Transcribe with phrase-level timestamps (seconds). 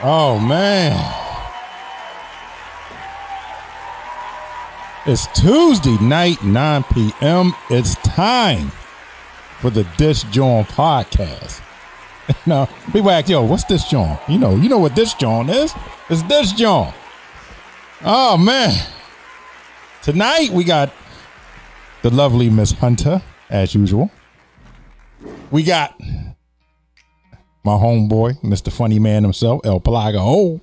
[0.00, 0.94] Oh man.
[5.06, 7.52] It's Tuesday night, 9 p.m.
[7.70, 8.70] It's time
[9.58, 11.62] for the Dis'JAWN podcast.
[12.46, 14.20] now, people ask, yo, what's Dis'JAWN?
[14.28, 15.74] You know, you know what Dis'JAWN is?
[16.08, 16.94] It's Dis'JAWN.
[18.04, 18.86] Oh man.
[20.02, 20.92] Tonight we got
[22.02, 23.20] the lovely Miss Hunter,
[23.50, 24.12] as usual.
[25.50, 25.98] We got
[27.68, 28.72] my homeboy, Mr.
[28.72, 30.18] Funny Man himself, El Plaga.
[30.20, 30.60] Oh.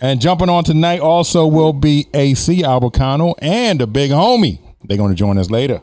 [0.00, 4.58] And jumping on tonight also will be AC Albacano and the big homie.
[4.82, 5.80] They're going to join us later.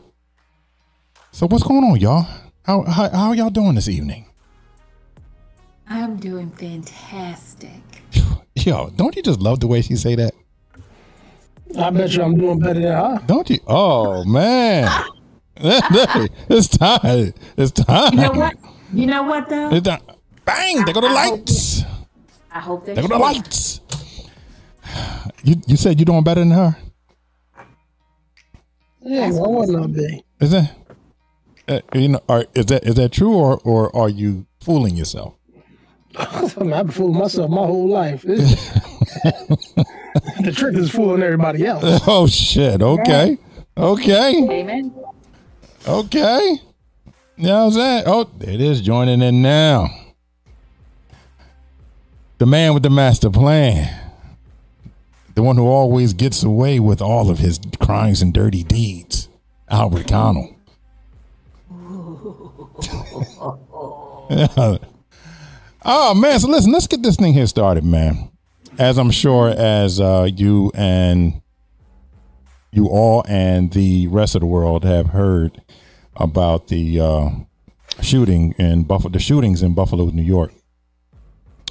[1.32, 2.26] So what's going on, y'all?
[2.64, 4.26] How, how, how are y'all doing this evening?
[5.88, 7.80] I'm doing fantastic.
[8.56, 10.34] Yo, don't you just love the way she say that?
[11.78, 13.22] I bet you I'm doing better than her.
[13.26, 13.60] Don't you?
[13.66, 14.90] Oh man.
[15.56, 17.32] it's time.
[17.56, 18.12] It's time.
[18.12, 18.54] You know what?
[18.92, 19.70] You know what though?
[19.70, 20.00] It's time.
[20.44, 20.84] Bang!
[20.84, 21.82] There go the I hope lights.
[22.52, 22.94] I hope they.
[22.94, 23.80] There go the lights.
[25.44, 26.76] You you said you're doing better than her.
[29.02, 30.24] Yeah, why wouldn't be?
[30.40, 30.74] Is that
[31.68, 32.20] uh, you know?
[32.28, 35.36] Are, is that is that true or or are you fooling yourself?
[36.16, 38.24] I mean, I've been fooling myself my whole life.
[40.40, 41.84] The trick is fooling everybody else.
[42.06, 42.82] Oh shit!
[42.82, 43.38] Okay,
[43.76, 44.94] okay, Amen.
[45.86, 46.60] okay.
[47.38, 48.02] You know what I'm saying?
[48.06, 49.86] Oh, it is joining in now.
[52.38, 53.96] The man with the master plan.
[55.36, 59.28] The one who always gets away with all of his crimes and dirty deeds.
[59.68, 60.56] Albert Connell.
[65.84, 68.30] oh man, so listen, let's get this thing here started, man.
[68.80, 71.40] As I'm sure as uh, you and
[72.72, 75.62] you all and the rest of the world have heard
[76.18, 77.30] about the uh,
[78.02, 80.52] shooting in Buffalo, the shootings in Buffalo, New York.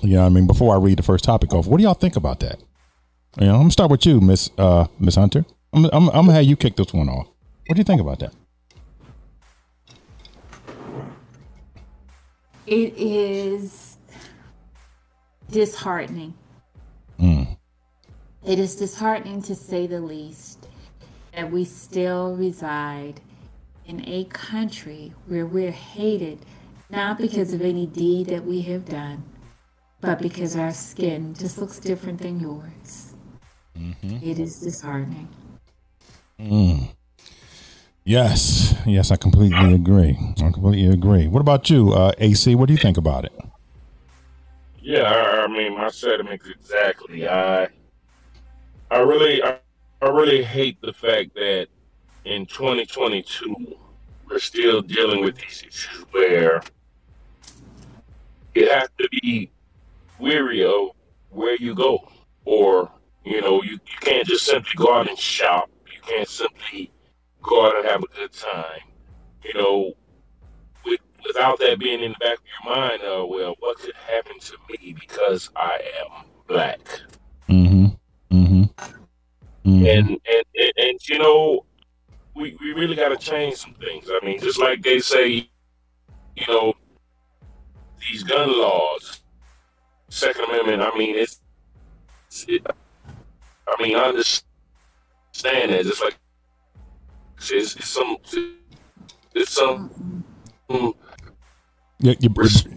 [0.02, 1.94] You know, what I mean, before I read the first topic off, what do y'all
[1.94, 2.60] think about that?
[3.40, 5.46] You know, I'm gonna start with you, Miss uh, Miss Hunter.
[5.74, 7.28] I'm, I'm, I'm gonna have you kick this one off.
[7.68, 8.34] What do you think about that?
[12.66, 13.98] It is
[15.52, 16.34] disheartening.
[18.48, 20.68] It is disheartening to say the least
[21.36, 23.20] that we still reside
[23.88, 26.40] in a country where we're hated
[26.90, 29.24] not because of any deed that we have done,
[30.02, 33.16] but because our skin just looks different than yours.
[34.22, 35.30] It is disheartening.
[38.06, 40.18] Yes, yes, I completely agree.
[40.40, 41.28] I completely agree.
[41.28, 42.56] What about you, uh, AC?
[42.56, 43.34] What do you think about it?
[44.82, 47.28] Yeah, I, I mean, my sentiments exactly.
[47.28, 47.70] I,
[48.92, 49.60] I really, I,
[50.02, 51.68] I really hate the fact that
[52.28, 53.78] in 2022
[54.30, 56.62] we're still dealing with these issues where
[58.54, 59.50] you have to be
[60.20, 60.90] weary of
[61.30, 62.12] where you go,
[62.44, 62.92] or
[63.24, 65.70] you know, you, you can't just simply go out and shop.
[65.86, 66.92] You can't simply
[67.42, 68.82] go out and have a good time.
[69.44, 69.94] You know,
[70.86, 74.40] with, without that being in the back of your mind, uh, well, what could happen
[74.40, 76.80] to me because I am black?
[77.50, 77.86] Mm-hmm.
[78.36, 78.64] Mm-hmm.
[78.64, 79.86] mm-hmm.
[79.86, 81.66] And, and, and, and you know,
[82.38, 84.08] we, we really got to change some things.
[84.10, 85.50] I mean, just like they say,
[86.36, 86.74] you know,
[88.00, 89.22] these gun laws,
[90.10, 91.40] Second Amendment, I mean, it's,
[92.48, 92.66] it,
[93.68, 95.84] I mean, I understand that.
[95.84, 96.16] Just like,
[97.38, 98.18] it's, it's some,
[99.34, 100.24] it's some,
[100.70, 102.30] You, you,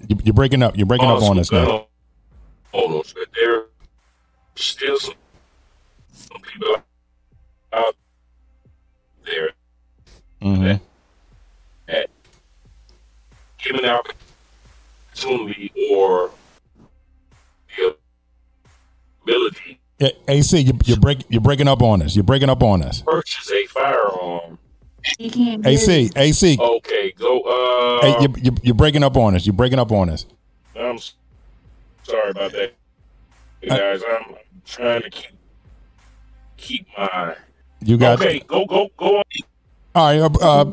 [0.09, 0.77] you, you're breaking up.
[0.77, 1.87] You're breaking up on us now.
[2.73, 3.67] Owners, but there are
[4.55, 5.15] still some,
[6.13, 6.77] some people
[7.73, 7.95] out
[9.31, 9.51] there
[10.43, 10.83] Mm-hmm.
[11.87, 12.09] that
[13.59, 14.01] given the
[15.15, 16.31] opportunity or
[17.77, 17.95] the
[19.23, 22.17] ability Yeah, AC, you, you're break, you're breaking up on us.
[22.17, 23.03] You're breaking up on us.
[23.03, 24.59] purchase a firearm.
[25.19, 26.11] You can't hear AC, you.
[26.17, 27.41] AC, Okay, go.
[27.43, 29.45] Uh, hey, you, you, you're breaking up on us.
[29.45, 30.25] You're breaking up on us.
[30.75, 30.99] I'm
[32.03, 32.73] sorry about that,
[33.61, 34.03] you guys.
[34.11, 35.31] I'm trying to keep
[36.57, 37.37] keep my.
[37.83, 39.25] You got Okay, go go go on.
[39.95, 40.65] all right, uh, uh,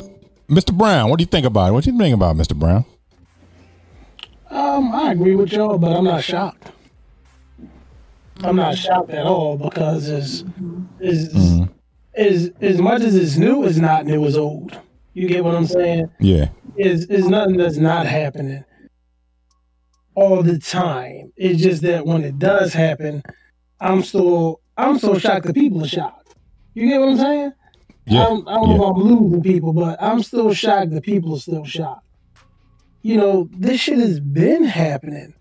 [0.49, 0.73] Mr.
[0.77, 1.09] Brown.
[1.09, 1.71] What do you think about it?
[1.73, 2.55] What do you think about it, Mr.
[2.57, 2.85] Brown?
[4.49, 6.71] Um, I agree with y'all, but I'm not shocked.
[8.43, 10.43] I'm not shocked at all because it's,
[10.99, 11.33] is
[12.15, 14.77] is as much as it's new, it's not new, it's old.
[15.13, 16.09] You get what I'm saying?
[16.19, 18.63] Yeah, Is is nothing that's not happening
[20.13, 21.33] all the time.
[21.35, 23.23] It's just that when it does happen,
[23.79, 26.26] I'm still I'm so shocked that people are shocked.
[26.77, 27.51] You get what I'm saying?
[28.05, 28.77] yeah, I don't, I don't yeah.
[28.77, 32.05] know if I'm losing people, but I'm still shocked that people are still shocked.
[33.01, 35.33] You know, this shit has been happening.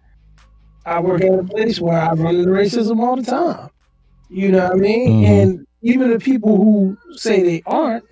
[0.87, 3.69] I work at a place where I run into racism all the time.
[4.31, 5.25] You know what I mean?
[5.25, 5.27] Mhm.
[5.27, 8.05] And even the people who say they aren't,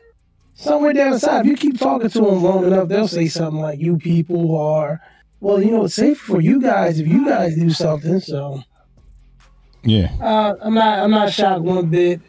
[0.52, 3.62] somewhere down the side, if you keep talking to them long enough, they'll say something
[3.62, 5.00] like, "You people are."
[5.40, 8.20] Well, you know, it's safe for you guys if you guys do something.
[8.20, 8.60] So
[9.82, 10.10] Yeah.
[10.20, 10.98] uh, I'm not.
[10.98, 12.20] I'm not shocked one bit.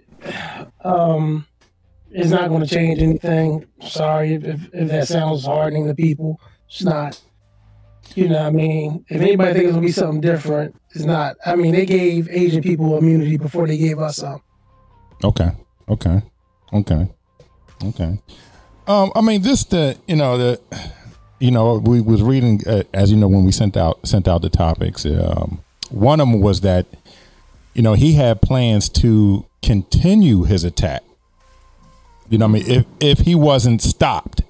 [0.86, 1.48] Um,
[2.12, 3.66] it's not going to change anything.
[3.82, 6.40] Sorry if, if, if that sounds hardening to people.
[6.68, 7.20] It's not.
[8.14, 9.04] You know what I mean?
[9.10, 11.36] If anybody thinks it's going to be something different, it's not.
[11.46, 14.42] I mean, they gave Asian people immunity before they gave us some.
[15.24, 15.50] Okay.
[15.90, 16.22] Okay.
[16.72, 17.08] Okay.
[17.84, 18.20] Okay.
[18.88, 20.62] Um, I mean, this the you know the
[21.40, 24.42] you know we was reading uh, as you know when we sent out sent out
[24.42, 25.06] the topics.
[25.06, 25.60] Um,
[25.90, 26.86] one of them was that
[27.74, 31.04] you know he had plans to continue his attack.
[32.30, 34.42] You know, what I mean, if if he wasn't stopped,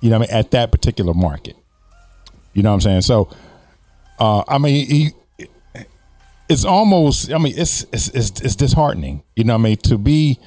[0.00, 1.56] you know, what I mean, at that particular market.
[2.52, 3.02] You know what I'm saying?
[3.02, 3.28] So,
[4.18, 5.12] uh, I mean, he
[6.48, 9.98] it's almost i mean it's, it's it's it's disheartening you know what i mean to
[9.98, 10.38] be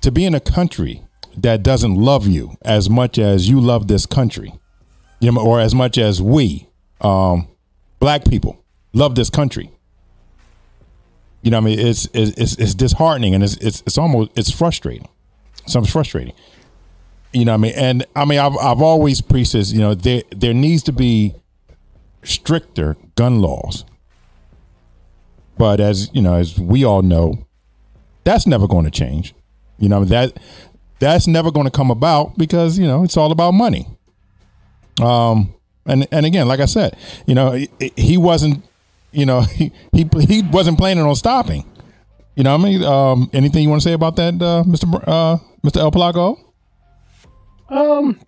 [0.00, 1.02] to be in a country
[1.36, 4.52] that doesn't love you as much as you love this country
[5.20, 6.66] you know or as much as we
[7.02, 7.46] um
[8.00, 8.58] black people
[8.92, 9.70] love this country
[11.42, 11.78] you know what i mean?
[11.78, 15.08] It's it's it's, disheartening and it's, it's it's almost it's frustrating.
[15.66, 16.34] Some frustrating.
[17.32, 17.72] You know i mean?
[17.76, 21.34] And i mean i've, I've always preached this you know there there needs to be
[22.22, 23.84] stricter gun laws.
[25.58, 27.46] But as you know, as we all know,
[28.24, 29.34] that's never going to change.
[29.78, 30.38] You know that
[30.98, 33.86] that's never going to come about because you know it's all about money.
[35.00, 35.52] Um,
[35.86, 36.96] and and again, like I said,
[37.26, 37.58] you know,
[37.96, 38.64] he wasn't,
[39.12, 41.64] you know, he, he he wasn't planning on stopping.
[42.36, 44.86] You know, what I mean, um, anything you want to say about that, uh, Mister
[45.06, 46.38] uh, Mister El Plaga?
[47.68, 48.18] Um,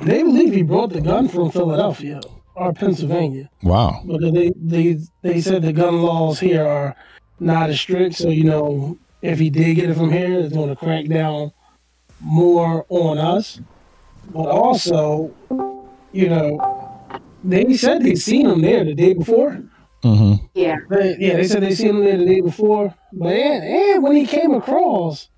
[0.00, 2.20] they believe he brought the gun from Philadelphia
[2.54, 3.50] or Pennsylvania.
[3.62, 4.02] Wow.
[4.06, 6.96] because they, they they said the gun laws here are
[7.40, 8.16] not as strict.
[8.16, 11.52] So you know, if he did get it from here, it's going to crack down
[12.20, 13.60] more on us.
[14.32, 15.32] But also,
[16.12, 19.62] you know, they said they'd seen him there the day before.
[20.02, 20.46] Mm-hmm.
[20.54, 20.76] Yeah.
[20.88, 22.94] They, yeah, they said they seen him there the day before.
[23.12, 25.28] But and, and when he came across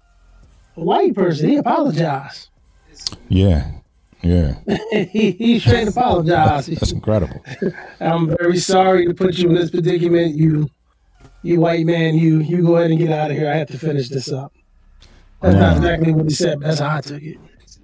[0.76, 2.48] a white person, he apologized.
[3.28, 3.70] Yeah.
[4.22, 4.54] Yeah.
[4.90, 6.70] he, he straight apologized.
[6.70, 7.42] That's incredible.
[8.00, 10.34] I'm very sorry to put you in this predicament.
[10.34, 10.68] You,
[11.42, 13.50] you white man, you you go ahead and get out of here.
[13.50, 14.52] I have to finish this up.
[15.40, 17.38] That's not exactly what he said, but that's how I took it.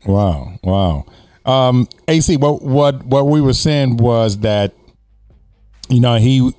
[0.06, 1.06] Wow, wow.
[1.46, 4.74] Um, AC, what what what we were saying was that
[5.88, 6.52] you know he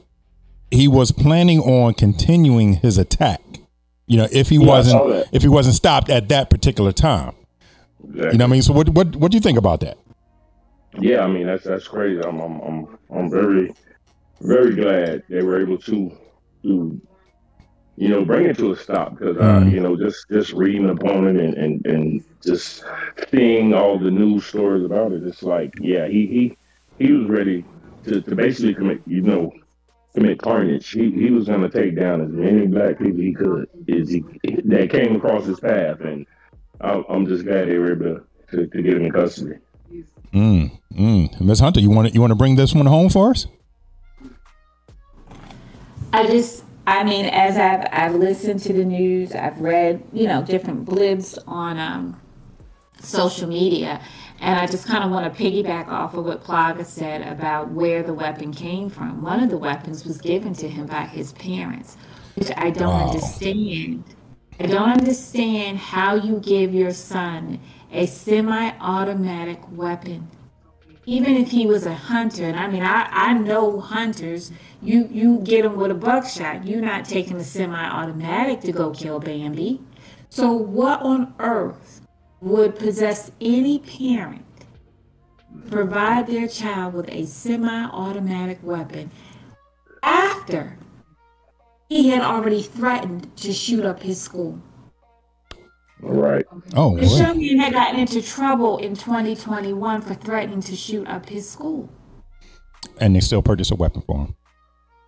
[0.71, 3.41] he was planning on continuing his attack.
[4.07, 7.33] You know, if he Yeah, wasn't if he wasn't stopped at that particular time.
[8.03, 8.31] Exactly.
[8.33, 8.61] You know what I mean?
[8.61, 9.97] So what what what do you think about that?
[10.99, 12.21] Yeah, I mean that's that's crazy.
[12.21, 13.73] I'm I'm I'm I'm very
[14.41, 16.11] very glad they were able to
[16.63, 17.01] to
[17.97, 19.71] you know bring it to a stop because uh, Mhm.
[19.71, 22.83] you know just just reading upon it and, and and just
[23.31, 26.57] seeing all the news stories about it, it's like yeah he he
[27.05, 27.65] he was ready
[28.03, 29.51] to, to basically commit you know
[30.15, 30.89] commit carnage.
[30.89, 34.23] He he was going to take down as many black people he could as he
[34.65, 36.25] that came across his path, and
[36.81, 39.57] I'm, I'm just glad they were able to, to, to get him in custody.
[40.33, 41.41] Mm, mm.
[41.41, 41.59] Ms.
[41.59, 43.47] Hunter, you want to you want to bring this one home for us?
[46.11, 50.43] I just, I mean, as I've I've listened to the news, I've read, you know,
[50.43, 52.21] different blibs on um,
[53.01, 54.01] social media,
[54.41, 58.03] and I just kind of want to piggyback off of what Plaga said about where
[58.03, 59.21] the weapon came from.
[59.23, 61.97] One of the weapons was given to him by his parents,
[62.35, 62.99] which I don't Wow.
[62.99, 64.05] understand.
[64.59, 67.59] I don't understand how you give your son
[67.91, 70.29] a semi-automatic weapon
[71.07, 74.51] even if he was a hunter, and I mean, I, I know hunters,
[74.81, 76.67] you, you get them with a buckshot.
[76.67, 79.81] You're not taking a semi automatic to go kill Bambi.
[80.29, 81.84] So, what on earth
[82.45, 84.45] would possess any parent
[85.71, 89.09] provide their child with a semi automatic weapon
[90.03, 90.77] after
[91.89, 94.59] he had already threatened to shoot up his school?
[96.03, 96.45] All right.
[96.75, 97.33] Oh, This boy.
[97.33, 101.89] man had gotten into trouble in 2021 for threatening to shoot up his school.
[103.01, 104.35] and they still purchased a weapon for him.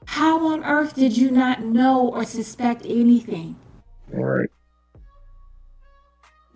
[0.06, 3.58] How on earth did you not know or suspect anything?
[4.16, 4.50] All right.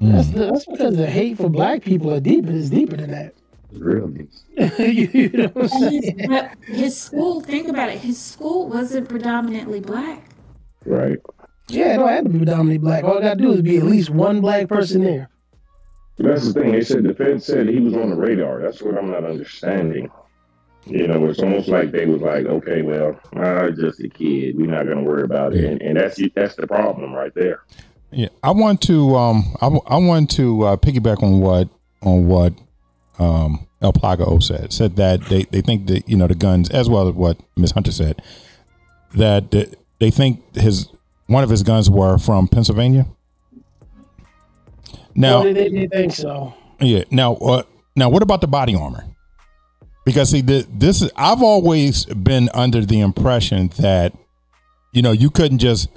[0.01, 0.39] That's, hmm.
[0.39, 2.51] that's because the hate for black people are deeper.
[2.51, 3.35] It's deeper than that.
[3.71, 4.27] Really?
[4.57, 6.25] you, you know what I'm saying?
[6.27, 10.29] But his school, think about it, his school wasn't predominantly black.
[10.85, 11.19] Right.
[11.67, 13.03] Yeah, it don't have to be predominantly black.
[13.03, 15.29] All I got to do is be at least one black person there.
[16.17, 16.71] That's the thing.
[16.71, 18.59] They said the Fed said he was on the radar.
[18.61, 20.09] That's what I'm not understanding.
[20.85, 24.57] You know, it's almost like they was like, okay, well, I'm just a kid.
[24.57, 27.61] We're not going to worry about it, and, and that's that's the problem right there.
[28.11, 31.69] Yeah, I want to um I, I want to uh, piggyback on what
[32.01, 32.53] on what
[33.19, 36.89] um El Plaga said said that they, they think that you know the guns as
[36.89, 38.21] well as what Miss Hunter said
[39.15, 39.51] that
[39.99, 40.89] they think his
[41.27, 43.07] one of his guns were from Pennsylvania.
[45.15, 46.53] Now they, they think so.
[46.79, 47.05] Yeah.
[47.11, 47.63] Now uh,
[47.95, 49.05] now what about the body armor?
[50.05, 54.13] Because see the, this is I've always been under the impression that
[54.91, 55.89] you know you couldn't just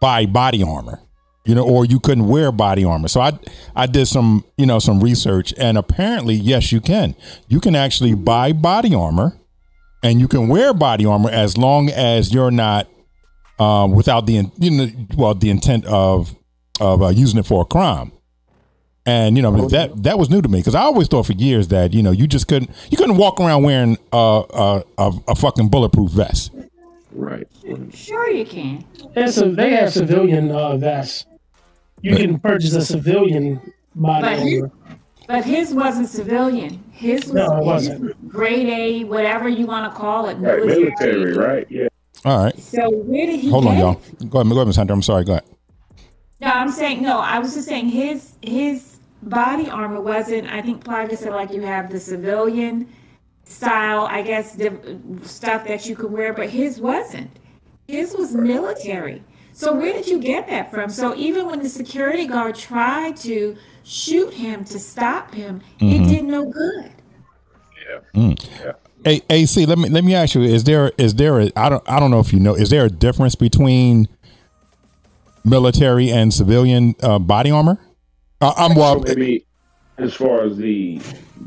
[0.00, 1.00] buy body armor
[1.44, 3.08] you know, or you couldn't wear body armor.
[3.08, 3.38] So I
[3.74, 7.14] I did some, you know, some research and apparently yes, you can.
[7.48, 9.36] You can actually buy body armor
[10.02, 12.88] and you can wear body armor as long as you're not
[13.58, 16.34] um, without the you know well the intent of
[16.80, 18.12] of uh, using it for a crime.
[19.06, 21.32] And you know oh, that that was new to me because I always thought for
[21.32, 25.12] years that you know you just couldn't you couldn't walk around wearing a a, a,
[25.28, 26.52] a fucking bulletproof vest.
[27.12, 27.46] Right.
[27.92, 28.84] Sure, you can.
[29.16, 31.26] It's a, they have civilian uh, vests
[32.02, 33.60] you can purchase a civilian
[33.94, 34.64] body but his,
[35.26, 36.82] but his wasn't civilian.
[36.92, 38.28] His was, no, it wasn't.
[38.28, 40.34] grade A, whatever you want to call it.
[40.34, 41.66] Right, military, right?
[41.70, 41.88] Yeah.
[42.24, 42.58] All right.
[42.58, 43.50] So where did he?
[43.50, 43.94] Hold on, y'all.
[44.28, 44.76] Go ahead, go ahead, Ms.
[44.76, 44.92] Hunter.
[44.92, 45.24] I'm sorry.
[45.24, 45.44] Go ahead.
[46.40, 47.18] No, I'm saying no.
[47.18, 50.48] I was just saying his his body armor wasn't.
[50.48, 52.88] I think Plaga said like you have the civilian
[53.44, 54.56] style, I guess,
[55.22, 57.30] stuff that you could wear, but his wasn't.
[57.88, 59.22] His was military.
[59.52, 60.90] So where did you get that from?
[60.90, 66.04] So even when the security guard tried to shoot him to stop him, mm-hmm.
[66.04, 66.92] it did no good.
[67.88, 67.98] Yeah.
[68.14, 68.50] Mm.
[68.64, 68.72] yeah.
[69.04, 71.82] Hey, AC, let me let me ask you: Is there is there a I don't
[71.88, 74.08] I don't know if you know is there a difference between
[75.44, 77.78] military and civilian uh, body armor?
[78.40, 79.00] Uh, I'm well.
[79.00, 79.46] Maybe
[79.98, 81.00] as far as the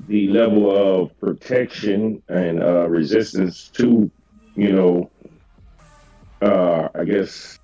[0.08, 4.10] the level of protection and uh, resistance to,
[4.56, 5.10] you know,
[6.42, 7.60] uh, I guess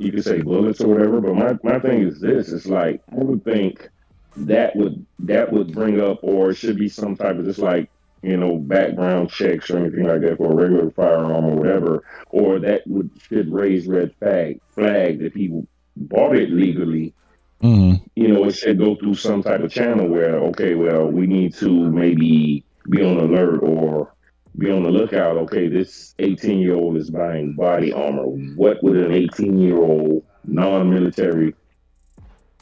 [0.00, 1.20] you could say bullets or whatever.
[1.20, 3.88] But my, my thing is this: it's like I would think
[4.36, 7.90] that would that would bring up, or it should be some type of just like
[8.22, 12.58] you know background checks or anything like that for a regular firearm or whatever, or
[12.60, 15.66] that would should raise red flag flag that people
[15.96, 17.14] bought it legally.
[17.62, 18.02] Mm-hmm.
[18.16, 21.54] You know, it should go through some type of channel where okay, well, we need
[21.56, 24.14] to maybe be on alert or
[24.58, 25.36] be on the lookout.
[25.36, 28.24] Okay, this 18 year old is buying body armor.
[28.24, 31.54] What would an 18 year old non military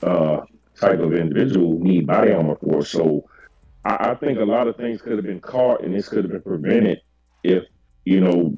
[0.02, 0.40] uh,
[0.78, 2.84] type of individual need body armor for?
[2.84, 3.28] So
[3.84, 6.32] I, I, think a lot of things could have been caught and this could have
[6.32, 7.00] been prevented
[7.42, 7.64] if,
[8.04, 8.54] you know,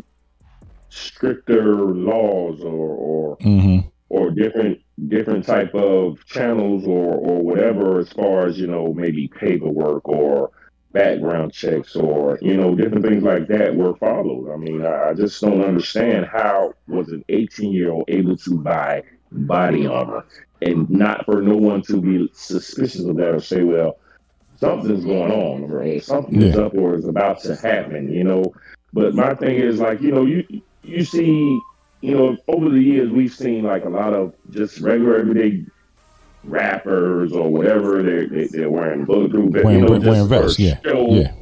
[0.88, 3.86] stricter laws or, or, mm-hmm.
[4.08, 9.28] or different different type of channels or, or whatever as far as, you know, maybe
[9.28, 10.50] paperwork or
[10.92, 14.52] background checks or you know different things like that were followed.
[14.52, 18.58] I mean, I, I just don't understand how was an 18 year old able to
[18.58, 20.24] buy body armor
[20.62, 23.98] and not for no one to be suspicious of that or say, well,
[24.56, 28.52] something's going on or something is up or is about to happen, you know.
[28.92, 30.44] But my thing is like, you know, you
[30.82, 31.60] you see,
[32.00, 35.64] you know, over the years we've seen like a lot of just regular everyday
[36.44, 40.78] rappers or whatever they're, they, are wearing bulletproof vests, wearing, you know, wearing vests, yeah,
[40.84, 41.32] yeah,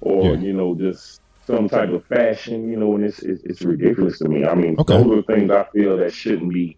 [0.00, 0.32] or yeah.
[0.32, 4.28] you know, just some type of fashion, you know, and it's it's, it's ridiculous to
[4.28, 4.44] me.
[4.44, 5.02] I mean, okay.
[5.02, 6.76] those are things I feel that shouldn't be,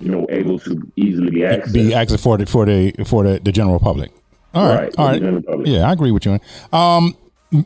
[0.00, 1.72] you know, able to easily be accessed.
[1.72, 4.10] Be accessed for the for the for the, the general public.
[4.54, 5.66] All right, right all right.
[5.66, 6.38] Yeah, I agree with you.
[6.72, 7.16] Um,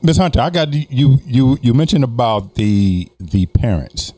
[0.02, 0.18] Ms.
[0.18, 1.18] Hunter, I got you.
[1.24, 4.12] You you mentioned about the the parents,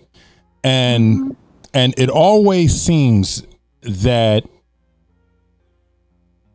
[0.64, 1.30] and mm-hmm.
[1.74, 3.42] and it always seems
[3.82, 4.44] that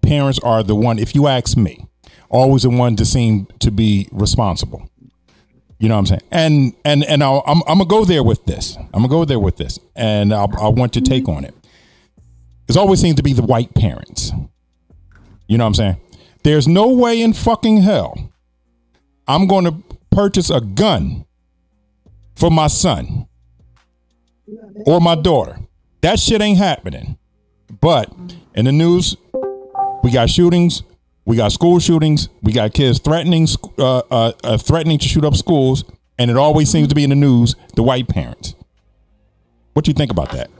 [0.03, 1.87] parents are the one, if you ask me,
[2.29, 4.89] always the one to seem to be responsible.
[5.79, 6.21] You know what I'm saying?
[6.31, 8.77] And and and I'll, I'm I'm gonna go there with this.
[8.77, 11.53] I'm gonna go there with this, and I'll, I want your take on it.
[12.69, 14.31] It always seems to be the white parents.
[15.47, 15.97] You know what I'm saying?
[16.43, 18.31] There's no way in fucking hell
[19.27, 19.75] I'm going to
[20.11, 21.25] purchase a gun
[22.35, 23.27] for my son
[24.85, 25.57] or my daughter.
[26.01, 27.17] That shit ain't happening.
[27.81, 28.11] But
[28.55, 29.15] in the news,
[30.03, 30.83] we got shootings.
[31.25, 32.29] We got school shootings.
[32.43, 33.47] We got kids threatening,
[33.79, 35.85] uh, uh, uh, threatening to shoot up schools,
[36.19, 37.55] and it always seems to be in the news.
[37.75, 38.55] The white parents.
[39.71, 40.51] What do you think about that?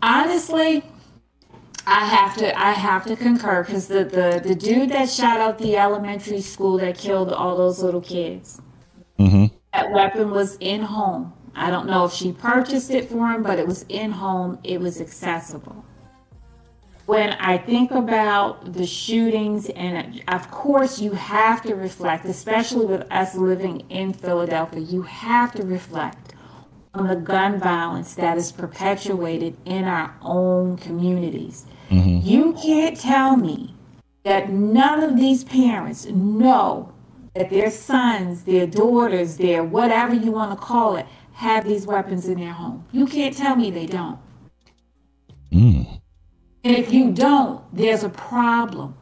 [0.00, 0.84] Honestly,
[1.86, 5.58] I have to I have to concur because the, the the dude that shot up
[5.58, 8.60] the elementary school that killed all those little kids,
[9.18, 9.46] mm-hmm.
[9.72, 11.32] that weapon was in home.
[11.58, 14.58] I don't know if she purchased it for him, but it was in home.
[14.64, 15.84] It was accessible.
[17.08, 23.10] when I think about the shootings, and of course, you have to reflect, especially with
[23.10, 26.34] us living in Philadelphia, you have to reflect
[26.92, 31.64] on the gun violence that is perpetuated in our own communities.
[31.88, 32.28] Mm-hmm.
[32.28, 33.74] You can't tell me
[34.24, 36.92] that none of these parents know
[37.34, 41.06] that their sons, their daughters, their whatever you want to call it,
[41.38, 42.84] have these weapons in their home.
[42.90, 44.18] You can't tell me they don't.
[45.52, 46.00] Mm.
[46.64, 48.96] And if you don't, there's a problem.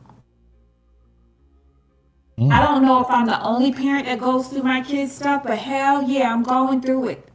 [2.38, 2.52] Mm.
[2.52, 5.57] I don't know if I'm the only parent that goes through my kids' stuff, but
[5.57, 7.28] hell yeah, I'm going through it.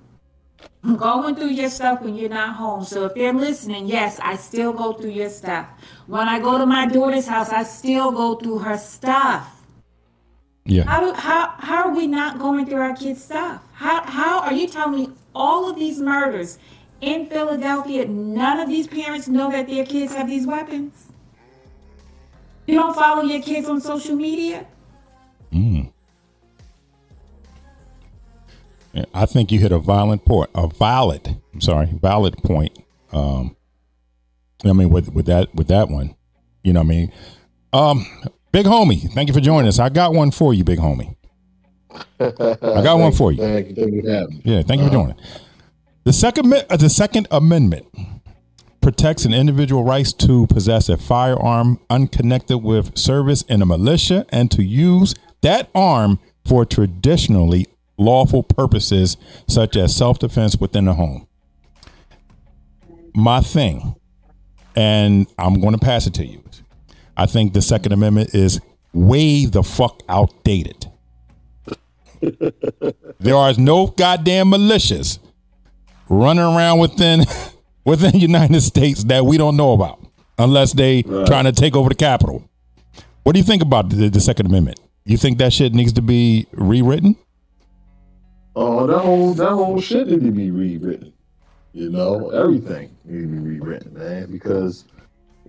[0.83, 2.83] I'm going through your stuff when you're not home.
[2.83, 5.67] So if they're listening, yes, I still go through your stuff.
[6.05, 9.60] When I go to my daughter's house, I still go through her stuff.
[10.71, 10.83] Yeah.
[10.85, 13.61] How, do, how, how are we not going through our kids' stuff?
[13.73, 16.59] How, how are you telling me all of these murders
[17.01, 21.07] in Philadelphia, none of these parents know that their kids have these weapons.
[22.67, 24.65] You don't follow your kids on social media?
[25.51, 25.91] Mm.
[29.13, 32.77] I think you hit a violent point, a valid, I'm sorry, valid point.
[33.11, 33.57] Um,
[34.63, 36.15] I mean, with, with that, with that one,
[36.63, 37.11] you know what I mean?
[37.73, 38.05] Um,
[38.51, 39.79] big homie, thank you for joining us.
[39.79, 41.15] I got one for you, big homie.
[42.19, 43.37] I got one for you.
[43.37, 43.75] Thank you.
[43.75, 43.93] Thank
[44.33, 45.15] you yeah, thank you for joining.
[46.03, 47.85] The second, uh, the Second Amendment
[48.81, 54.49] protects an individual rights to possess a firearm unconnected with service in a militia and
[54.51, 57.67] to use that arm for traditionally
[57.97, 59.17] lawful purposes
[59.47, 61.27] such as self-defense within the home.
[63.13, 63.95] My thing,
[64.75, 66.43] and I'm going to pass it to you.
[67.17, 68.59] I think the Second Amendment is
[68.93, 70.87] way the fuck outdated.
[73.19, 75.19] there are no goddamn militias
[76.09, 77.25] running around within
[77.85, 79.99] within the United States that we don't know about
[80.37, 81.25] unless they right.
[81.25, 82.47] trying to take over the Capitol.
[83.23, 84.79] What do you think about the, the, Second Amendment?
[85.05, 87.15] You think that shit needs to be rewritten?
[88.55, 91.13] Oh, that whole that whole shit need to be rewritten.
[91.73, 94.85] You know, everything need to be rewritten, man, because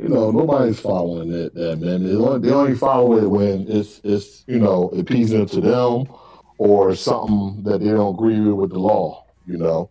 [0.03, 1.55] you know nobody's following it.
[1.55, 5.61] That man, they only, they only follow it when it's it's you know appeasing to
[5.61, 6.13] them
[6.59, 9.27] or something that they don't agree with, with the law.
[9.47, 9.91] You know,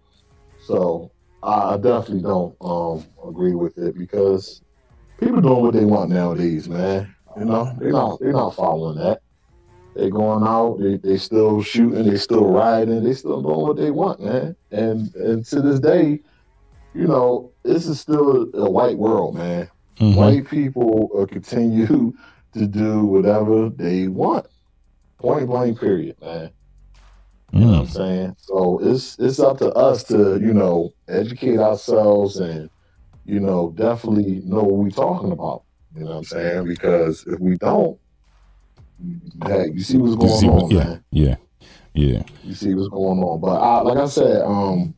[0.66, 1.12] so
[1.44, 4.62] I definitely don't um, agree with it because
[5.20, 7.16] people doing what they want nowadays, man.
[7.38, 9.22] You know, they're not they're not following that.
[9.96, 13.92] They going out, they they still shooting, they still riding, they still doing what they
[13.92, 14.56] want, man.
[14.72, 16.20] And and to this day,
[16.94, 19.70] you know, this is still a white world, man.
[19.98, 20.16] Mm-hmm.
[20.16, 22.14] White people uh, continue
[22.54, 24.48] to do whatever they want.
[25.18, 26.52] Point blank, period, man.
[27.54, 27.92] You know what I'm mm.
[27.92, 28.36] saying?
[28.40, 32.70] So it's it's up to us to, you know, educate ourselves and,
[33.26, 35.64] you know, definitely know what we're talking about.
[35.94, 36.68] You know what I'm saying?
[36.68, 38.00] Because if we don't,
[39.46, 41.04] hey, you see what's going on, yeah, man.
[41.12, 41.36] Yeah.
[41.94, 42.24] Yeah.
[42.44, 43.42] You see what's going on.
[43.42, 44.96] But I like I said, um,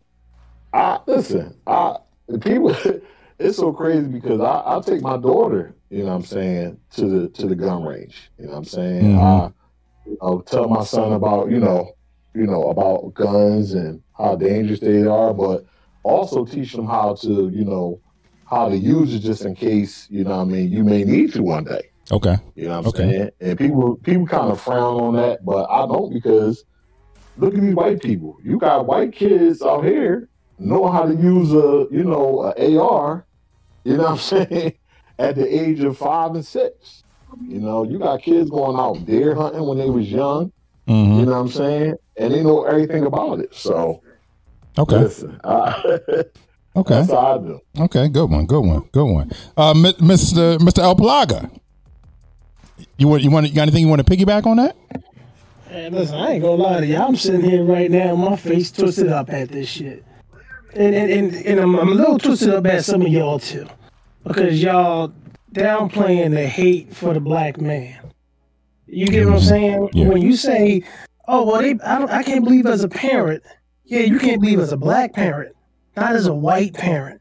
[0.71, 2.75] I listen, I the people
[3.43, 7.05] it's so crazy because I, I take my daughter, you know what I'm saying, to
[7.07, 8.31] the to the gun range.
[8.37, 9.03] You know what I'm saying?
[9.03, 9.19] Mm-hmm.
[9.19, 9.51] I
[10.05, 11.95] you know, tell my son about, you know,
[12.33, 15.65] you know, about guns and how dangerous they are, but
[16.03, 18.01] also teach them how to, you know,
[18.49, 21.43] how to use it just in case, you know I mean, you may need to
[21.43, 21.89] one day.
[22.11, 22.37] Okay.
[22.55, 22.97] You know what I'm okay.
[22.97, 23.29] saying?
[23.39, 26.65] And people people kind of frown on that, but I don't because
[27.37, 28.37] look at these white people.
[28.43, 30.29] You got white kids out here
[30.59, 33.25] know how to use a, you know, a AR,
[33.83, 34.73] you know what I'm saying,
[35.19, 37.03] at the age of five and six.
[37.47, 40.51] You know, you got kids going out deer hunting when they was young.
[40.87, 41.19] Mm-hmm.
[41.19, 41.95] You know what I'm saying?
[42.17, 43.55] And they know everything about it.
[43.55, 44.01] So,
[44.77, 44.97] okay.
[44.97, 45.81] Listen, I,
[46.75, 46.95] okay.
[46.95, 47.61] That's how I do.
[47.79, 49.31] Okay, good one, good one, good one.
[49.57, 50.57] Uh, Mr.
[50.59, 50.79] Mr.
[50.79, 51.49] El Plaga,
[52.97, 54.75] you want you want you got anything you want to piggyback on that?
[55.67, 56.97] Hey, listen, I ain't gonna lie to you.
[56.97, 60.03] I'm sitting here right now, my face twisted up at this shit,
[60.75, 63.67] and and and, and I'm, I'm a little twisted up at some of y'all too,
[64.23, 65.13] because y'all
[65.53, 67.99] downplaying the hate for the black man.
[68.87, 69.89] You get what I'm saying?
[69.93, 70.07] Yeah.
[70.07, 70.83] When you say,
[71.27, 73.43] "Oh well, they, I, don't, I can't believe as a parent,"
[73.85, 75.55] yeah, you can't believe as a black parent,
[75.95, 77.19] not as a white parent.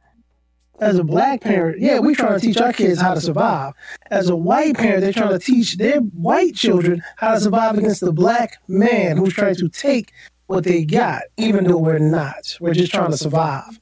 [0.80, 3.72] As a black parent, yeah, we're trying to teach our kids how to survive.
[4.10, 8.00] As a white parent, they're trying to teach their white children how to survive against
[8.00, 10.12] the black man who's trying to take
[10.46, 12.56] what they got, even though we're not.
[12.60, 13.80] We're just trying to survive.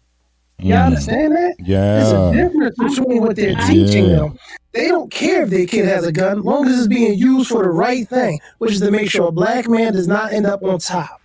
[0.58, 0.86] Y'all mm.
[0.86, 1.54] understand that?
[1.58, 1.96] Yeah.
[1.96, 4.16] There's a difference between what they're teaching yeah.
[4.16, 4.38] them.
[4.72, 7.62] They don't care if their kid has a gun, long as it's being used for
[7.62, 10.62] the right thing, which is to make sure a black man does not end up
[10.62, 11.20] on top.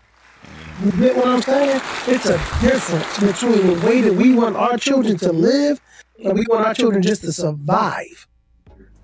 [0.84, 1.82] You get what I'm saying?
[2.08, 5.80] It's a difference between the way that we want our children to live
[6.24, 8.28] and we want our children just to survive.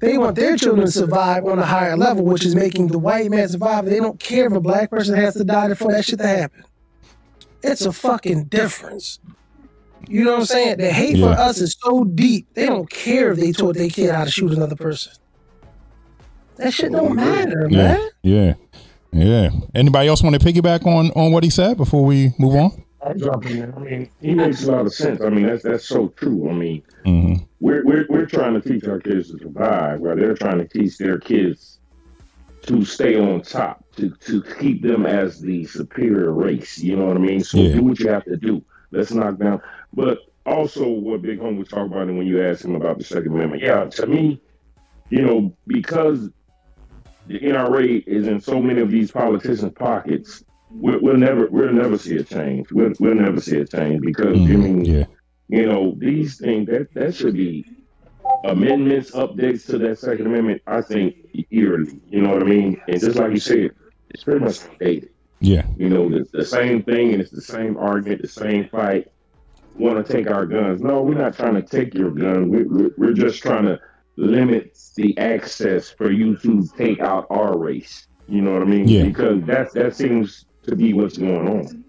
[0.02, 3.30] They want their children to survive on a higher level, which is making the white
[3.30, 3.86] man survive.
[3.86, 6.64] They don't care if a black person has to die for that shit to happen.
[7.64, 9.20] It's a fucking difference.
[10.08, 10.78] You know what I'm saying?
[10.78, 11.36] The hate Yeah.
[11.36, 12.48] for us is so deep.
[12.56, 15.14] They don't care if they taught their kid how to shoot another person.
[16.58, 18.10] That shit don't matter, Yeah, man.
[18.24, 18.54] yeah,
[19.12, 19.50] yeah.
[19.76, 22.84] Anybody else want to piggyback on on what he said before we move on?
[23.04, 23.74] I'm jumping in.
[23.74, 25.22] I mean, he makes a lot of sense.
[25.22, 26.50] I mean, that's that's so true.
[26.50, 30.34] I mean, hmm we're we're we're trying to teach our kids to survive, while they're
[30.34, 31.80] trying to teach their kids
[32.64, 36.78] to stay on top, to to keep them as the superior race.
[36.80, 37.42] You know what I mean?
[37.44, 37.76] So Yeah.
[37.76, 38.64] do what you have to do.
[38.92, 39.62] Let's knock down.
[39.94, 43.04] But also, what Big Home was talking about, and when you asked him about the
[43.04, 44.42] Second Amendment, yeah, to me,
[45.10, 46.30] you know, because
[47.28, 50.44] the NRA is in so many of these politicians' pockets.
[50.74, 52.72] We'll, we'll never, we'll never see a change.
[52.72, 54.86] We'll, we'll never see a change because I mean, Mm-hmm.
[54.86, 55.06] Yeah,
[55.50, 57.66] you know, these things that that should be
[58.46, 60.62] amendments, updates to that Second Amendment.
[60.68, 61.16] I think
[61.50, 62.00] yearly.
[62.10, 62.82] You know what I mean?
[62.88, 63.72] And just like you said,
[64.10, 65.10] it's pretty much dated.
[65.40, 69.12] yeah, You know, the, the same thing, and it's the same argument, the same fight.
[69.76, 70.82] Want to take our guns?
[70.82, 72.50] No, we're not trying to take your gun.
[72.50, 73.80] We're, we're, we're just trying to
[74.18, 78.08] limit the access for you to take out our race.
[78.28, 78.88] You know what I mean?
[78.88, 79.04] Yeah.
[79.04, 81.84] Because that that seems to be what's going on.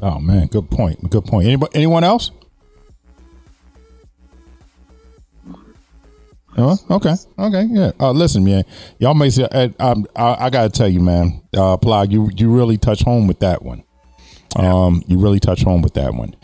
[0.00, 1.10] Oh man, good point.
[1.10, 1.46] Good point.
[1.46, 2.30] Anybody, anyone else?
[6.56, 7.92] Oh, okay, okay, yeah.
[7.98, 8.64] Uh, listen, man,
[8.98, 9.44] y'all may say,
[9.78, 13.38] um, I, I gotta tell you, man, uh, Plag, you you really touch home with
[13.40, 13.84] that one.
[14.56, 16.36] Um, you really touch home with that one,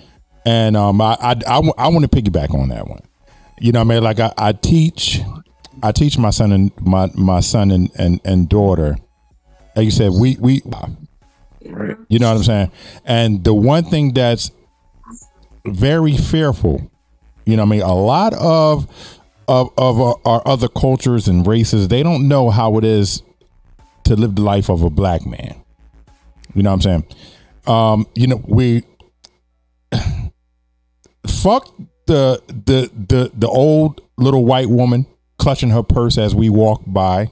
[0.47, 3.03] and um, I I, I, want to piggyback on that one.
[3.61, 5.21] You know, what I mean, like I, I teach,
[5.83, 8.97] I teach my son and my my son and and, and daughter.
[9.79, 10.61] Like you said, we we
[11.65, 11.97] Right.
[12.09, 12.73] you know what I'm saying?
[13.05, 14.51] And the one thing that's
[15.65, 16.91] very fearful,
[17.47, 18.89] you know, what I mean, a lot of
[19.47, 23.23] of of our, our other cultures and races, they don't know how it is
[24.03, 25.55] to live the life of a black man.
[26.57, 27.07] You know what I'm saying?
[27.69, 28.83] Um, you know, we
[31.25, 31.73] fuck
[32.07, 35.07] the the the the old little white woman
[35.39, 37.31] clutching her purse as we walk by.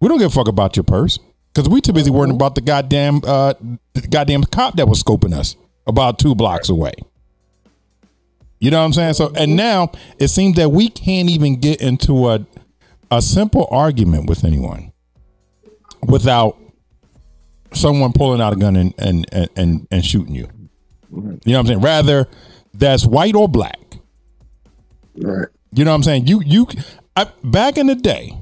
[0.00, 1.18] We don't give a fuck about your purse
[1.52, 3.54] because we too busy worrying about the goddamn uh
[3.94, 6.94] the goddamn cop that was scoping us about two blocks away.
[8.58, 9.14] You know what I'm saying?
[9.14, 12.46] So and now it seems that we can't even get into a
[13.10, 14.92] a simple argument with anyone
[16.02, 16.56] without
[17.72, 20.48] someone pulling out a gun and and and, and, and shooting you.
[21.12, 21.80] You know what I'm saying?
[21.80, 22.28] Rather
[22.74, 23.78] that's white or black.
[25.16, 25.48] Right.
[25.72, 26.26] You know what I'm saying?
[26.26, 26.66] You you
[27.16, 28.36] I, back in the day,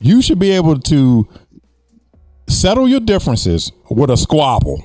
[0.00, 1.28] you should be able to
[2.48, 4.82] settle your differences with a squabble.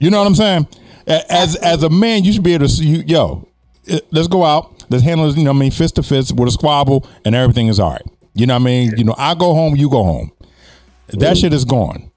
[0.00, 0.66] You know what I'm saying?
[1.06, 3.48] As as a man, you should be able to see, you, yo,
[3.88, 6.32] eh, let's go out, let's handle this, you know what I mean, fist to fist
[6.36, 8.02] with a squabble and everything is all right.
[8.34, 8.92] You know what I mean?
[8.96, 10.32] You know, I go home, you go home.
[11.08, 12.10] That shit is gone.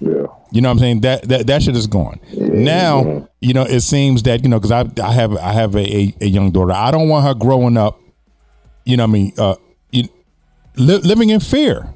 [0.00, 0.26] Yeah.
[0.52, 1.00] You know what I'm saying?
[1.00, 2.20] That that that shit is gone.
[2.32, 5.80] Now, you know, it seems that, you know, because I I have I have a,
[5.80, 6.72] a, a young daughter.
[6.72, 8.00] I don't want her growing up,
[8.84, 9.56] you know what I mean, uh
[9.90, 10.08] you,
[10.76, 11.93] li- living in fear.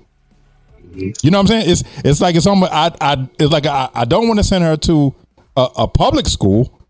[0.94, 1.70] You know what I'm saying?
[1.70, 4.64] It's it's like it's almost I I it's like I, I don't want to send
[4.64, 5.14] her to
[5.56, 6.80] a, a public school,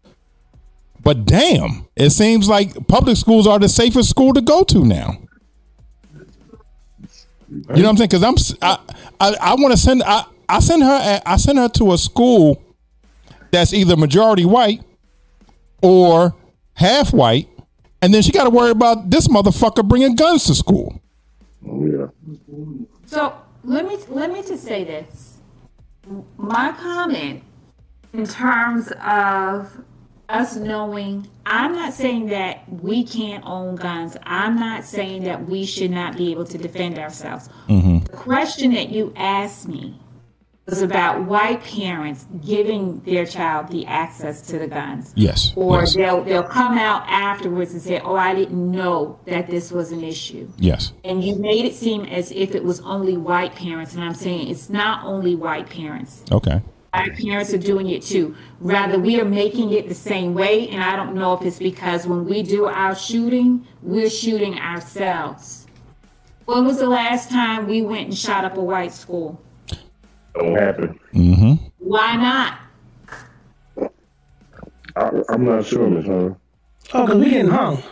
[1.03, 5.19] but damn, it seems like public schools are the safest school to go to now.
[7.51, 8.09] You know what I'm saying?
[8.09, 8.79] Because I'm s- I
[9.21, 12.63] I, I want to send I I send her I send her to a school
[13.51, 14.83] that's either majority white
[15.83, 16.35] or
[16.75, 17.49] half white,
[18.03, 21.01] and then she got to worry about this motherfucker bringing guns to school.
[21.67, 22.07] Oh, yeah.
[23.07, 25.39] So let me let me just say this.
[26.37, 27.43] My comment
[28.13, 29.85] in terms of
[30.29, 34.17] us knowing, I'm not saying that we can't own guns.
[34.25, 37.49] I'm not saying that we should not be able to defend ourselves.
[37.69, 38.01] Mm-hmm.
[38.01, 39.99] The question that you asked me
[40.69, 45.53] was about white parents giving their child the access to the guns Yes.
[45.57, 45.95] or yes.
[45.95, 50.05] they'll they'll come out afterwards and say, "Oh, I didn't know that this was an
[50.05, 50.93] issue." Yes.
[51.05, 54.49] And you made it seem as if it was only white parents, and I'm saying
[54.49, 56.23] it's not only white parents.
[56.31, 56.61] Okay.
[56.93, 58.35] Black parents are doing it too.
[58.61, 62.07] Rather, we are making it the same way, and I don't know if it's because
[62.07, 65.67] when we do our shooting, we're shooting ourselves.
[66.47, 69.41] When was the last time we went and shot up a white school?
[70.39, 70.99] Don't happen.
[71.15, 71.53] Mm-hmm.
[71.79, 72.59] Why not?
[74.97, 76.37] I, I'm not sure, Miss Hunter.
[76.95, 77.83] Oh, because we getting hung.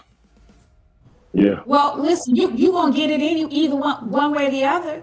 [1.32, 1.61] Yeah.
[1.66, 5.02] Well, listen, you you gonna get it any either one one way or the other.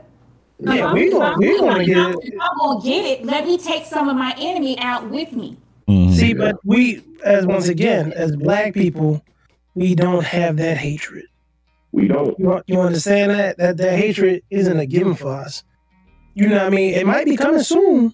[0.59, 2.33] Yeah, If we if gonna- we if gonna get I'm, it.
[2.41, 5.57] I'm gonna get it, let me take some of my enemy out with me.
[5.87, 6.13] Mhm.
[6.13, 9.21] See, but we, as once again, as black people,
[9.75, 11.25] we don't have that hatred.
[11.91, 12.37] We don't.
[12.39, 13.57] You, you understand that?
[13.57, 15.63] That that hatred isn't a given for us.
[16.35, 16.93] You know what I mean?
[16.93, 18.13] It might be coming soon.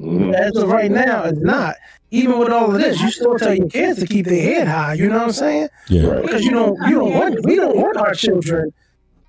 [0.00, 0.34] Mhm.
[0.34, 1.76] As of right now, it's not.
[2.10, 4.94] Even with all of this, you still tell your kids to keep their head high.
[4.94, 5.68] You know what I'm saying?
[5.88, 6.06] Yeah.
[6.06, 6.22] Right.
[6.22, 8.72] Because you don't, you don't want, we don't want our children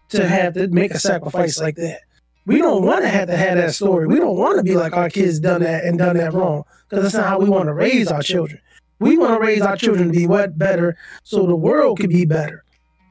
[0.09, 2.01] to have to make a sacrifice like that.
[2.47, 4.07] We don't want to have to have that story.
[4.07, 6.63] We don't want to be like our kids done that and done that wrong.
[6.89, 8.59] Because that's not how we want to raise our children.
[8.99, 12.25] We want to raise our children to be what better, so the world could be
[12.25, 12.63] better.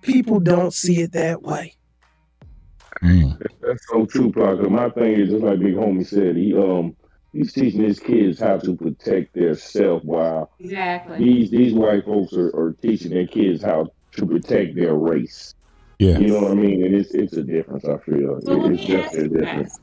[0.02, 1.74] People don't see it that way.
[3.02, 3.38] Mm.
[3.62, 4.68] That's so true, Parker.
[4.68, 6.36] My thing is just like Big Homie said.
[6.36, 6.96] He um
[7.32, 11.18] he's teaching his kids how to protect their self, while Exactly.
[11.18, 13.86] these these white folks are, are teaching their kids how
[14.16, 15.54] to protect their race.
[15.98, 16.18] Yeah.
[16.18, 16.84] You know what I mean?
[16.84, 17.84] And it's it's a difference.
[17.84, 19.78] I feel So let it's me ask just a you difference.
[19.78, 19.80] guys: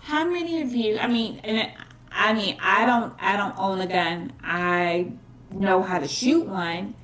[0.00, 0.98] How many of you?
[0.98, 1.70] I mean, and
[2.10, 4.32] I mean, I don't, I don't own a gun.
[4.42, 5.12] I
[5.52, 6.94] know how to shoot one.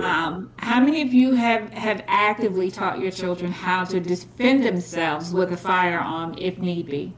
[0.00, 5.32] Um, how many of you have have actively taught your children how to defend themselves
[5.32, 7.12] with a firearm if need be?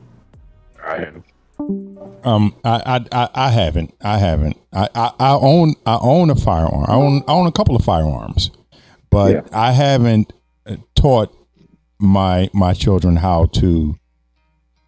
[0.84, 1.22] I have.
[2.24, 3.94] Um, I, I, I, I haven't.
[4.02, 4.56] I haven't.
[4.72, 6.84] I, I, I own, I own a firearm.
[6.88, 8.50] I own, I own a couple of firearms,
[9.10, 9.42] but Yeah.
[9.52, 10.32] I haven't
[10.66, 11.32] uh, taught
[11.98, 13.94] my my children how to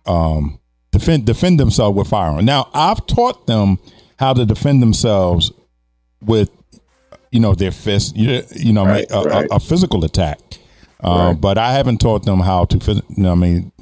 [0.06, 0.58] um
[0.90, 2.44] defend defend themselves with firearm.
[2.44, 3.78] Now, I've taught them
[4.18, 5.52] how to defend themselves
[6.22, 6.50] with,
[7.34, 9.48] you know, their fist You, you know, Right, a, a- right.
[9.50, 10.38] a, physical attack.
[11.02, 11.40] Uh, Right.
[11.40, 12.78] But I haven't taught them how to,
[13.16, 13.72] you know, I mean,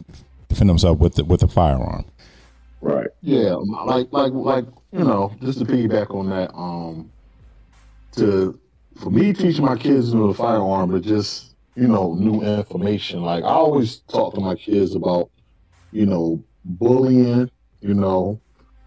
[0.48, 2.04] defend themselves with the, with a firearm.
[2.80, 3.08] Right.
[3.20, 3.54] Yeah,
[3.86, 7.12] like like like you know, just to piggyback on that, um,
[8.16, 8.58] to
[9.00, 13.22] for me teaching my kids with a firearm, but just you know, new information.
[13.22, 15.30] Like I always talk to my kids about,
[15.92, 17.48] you know, bullying.
[17.80, 18.40] You know,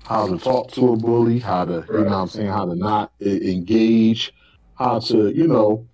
[0.05, 2.75] how to talk to a bully, how to you know, what I'm saying how to
[2.75, 4.33] not engage,
[4.75, 5.87] how to you know,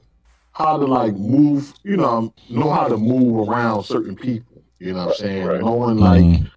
[0.53, 1.73] how to like move.
[1.83, 4.63] You know, know how to move around certain people.
[4.79, 5.47] You know what I'm saying?
[5.47, 5.59] Right.
[5.59, 6.51] Knowing like Mhm.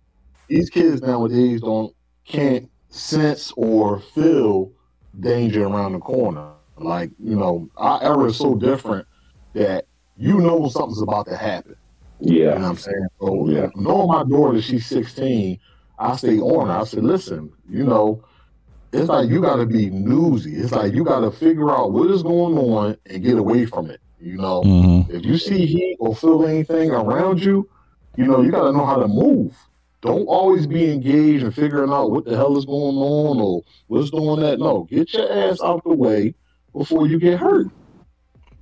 [0.48, 1.94] these kids nowadays don't
[2.26, 4.72] can't sense or feel
[5.20, 6.50] danger around the corner.
[6.50, 9.06] Like, you know, our era is so different
[9.54, 11.76] that you know something's about to happen.
[12.44, 12.58] You know what Yeah.
[12.64, 13.06] I'm saying?
[13.20, 13.70] So Yeah.
[13.74, 15.58] knowing my daughter, she's 16,
[15.98, 16.74] I stay on her.
[16.74, 18.22] I said, listen, you know,
[18.94, 20.54] it's like you gotta be newsy.
[20.56, 24.00] It's like you gotta figure out what is going on and get away from it.
[24.20, 25.10] You know, Mhm.
[25.10, 27.68] if you see heat or feel anything around you,
[28.16, 29.54] you know, you got to know how to move.
[30.02, 34.10] Don't always be engaged and figuring out what the hell is going on or what's
[34.10, 34.58] doing that.
[34.58, 36.34] No, get your ass out the way
[36.72, 37.68] before you get hurt.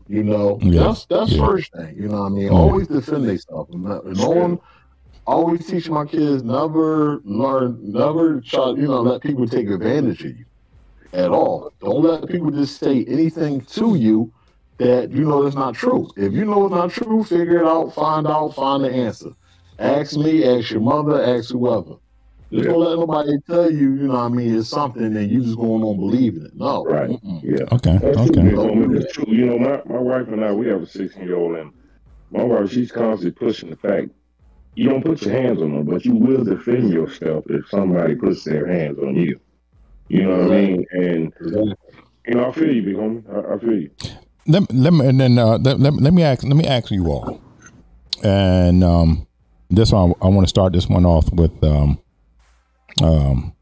[0.09, 1.47] You know, Yeah, that's that's yeah.
[1.47, 1.97] first thing.
[1.97, 2.45] You know what I mean?
[2.45, 2.51] Yeah.
[2.51, 3.69] Always defend yourself.
[3.71, 4.19] themselves.
[4.19, 4.59] No no one,
[5.33, 10.39] always teach my kids never learn, never try, you know, let people take advantage of
[10.39, 10.45] you
[11.13, 11.73] at all.
[11.81, 14.33] Don't let people just say anything to you
[14.79, 16.09] that you know that's not true.
[16.17, 19.31] If you know it's not true, figure it out, find out, find the answer.
[19.79, 21.97] Ask me, ask your mother, ask whoever.
[22.53, 25.43] Just don't let nobody tell you, you know what I mean, it's something and you
[25.43, 26.55] just going on believing it.
[26.55, 26.85] No.
[26.85, 27.09] Right.
[27.09, 27.43] Mm-mm.
[27.43, 27.65] Yeah.
[27.73, 27.99] Okay.
[27.99, 28.99] That's true, Okay.
[28.99, 29.25] Big true.
[29.27, 31.73] You know, my, my wife and I, we have a 16 year old, and
[32.31, 34.11] my wife, she's constantly pushing the fact
[34.75, 38.45] you don't put your hands on them, but you will defend yourself if somebody puts
[38.45, 39.39] their hands on you.
[40.09, 40.87] You know what I mean?
[40.93, 41.33] And,
[42.27, 43.23] you know, I feel you, Big Homie.
[43.31, 43.91] I, I feel you.
[44.47, 47.07] let, let me and then uh, let, let, let me ask let me ask you
[47.07, 47.41] all
[48.25, 49.27] and um
[49.71, 51.97] this one i want to start this one off with um
[53.03, 53.55] um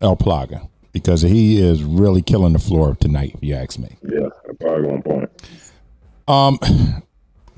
[0.00, 4.28] el plaga because he is really killing the floor tonight if you ask me Yeah,
[4.60, 5.28] probably one point.
[6.28, 6.58] um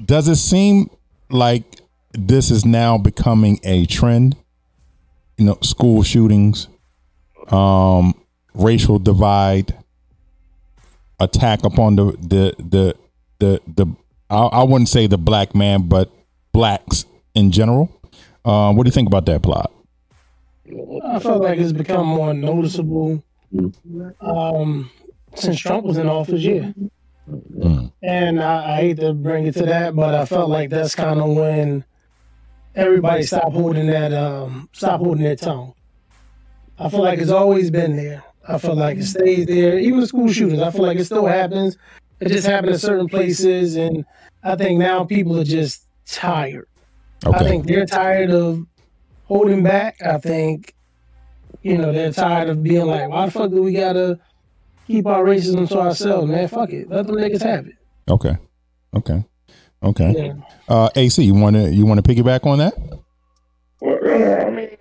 [0.05, 0.89] does it seem
[1.31, 1.80] like
[2.13, 4.37] this is now becoming a trend
[5.37, 6.69] you know school shootings
[7.49, 8.15] um
[8.55, 9.75] racial divide
[11.19, 12.95] attack upon the the the
[13.39, 13.87] the, the
[14.29, 16.11] I, I wouldn't say the black man but
[16.53, 17.91] blacks in general
[18.45, 19.73] uh, what do you think about that plot
[21.05, 23.25] I felt like it's become more noticeable
[24.21, 24.89] um,
[25.35, 26.41] since Trump was in office.
[26.43, 26.73] Yeah,
[27.29, 27.93] Mm.
[28.03, 31.21] and I, I hate to bring it to that, but I felt like that's kind
[31.21, 31.85] of when
[32.75, 35.75] everybody stop holding that um, stopped holding their tongue.
[36.79, 38.25] I feel like it's always been there.
[38.49, 39.79] I feel like it stays there.
[39.79, 41.77] Even the school shootings, I feel like it still happens.
[42.21, 44.05] It just happened in certain places, and
[44.43, 46.69] I think now people are just tired.
[47.25, 47.39] Okay.
[47.39, 48.67] I think they're tired of
[49.25, 50.01] holding back.
[50.03, 50.75] I think,
[51.63, 54.19] you know, they're tired of being like, why the fuck do we gotta
[54.87, 56.49] keep our racism to ourselves, man?
[56.49, 56.89] Fuck it.
[56.89, 57.75] Let them niggas have it.
[58.09, 58.37] okay
[58.97, 59.25] okay
[59.83, 60.35] okay Yeah.
[60.69, 62.75] uh ac you want to you want to piggyback on that
[63.81, 64.77] Well, I mean,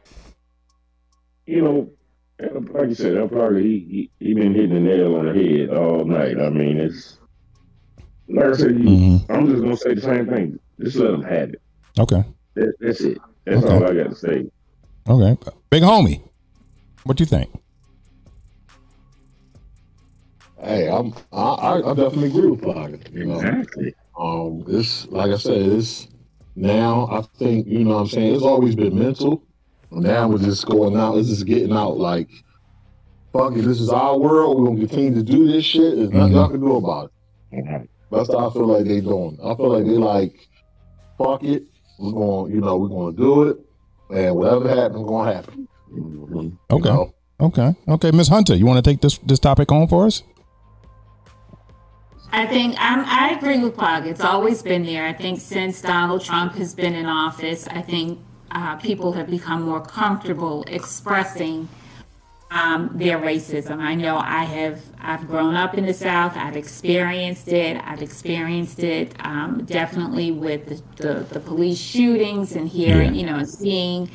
[1.45, 1.89] you know,
[2.73, 5.69] like you said, El Plaga, he, he he been hitting the nail on the head
[5.69, 6.39] all night.
[6.39, 7.17] I mean, it's
[8.27, 9.25] like I said, you, Mhm.
[9.29, 10.59] I'm just gonna say the same thing.
[10.81, 11.61] Just let them have it.
[11.97, 12.23] Okay.
[12.55, 13.17] That, that's it.
[13.45, 13.73] That's Okay.
[13.73, 14.45] all I got to say.
[15.07, 15.51] Okay.
[15.71, 16.21] Big homie,
[17.03, 17.49] what do you think?
[20.61, 22.99] Hey, I'm I, I I definitely agree with Plaga.
[23.13, 23.93] You know, Exactly.
[24.19, 26.07] Um, this like I said, it's
[26.55, 29.43] now I think you know what I'm saying it's always been mental.
[29.91, 31.17] Now we're just going out.
[31.17, 32.29] It's just getting out like,
[33.33, 33.63] fuck it.
[33.63, 34.59] This is our world.
[34.59, 35.95] We're gonna continue to do this shit.
[35.95, 37.11] There's nothing y'all can do about
[37.51, 37.89] it.
[38.11, 39.37] That's how I feel like they're doing.
[39.43, 40.33] I feel like they like,
[41.17, 41.63] fuck it.
[41.97, 43.57] We're going, you know, we're gonna do it,
[44.11, 45.67] and whatever happens, gonna happen.
[45.91, 46.43] Mhm.
[46.43, 46.89] You Okay.
[46.89, 47.13] know?
[47.41, 47.75] Okay.
[47.87, 48.11] Okay.
[48.11, 50.23] Miss Hunter, you want to take this this topic home for us?
[52.31, 54.05] I think I'm, I agree with Pug.
[54.05, 55.05] It's always been there.
[55.05, 58.19] I think since Donald Trump has been in office, I think
[58.51, 61.67] uh, people have become more comfortable expressing
[62.51, 63.79] um, their racism.
[63.79, 64.81] I know I have.
[64.99, 66.33] I've grown up in the South.
[66.35, 67.81] I've experienced it.
[67.83, 73.21] I've experienced it um, definitely with the, the, the police shootings and hearing, Yeah.
[73.21, 74.09] you know, seeing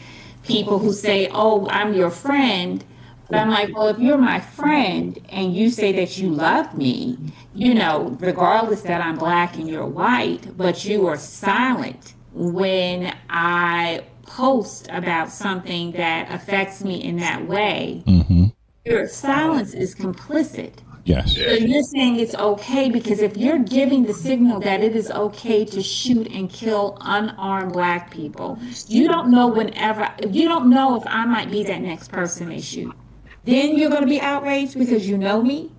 [0.44, 2.85] people who say, "Oh, I'm your friend."
[3.29, 7.17] But I'm like, well, if you're my friend and you say that you love me,
[7.55, 14.05] you know, regardless that I'm black and you're white, but you are silent when I
[14.27, 18.47] post about something that affects me in that way, Mm-hmm.
[18.85, 20.73] your silence is complicit.
[21.05, 21.35] Yes.
[21.35, 25.65] So you're saying it's okay because if you're giving the signal that it is okay
[25.67, 28.59] to shoot and kill unarmed black people,
[28.89, 32.61] you don't know whenever, you don't know if I might be that next person they
[32.63, 32.95] shoot.
[33.45, 35.71] Then you're going to be outraged because you know me.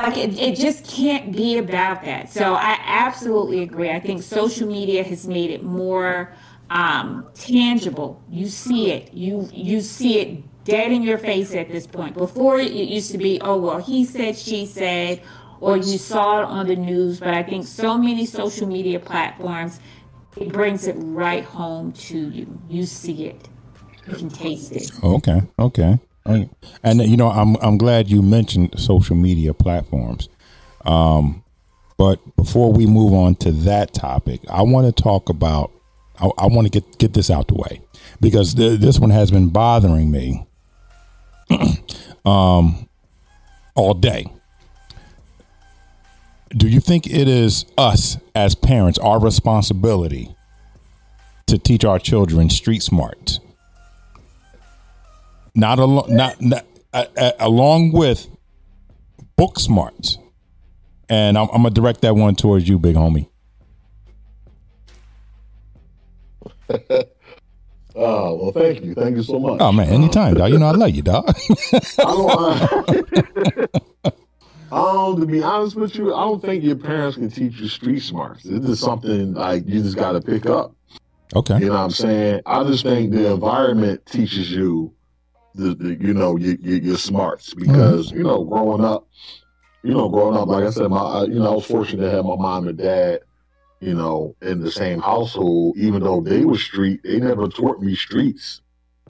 [0.00, 2.30] Like it, it just can't be about that.
[2.30, 3.90] So I absolutely agree.
[3.90, 6.32] I think social media has made it more
[6.70, 8.22] um, tangible.
[8.30, 9.12] You see it.
[9.12, 12.14] You you see it dead in your face at this point.
[12.14, 15.20] Before it used to be, oh well, he said, she said,
[15.60, 17.18] or you saw it on the news.
[17.18, 19.80] But I think so many social media platforms,
[20.36, 22.60] it brings it right home to you.
[22.68, 23.48] You see it.
[24.08, 24.90] You can taste it.
[25.02, 25.42] Okay.
[25.58, 25.98] Okay.
[26.26, 26.48] Okay.
[26.82, 30.28] And you know, I'm I'm glad you mentioned social media platforms.
[30.84, 31.42] Um,
[31.96, 35.72] but before we move on to that topic, I want to talk about.
[36.20, 37.80] I, I want to get get this out the way
[38.20, 40.46] because th- this one has been bothering me
[42.24, 42.88] um,
[43.74, 44.26] all day.
[46.50, 50.34] Do you think it is us as parents our responsibility
[51.46, 53.40] to teach our children street smarts?
[55.58, 58.26] Not along not, not uh, uh, along with
[59.36, 60.18] book smarts
[61.08, 63.28] and I'm, I'm gonna direct that one towards you big homie
[67.94, 69.60] Oh well, thank you, thank you so much.
[69.60, 72.30] oh man anytime dog you know i love you dog I don't.
[74.04, 74.10] Uh,
[74.72, 78.00] um, to be honest with you, I don't think your parents can teach you street
[78.00, 78.44] smarts.
[78.44, 80.74] This is something like you just got to pick up.
[81.34, 82.42] okay You know what I'm saying?
[82.46, 84.94] I just think the environment teaches you
[85.58, 89.08] the, the you know your, your, your smarts because you know growing up,
[89.82, 92.24] you know growing up, like I said, my you know I was fortunate to have
[92.24, 93.20] my mom and dad,
[93.80, 95.76] you know, in the same household.
[95.76, 98.62] Even though they were street, they never taught me streets.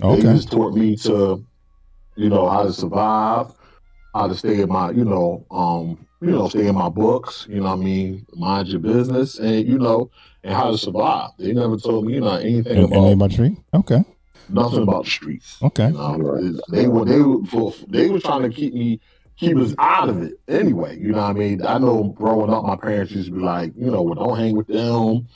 [0.03, 0.23] Okay.
[0.23, 1.45] They just taught me to,
[2.17, 3.53] you know, how to survive,
[4.15, 7.47] how to stay in my, you know, um, you know, stay in my books.
[7.49, 10.11] You know, what I mean, mind your business, and you know,
[10.45, 11.31] and how to survive.
[11.39, 14.05] They never told me, you know, anything and, about and anybody street okay
[14.51, 15.59] nothing about the streets.
[15.63, 19.01] okay You know, they were they were for, they were trying to keep me
[19.39, 20.99] keep us out of it anyway.
[20.99, 21.65] You know what I mean?
[21.65, 24.57] I know growing up, my parents used to be like, you know, well, don't hang
[24.57, 25.29] with them.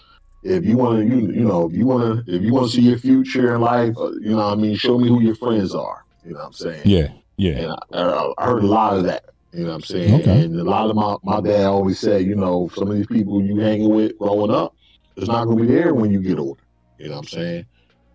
[0.42, 2.76] If you want to, you you know, if you want to, if you want to
[2.76, 5.36] see your future in life, uh, you know, what I mean, show me who your
[5.36, 6.04] friends are.
[6.24, 6.82] You know what I'm saying?
[6.84, 9.24] yeah yeah And I, I I heard a lot of that.
[9.52, 10.20] You know what I'm saying?
[10.22, 10.44] Okay.
[10.44, 13.42] And a lot of my, my dad always said, you know, some of these people
[13.42, 14.74] you hanging with growing up,
[15.16, 16.62] it's not going to be there when you get older.
[16.98, 17.66] You know what I'm saying?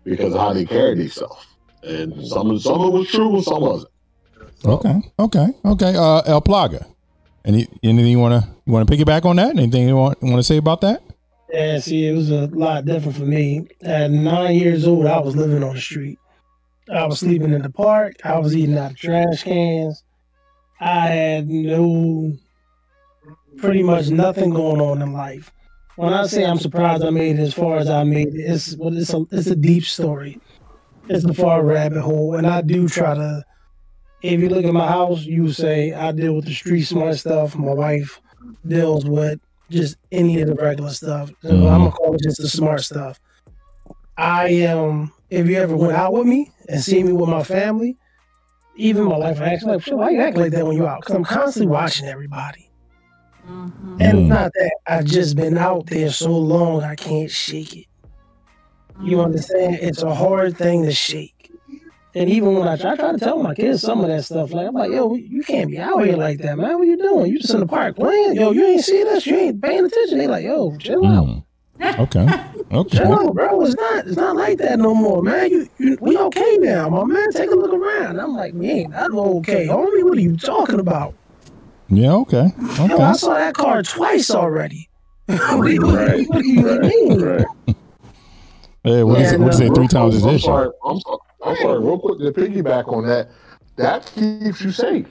[0.04, 1.46] Because of how they carried themselves.
[1.82, 3.92] And some of some of it was true and some wasn't.
[4.60, 6.84] So, okay okay okay uh el plaga
[7.44, 10.36] any anything you want to you want to piggyback on that anything you want want
[10.36, 11.00] to say about that
[11.50, 13.68] Yeah, see, it was a lot different for me.
[13.82, 16.18] At nine years old, I was living on the street.
[16.92, 18.16] I was sleeping in the park.
[18.24, 20.02] I was eating out of trash cans.
[20.80, 22.34] I had no,
[23.56, 25.52] pretty much nothing going on in life.
[25.98, 28.76] When I say I'm surprised I made it as far as I made it, it's
[28.76, 30.40] well, it's a it's a deep story.
[31.08, 33.44] It's a far rabbit hole, and I do try to.
[34.22, 37.56] If you look at my house, you say I deal with the street smart stuff.
[37.56, 38.20] My wife
[38.64, 39.40] deals with
[39.70, 41.32] just any of the regular stuff.
[41.42, 41.66] So mm-hmm.
[41.66, 43.18] I'm gonna call it just the smart stuff.
[44.16, 45.12] I am.
[45.30, 47.96] if you ever went out with me and see me with my family,
[48.76, 51.00] even my life, I ask like, "Shit, why you act like that when you out?"
[51.00, 52.67] Because I'm constantly watching everybody.
[53.48, 54.00] Mhm.
[54.00, 54.26] And Mm.
[54.28, 57.86] not that I've just been out there so long, I can't shake it.
[59.00, 59.78] You understand?
[59.80, 61.50] It's a hard thing to shake.
[62.14, 64.52] And even when I try, I try to tell my kids some of that stuff,
[64.52, 66.78] like I'm like, yo, you can't be out here like that, man.
[66.78, 67.30] What you doing?
[67.30, 68.34] You just in the park playing?
[68.34, 69.26] Yo, you ain't see this?
[69.26, 70.18] You ain't paying attention?
[70.18, 71.26] They like, yo, chill out.
[71.26, 71.44] Mm.
[71.98, 72.26] Okay.
[72.72, 72.98] Okay.
[72.98, 73.62] Chill out, bro.
[73.64, 75.50] It's not it's not like that no more, man.
[75.50, 77.30] You, you we okay now, my man.
[77.30, 78.18] Take a look around.
[78.18, 79.68] I'm like, man, I'm okay.
[79.68, 81.14] Homie, what are you talking about?
[81.88, 82.14] Yeah.
[82.16, 82.48] Okay.
[82.78, 84.88] Yo, I saw that car twice already.
[85.26, 87.22] what do you, Right, what do you right, mean?
[87.22, 87.46] right.
[88.84, 89.34] Hey, what is it?
[89.36, 89.74] And, What is uh, it?
[89.74, 90.46] Three times his I'm issue.
[90.46, 93.28] sorry, I'm sorry, I'm sorry, real quick to piggyback on that.
[93.76, 95.06] That keeps you safe.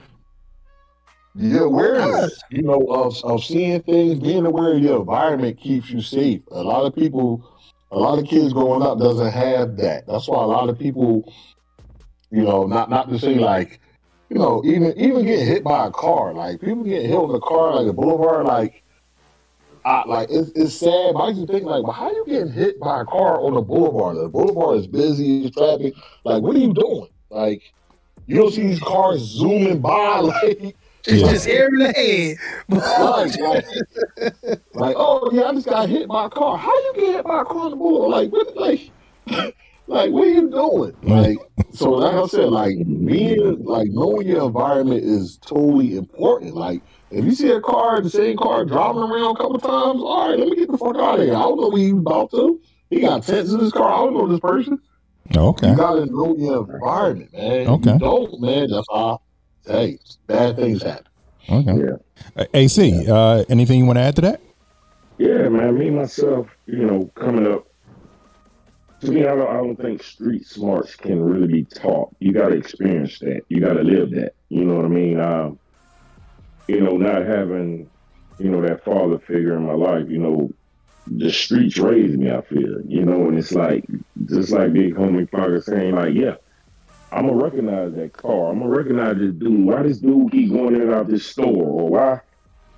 [1.35, 6.01] Your awareness, you know, of, of seeing things, being aware of your environment keeps you
[6.01, 6.41] safe.
[6.51, 7.47] A lot of people,
[7.91, 10.07] a lot of kids growing up doesn't have that.
[10.07, 11.31] That's why a lot of people,
[12.31, 13.79] you know, not not to say like,
[14.29, 17.39] you know, even even getting hit by a car, like people get hit on a
[17.39, 18.83] car like a boulevard, like
[19.85, 21.13] I, like it's, it's sad.
[21.13, 23.53] But I used to think like, well, how you getting hit by a car on
[23.53, 24.17] the boulevard?
[24.17, 25.93] The boulevard is busy, it's traffic.
[26.25, 27.07] Like, what are you doing?
[27.29, 27.61] Like,
[28.25, 30.75] you don't see these cars zooming by, like,
[31.05, 31.29] It's Yeah.
[31.29, 32.37] just air in the head.
[32.69, 33.65] like, like,
[34.73, 36.57] like, oh yeah, I just got hit by a car.
[36.57, 38.11] How you get hit by a car on the boulevard?
[38.11, 38.91] Like, what, like,
[39.87, 40.95] like, what are you doing?
[41.03, 41.37] Like,
[41.71, 46.55] so like I said, like being like knowing your environment is totally important.
[46.55, 50.29] Like, if you see a car, the same car driving around a couple times, all
[50.29, 51.35] right, let me get the fuck out of here.
[51.35, 52.61] I don't know where you about to.
[52.89, 53.91] He got tents in his car.
[53.91, 54.79] I don't know this person.
[55.35, 55.69] Okay.
[55.69, 57.67] You gotta know your environment, man.
[57.67, 57.93] Okay.
[57.93, 58.69] You don't, man.
[58.69, 59.21] That's how.
[59.65, 61.05] Hey, bad things happen.
[61.49, 61.77] Okay.
[61.77, 62.41] Yeah.
[62.41, 64.41] Uh, AC, uh, anything you want to add to that?
[65.17, 65.77] Yeah, man.
[65.77, 67.66] Me myself, you know, coming up.
[69.01, 72.15] To me, I don't, I don't think street smarts can really be taught.
[72.19, 73.41] You got to experience that.
[73.47, 74.33] You got to live that.
[74.49, 75.19] You know what I mean?
[75.19, 75.59] Um,
[76.67, 77.89] you know, not having,
[78.39, 80.09] you know, that father figure in my life.
[80.09, 80.51] You know,
[81.05, 82.31] the streets raised me.
[82.31, 82.81] I feel.
[82.87, 83.85] You know, and it's like
[84.25, 86.35] just like Big Homie Parker saying, like, yeah,
[87.11, 88.49] I'm gonna recognize that car.
[88.49, 89.63] I'm gonna recognize this dude.
[89.63, 92.19] Why this dude keep going in and out of this store, or why,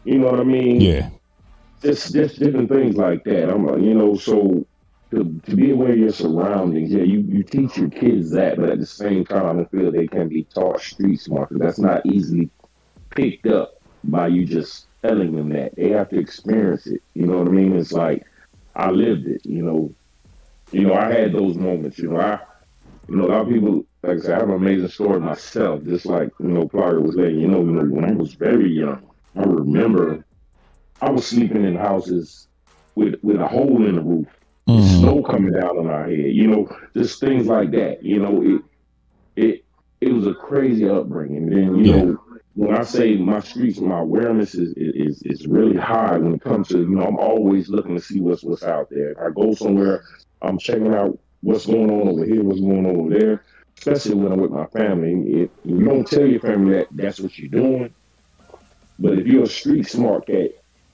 [0.03, 0.82] you know what I mean?
[0.82, 1.09] Yeah.
[1.82, 3.49] just just different things like that.
[3.49, 4.65] I'm like, you know, so
[5.12, 8.70] to, to be aware of your surroundings, yeah, you, you teach your kids that, but
[8.70, 12.51] at the same time, I feel they can be taught street smart that's not easily
[13.16, 15.76] picked up by you just telling them that.
[15.76, 17.01] They have to experience it.
[17.16, 17.76] You know what I mean?
[17.76, 18.24] It's like
[18.76, 19.41] I lived it.
[19.45, 19.95] You know,
[20.72, 21.99] you know, I had those moments.
[21.99, 22.39] You know, I,
[23.07, 25.84] you know, a lot of people, like I said, I have an amazing story myself.
[25.84, 28.72] Just like you know, Plugger was letting you know, you know, when I was very
[28.72, 29.03] young,
[29.38, 30.26] I remember
[31.01, 32.47] I was sleeping in houses
[32.95, 34.28] with with a hole in the roof.
[35.10, 36.32] Snow coming down on our head.
[36.34, 38.03] You know, just things like that.
[38.03, 38.62] You know, it
[39.36, 39.62] it
[40.01, 41.49] it was a crazy upbringing.
[41.49, 42.01] Then you Yeah.
[42.01, 42.18] know,
[42.55, 46.70] when I say my streets, my awareness is is is really high when it comes
[46.70, 47.03] to you know.
[47.05, 49.12] I'm always looking to see what's what's out there.
[49.14, 50.03] If I go somewhere,
[50.41, 53.45] I'm checking out what's going on over here, what's going on over there.
[53.80, 55.14] Especially when I'm with my family.
[55.43, 57.95] If you don't tell your family that that's what you're doing,
[58.99, 60.51] but if you're a street smart cat,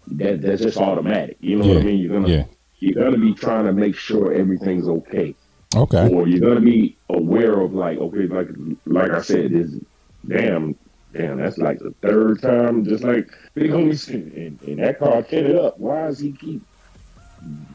[0.08, 1.38] that that's just automatic.
[1.42, 2.00] You know what I mean?
[2.00, 2.46] You're gonna Yeah.
[2.80, 5.36] You're gonna be trying to make sure everything's okay,
[5.76, 6.10] Okay.
[6.14, 8.48] or you're gonna be aware of like okay, like
[8.86, 9.80] like I said, is
[10.28, 10.76] damn,
[11.14, 15.22] damn, that's like the third time, just like Big Homie said, and, and that car
[15.24, 15.80] tinted up.
[15.80, 16.62] Why does he keep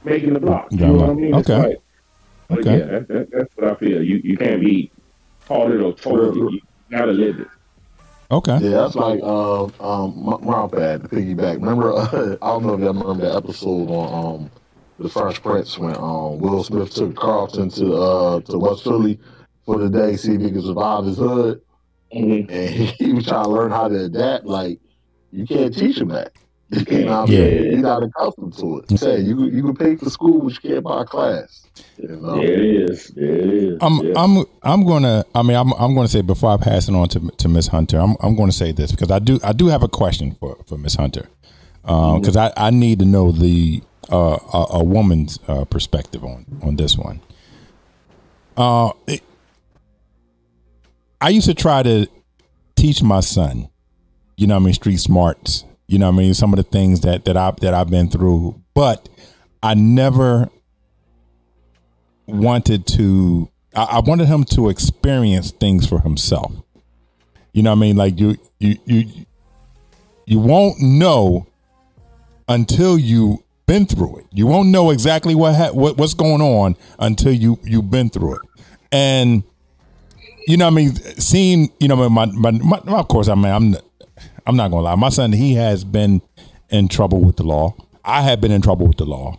[0.04, 0.68] making the block?
[0.70, 1.34] You know what I mean?
[1.34, 1.58] Okay.
[1.58, 1.76] like-
[2.48, 2.78] but Okay.
[2.78, 4.02] yeah, that, that, that's what I feel.
[4.02, 4.90] You you can't be
[5.46, 6.52] taught it or told it.
[6.52, 7.46] You gotta live it.
[8.32, 8.58] Okay.
[8.60, 11.54] Yeah, that's like um um my, my bad to piggyback.
[11.54, 14.50] Remember, uh, I don't know if y'all remember that episode on um
[15.00, 19.18] the Fresh Prince when um Will Smith took Carlton to uh to West Philly
[19.66, 21.60] for the day, see if he could survive his hood,
[22.14, 22.50] Mhm.
[22.50, 24.44] and he was trying to learn how to adapt.
[24.44, 24.78] Like
[25.32, 26.32] you can't teach him that.
[26.90, 27.26] You know Yeah.
[27.26, 27.70] saying?
[27.72, 28.98] He's not accustomed to it.
[28.98, 31.64] Say you could- you can pay for school, but you can't buy a class.
[31.96, 32.36] You know?
[32.36, 33.08] There it is.
[33.08, 33.78] There it is.
[33.80, 34.12] I'm yeah.
[34.16, 37.20] I'm I'm gonna I mean I'm I'm gonna say before I pass it on to
[37.38, 39.88] to Miss Hunter I'm I'm gonna say this because I do I do have a
[39.88, 41.28] question for for Miss Hunter
[41.82, 46.76] because I I need to know the uh a, a woman's uh, perspective on on
[46.76, 47.20] this one.
[48.56, 49.22] Uh, it-
[51.20, 52.06] I used to try to
[52.76, 53.68] teach my son,
[54.38, 55.64] you know, I mean, street smarts.
[55.86, 58.60] You know, I mean, some of the things that that I that I've been through,
[58.74, 59.08] but
[59.62, 60.48] I never
[62.26, 66.52] wanted to I, I wanted him to experience things for himself.
[67.52, 67.96] You know I mean?
[67.96, 69.26] Like you you you
[70.26, 71.46] you won't know
[72.48, 74.26] until you been through it.
[74.32, 78.34] You won't know exactly what ha- what what's going on until you you've been through
[78.34, 78.40] it.
[78.90, 79.44] And
[80.48, 83.76] you know, I mean, seeing, you know, my, my, my of course, I mean, I'm,
[84.44, 84.96] I'm not gonna lie.
[84.96, 86.20] My son, he has been
[86.70, 87.76] in trouble with the law.
[88.04, 89.38] I have been in trouble with the law,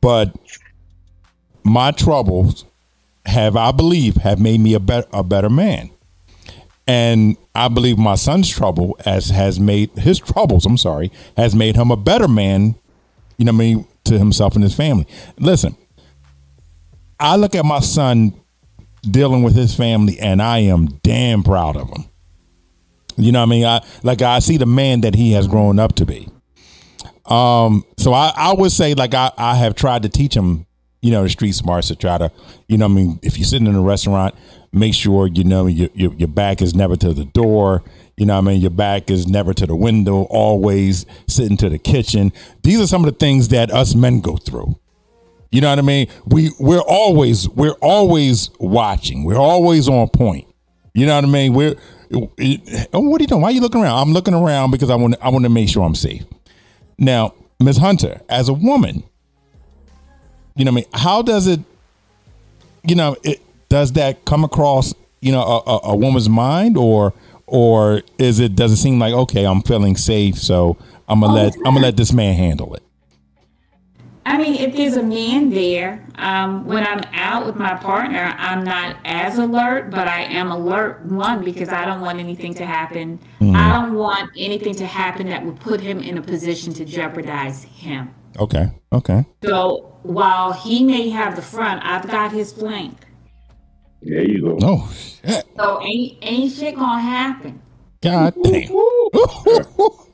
[0.00, 0.34] but
[1.62, 2.64] my troubles
[3.26, 5.90] have, I believe, have made me a better, a better man.
[6.86, 11.76] And I believe my son's trouble as has made his troubles, I'm sorry, has made
[11.76, 12.76] him a better man,
[13.40, 15.06] you know what I mean, to himself and his family.
[15.38, 15.74] Listen,
[17.18, 18.38] I look at my son
[19.00, 22.04] dealing with his family and I am damn proud of him.
[23.16, 23.64] You know what I mean?
[23.64, 26.28] I like I see the man that he has grown up to be.
[27.24, 30.66] Um, so I, I would say like I, I have tried to teach him,
[31.00, 32.30] you know, the street smarts to try to,
[32.68, 34.34] you know, I mean, if you're sitting in a restaurant,
[34.72, 37.82] make sure you know your, your, your back is never to the door.
[38.16, 40.24] You know, I mean, your back is never to the window.
[40.24, 42.32] Always sitting to the kitchen.
[42.62, 44.78] These are some of the things that us men go through.
[45.50, 46.06] You know what I mean?
[46.26, 49.24] We we're always we're always watching.
[49.24, 50.46] We're always on point.
[50.94, 51.54] You know what I mean?
[51.54, 51.74] We're
[52.12, 53.40] oh, what are you doing?
[53.40, 53.98] Why are you looking around?
[53.98, 56.22] I'm looking around because I want I want to make sure I'm safe.
[56.98, 57.78] Now, Ms.
[57.78, 59.02] Hunter, as a woman,
[60.54, 61.60] you know, I mean, how does it?
[62.84, 63.40] You know, it,
[63.70, 64.94] does that come across?
[65.22, 67.14] You know, a, a, a woman's mind, or
[67.46, 68.54] or is it?
[68.54, 69.46] Does it seem like okay?
[69.46, 70.76] I'm feeling safe, so
[71.08, 72.82] I'm gonna oh, let I'm gonna let this man handle it.
[74.26, 78.62] I mean, if there's a man there, um, when I'm out with my partner, I'm
[78.62, 83.18] not as alert, but I am alert, one, because I don't want anything to happen.
[83.40, 83.56] Mm.
[83.56, 87.64] I don't want anything to happen that would put him in a position to jeopardize
[87.64, 88.14] him.
[88.38, 88.70] Okay.
[88.92, 89.24] Okay.
[89.42, 92.98] So while he may have the front, I've got his flank.
[94.02, 94.58] There you go.
[94.62, 95.46] Oh, shit.
[95.56, 97.62] So ain't, ain't shit gonna happen.
[98.02, 98.70] God damn.
[98.72, 100.08] oh,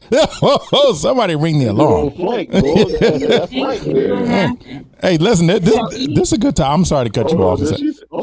[0.99, 2.11] somebody ring the alarm.
[5.01, 6.73] hey, listen, this, this, is a good time.
[6.73, 7.61] I'm sorry to cut you oh, off.
[7.61, 7.69] I'm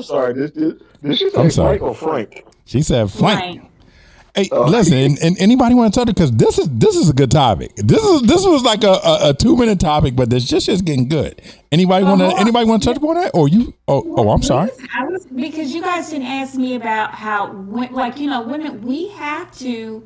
[0.04, 0.34] sorry.
[0.34, 1.78] This, this, this she I'm sorry.
[1.78, 2.46] Frank or Frank?
[2.66, 3.62] She said Frank.
[4.36, 6.16] Hey, uh, listen, and, and, anybody want to touch it?
[6.16, 7.76] Because this is this is a good topic.
[7.76, 10.82] This is this was like a, a, a two minute topic, but this just is
[10.82, 11.40] getting good.
[11.72, 13.32] Anybody want to anybody want to touch upon that?
[13.36, 13.76] Or you?
[13.88, 14.72] Oh, oh, I'm sorry.
[15.02, 17.52] Was, because you guys didn't ask me about how,
[17.92, 20.04] like you know, women we have to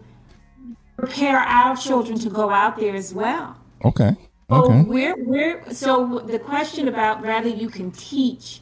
[0.97, 3.55] prepare our children to go out there as well.
[3.86, 4.13] Okay.
[4.49, 4.84] Okay.
[4.84, 8.61] So we're we're so the question about whether you can teach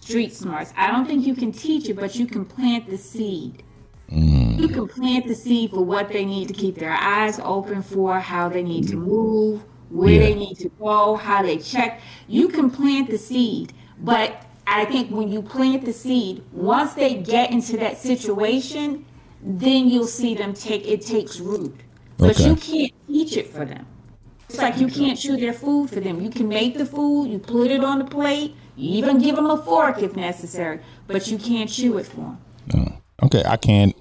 [0.00, 0.72] street smarts.
[0.76, 3.63] I don't think you can teach it, but you can plant the seed.
[4.10, 4.58] Mm.
[4.58, 8.20] You can plant the seed for what they need to keep their eyes open for,
[8.20, 10.20] how they need to move, where yeah.
[10.20, 12.00] they need to go, how they check.
[12.28, 17.14] You can plant the seed, but I think when you plant the seed, once they
[17.14, 19.04] get into that situation,
[19.42, 21.74] then you'll see them take it takes root.
[22.16, 22.48] But okay.
[22.48, 23.86] you can't teach it for them.
[24.48, 26.20] It's like you can't chew their food for them.
[26.20, 29.46] You can make the food, you put it on the plate, you even give them
[29.46, 32.38] a fork if necessary, but you can't chew it for them.
[32.74, 33.94] Oh, okay, I can't.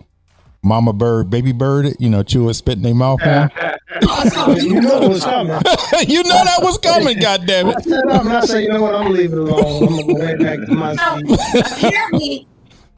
[0.66, 3.20] Mama bird, baby bird, you know, chew it, spit in their mouth.
[3.22, 5.56] you know it was coming.
[6.08, 7.20] you know that was coming.
[7.22, 7.76] God damn it!
[8.10, 8.68] I'm not saying.
[8.68, 8.96] You know what?
[8.96, 9.84] I'm leaving it alone.
[9.84, 11.40] I'm gonna go right back to my seat.
[11.60, 12.48] Apparently,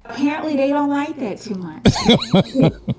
[0.08, 1.82] Apparently, they don't like that too much.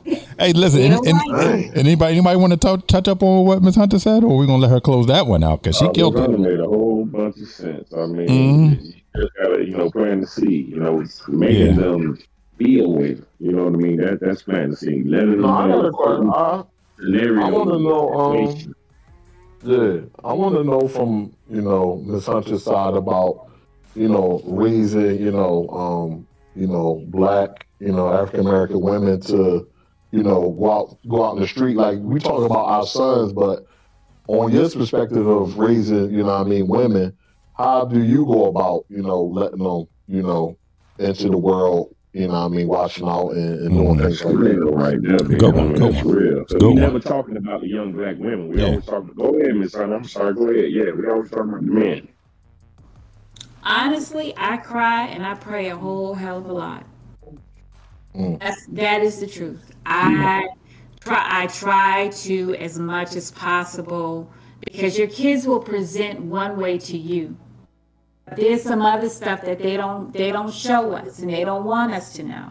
[0.38, 0.80] hey, listen.
[0.80, 4.32] Any, like anybody, anybody want to touch, touch up on what Miss Hunter said, or
[4.32, 6.28] are we gonna let her close that one out because she uh, killed it?
[6.30, 7.92] Made a whole bunch of sense.
[7.94, 8.84] I mean, mm-hmm.
[8.84, 10.68] you just gotta, you know, plant the seed.
[10.68, 11.72] You know, making yeah.
[11.74, 12.18] them
[12.58, 13.24] feel with.
[13.38, 13.96] You know what I mean?
[13.98, 14.42] That that's
[14.80, 15.06] seed.
[15.06, 16.30] Letting them no, I got a question.
[16.30, 16.64] I,
[17.42, 18.14] I want to know.
[18.14, 18.74] Um,
[19.64, 23.50] yeah, I want to know from you know Miss Hunter's side about
[23.94, 26.26] you know raising you know um
[26.56, 29.68] you know, black, you know, African American women to,
[30.10, 31.76] you know, go out go out in the street.
[31.76, 33.66] Like we talk about our sons, but
[34.26, 37.16] on your perspective of raising, you know I mean, women,
[37.56, 40.56] how do you go about, you know, letting them, you know,
[40.98, 44.24] into the world, you know what I mean, watching out and, and doing mm, things
[44.24, 44.76] like real, that.
[44.76, 46.12] Right there, go on, go that's on.
[46.12, 46.44] real.
[46.44, 46.74] Go we on.
[46.76, 48.48] never talking about the young black women.
[48.48, 48.68] We yeah.
[48.68, 49.92] always talking, go ahead, Miss Son.
[49.92, 50.72] I'm sorry, go ahead.
[50.72, 52.08] Yeah, we always talking about the men
[53.66, 56.86] honestly, I cry and I pray a whole hell of a lot.
[58.14, 58.40] Mm.
[58.40, 59.72] That's that is the truth.
[59.84, 60.48] I
[61.00, 66.78] try I try to as much as possible because your kids will present one way
[66.78, 67.36] to you.
[68.34, 71.92] There's some other stuff that they don't they don't show us and they don't want
[71.92, 72.50] us to know.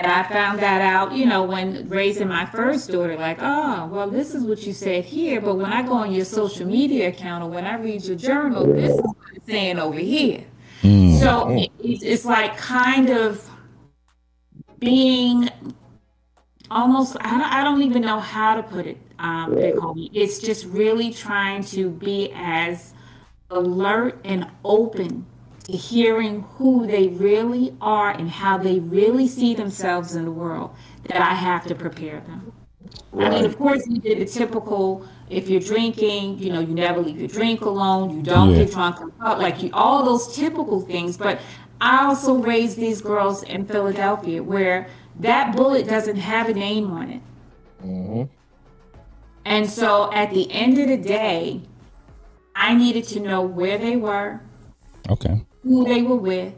[0.00, 4.08] And I found that out, you know, when raising my first daughter, like, oh, well,
[4.08, 7.42] this is what you said here, but when I go on your social media account
[7.42, 10.44] or when I read your journal, this is what it's saying over here.
[10.82, 11.18] Mm.
[11.18, 13.50] So it, it's like kind of
[14.78, 15.50] being
[16.70, 20.10] almost, I don't, I don't even know how to put it, um, big homie.
[20.12, 22.94] It's just really trying to be as
[23.50, 25.26] alert and open
[25.64, 30.74] to hearing who they really are and how they really see themselves in the world
[31.04, 32.52] that I have to prepare them.
[33.12, 33.26] Right.
[33.26, 35.06] I mean, of course, you did the typical.
[35.28, 38.16] If you're drinking, you know, you never leave your drink alone.
[38.16, 38.64] You don't yeah.
[38.64, 41.16] get drunk like you, all those typical things.
[41.16, 41.40] But
[41.80, 44.88] I also raised these girls in Philadelphia where
[45.20, 47.22] that bullet doesn't have a name on it.
[47.82, 48.22] Mm-hmm.
[49.44, 51.62] And so, at the end of the day,
[52.58, 54.40] I needed to know where they were.
[55.08, 55.40] Okay.
[55.62, 56.52] Who they were with.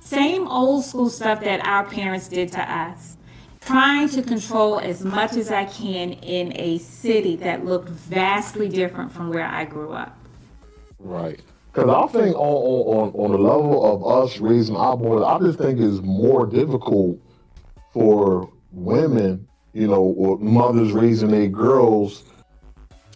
[0.00, 3.16] Same old school stuff that our parents did to us
[3.60, 9.12] trying to control as much as I can in a city that looked vastly different
[9.12, 10.18] from where I grew up.
[10.98, 11.40] Right.
[11.72, 15.58] Because I think on, on, on the level of us raising our boys, I just
[15.58, 17.18] think it's more difficult
[17.92, 22.24] for women, you know, or mothers raising their girls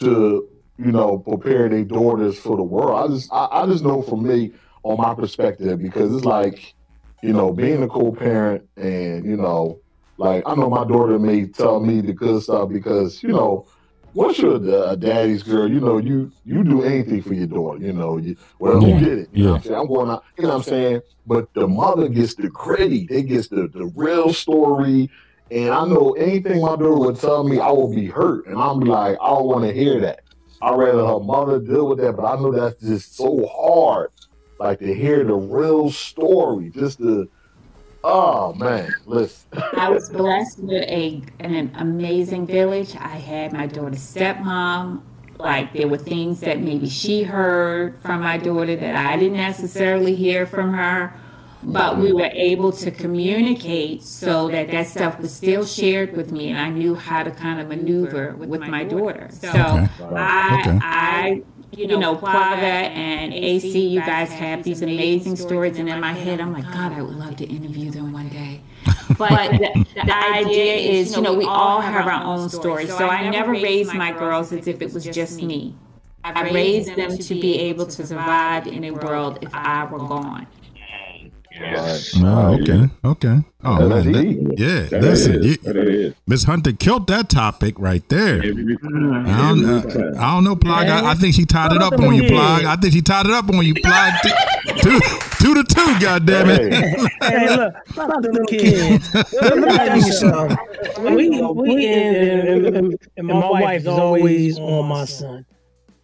[0.00, 3.10] to, you know, prepare their daughters for the world.
[3.10, 4.52] I just I, I just know from me
[4.82, 6.74] on my perspective because it's like,
[7.22, 9.80] you know, being a co-parent and, you know,
[10.18, 13.66] like I know my daughter may tell me the good stuff because you know
[14.14, 17.84] once you're a, daddy's girl, you know you you do anything for your daughter.
[17.84, 18.98] You know, you, well yeah.
[18.98, 19.28] you did it.
[19.32, 19.50] You yeah.
[19.50, 20.24] know what I'm, I'm going out.
[20.38, 21.02] You know what I'm saying?
[21.26, 23.10] But the mother gets the credit.
[23.10, 25.10] It gets the the real story.
[25.50, 28.80] And I know anything my daughter would tell me, I will be hurt, and I'm
[28.80, 30.22] like, I don't want to hear that.
[30.62, 34.10] I'd rather her mother deal with that, but I know that's just so hard,
[34.58, 37.28] like to hear the real story, just to
[38.08, 39.48] Oh man, listen.
[39.76, 42.94] I was blessed with a an amazing village.
[42.94, 45.02] I had my daughter's stepmom.
[45.38, 50.14] Like there were things that maybe she heard from my daughter that I didn't necessarily
[50.14, 51.14] hear from her,
[51.66, 56.50] but we were able to communicate so that that stuff was still shared with me,
[56.50, 59.28] and I knew how to kind of maneuver with, my daughter.
[59.32, 59.88] So okay.
[60.14, 60.78] I okay.
[60.80, 61.42] I
[61.72, 65.78] you know, Plaga and AC, you guys have these amazing stories.
[65.78, 68.62] And in my head, I'm like, God, I would love to interview them one day.
[69.18, 72.88] But the, the idea is, you know, we all have our own stories.
[72.96, 75.74] So I never raised my girls as if it was just me.
[76.24, 80.46] I raised them to be able to survive in a world if I were gone.
[81.60, 82.10] Right.
[82.16, 82.88] Oh, okay.
[83.04, 83.38] Okay.
[83.64, 84.12] Oh, man.
[84.12, 84.98] That, yeah.
[85.00, 85.64] That it.
[85.64, 88.42] you, Miss Hunter killed that topic right there.
[88.42, 90.86] I don't, uh, I don't know, Plug.
[90.86, 92.64] I, I, think she tied it up on you, Plug.
[92.64, 94.12] I think she tied it up on you, Plug.
[94.80, 95.00] two,
[95.38, 96.72] two to two, God damn it.
[97.22, 99.14] Hey, look, about the little kids.
[99.14, 101.14] Let me tell you something.
[101.16, 105.46] We, we, and, and, and my wife is always on my son.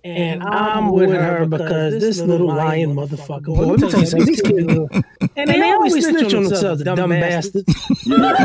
[0.04, 3.54] And I'm with her because this little lying motherfucker.
[3.54, 4.26] Boy, let me tell you something.
[4.26, 4.66] These kids,
[5.36, 7.72] and they always snitch on themselves, dumb bastards.
[8.06, 8.40] like,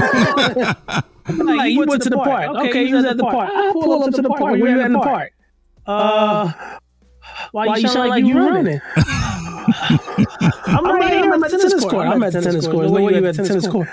[1.72, 2.56] you went to the park.
[2.68, 3.50] Okay, you was at the park.
[3.52, 4.42] I pull up to the park.
[4.42, 5.34] Where you at in the park?
[5.88, 6.52] Uh,
[7.52, 8.80] why you sound like you running?
[8.94, 11.34] I'm right here.
[11.34, 12.08] At the tennis court.
[12.08, 12.92] I'm at the tennis court.
[12.92, 13.88] Where you at the tennis court?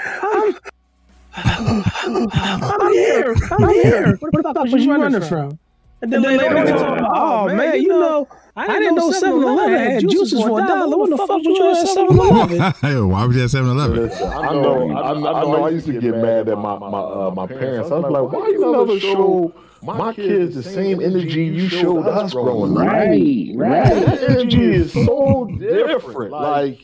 [1.37, 3.35] I'm here.
[3.51, 4.17] I'm here.
[4.17, 5.59] What the fuck was you running from?
[6.03, 8.79] And then, and then later, later on, oh, oh man, you know, I didn't, I
[8.81, 10.97] didn't know 7 Eleven had juices for a dollar.
[10.97, 13.09] What the fuck would you at 7 Eleven?
[13.11, 14.11] Why would you at 7 Eleven?
[14.13, 17.47] I know, I, I, know, I used to get mad at my my uh, my
[17.47, 17.91] parents.
[17.91, 22.33] I was like, why you never show my kids the same energy you showed us
[22.33, 22.87] growing up?
[22.87, 24.07] Right, right.
[24.07, 26.31] That energy is so different.
[26.31, 26.81] Like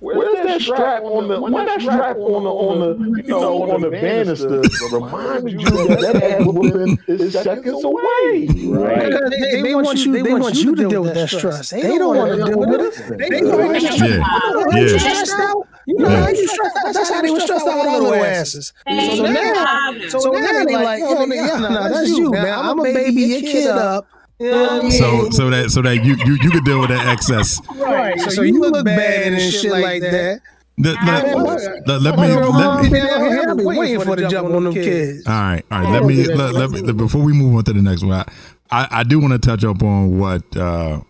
[0.00, 1.40] Where's that strap on the?
[1.40, 4.62] Where's that strap on the on the you know on the banister?
[4.92, 8.46] Remind you that that ass whooping is seconds away.
[8.68, 9.10] Right.
[9.30, 10.22] They, they, want you.
[10.22, 11.70] They want you to deal with that stress.
[11.70, 13.18] They don't want to deal with it.
[13.18, 14.22] They don't yeah.
[14.70, 14.98] Yeah.
[14.98, 15.68] stressed out.
[15.86, 16.92] You know how you stressed out.
[16.94, 18.72] That's how they were stressed out with all their asses.
[18.86, 22.56] So now, so now they like, oh, no, no, that's you, man.
[22.56, 23.22] I'm a baby.
[23.22, 24.06] Your kid up.
[24.40, 27.60] So so that so that you you you could deal with that excess.
[27.74, 28.18] Right.
[28.20, 30.40] So, so you, look bad and shit like that.
[30.80, 35.26] Let, let, let, let me let me waiting for the jump on them kids.
[35.26, 35.92] All right, all right.
[35.92, 38.24] Let me let, let me before we move on to the next one.
[38.70, 41.00] I, I do want to touch up on what uh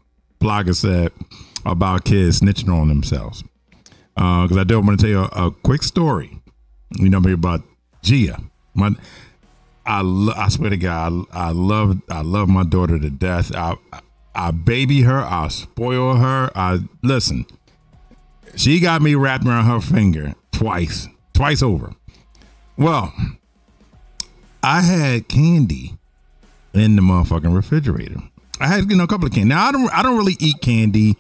[0.41, 1.13] Blogger said
[1.67, 3.45] about kids snitching on themselves.
[4.15, 6.41] Because uh, I do want to tell you a, a, quick story.
[6.97, 7.63] You know, maybe about
[8.03, 8.41] Gia.
[8.75, 8.91] My
[9.89, 13.55] I lo- I swear to God, I, I love I love my daughter to death.
[13.55, 13.75] I
[14.35, 16.51] I baby her, I spoil her.
[16.55, 17.47] I listen.
[18.55, 21.93] She got me wrapped around her finger twice, twice over.
[22.77, 23.13] Well,
[24.63, 25.95] I had candy
[26.75, 28.21] in the motherfucking refrigerator.
[28.61, 29.49] I had you know a couple of candy.
[29.49, 31.17] Now I don't I don't really eat candy,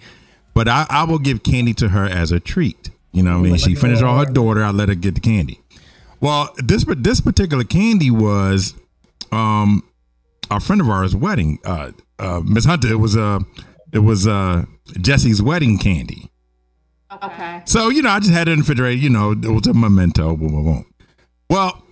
[0.52, 2.90] but I, I will give candy to her as a treat.
[3.12, 3.56] You know what I mean?
[3.56, 5.58] She finished all her daughter, I let her get the candy.
[6.20, 8.74] Well, this this particular candy was
[9.32, 9.82] um
[10.50, 11.58] a friend of ours' wedding.
[11.64, 13.40] Uh, uh, Miss Hunter, it was uh
[13.92, 14.64] it was uh
[15.00, 16.30] Jesse's wedding candy.
[17.22, 17.62] Okay.
[17.64, 19.74] So, you know, I just had it in the refrigerator, you know, it was a
[19.74, 20.94] memento, boom, boom, boom.
[21.48, 21.82] Well,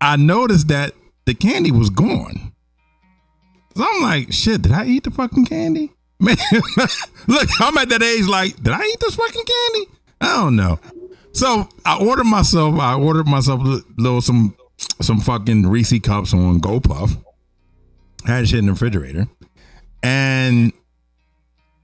[0.00, 0.94] I noticed that
[1.26, 2.52] the candy was gone.
[3.76, 5.92] So I'm like, shit, did I eat the fucking candy?
[6.18, 6.36] Man,
[7.26, 9.90] look, I'm at that age like, did I eat this fucking candy?
[10.22, 10.80] I don't know.
[11.36, 14.56] So I ordered myself, I ordered myself a little some
[15.02, 17.22] some fucking Reese cups on GoPuff.
[18.24, 19.26] Had shit in the refrigerator.
[20.02, 20.72] And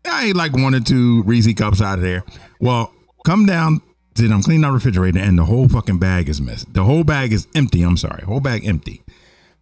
[0.06, 2.24] I ate like one or two Reese cups out of there.
[2.60, 2.94] Well,
[3.26, 3.82] come down,
[4.14, 6.72] then I'm cleaning out the refrigerator and the whole fucking bag is missing.
[6.72, 7.82] The whole bag is empty.
[7.82, 8.24] I'm sorry.
[8.24, 9.02] Whole bag empty.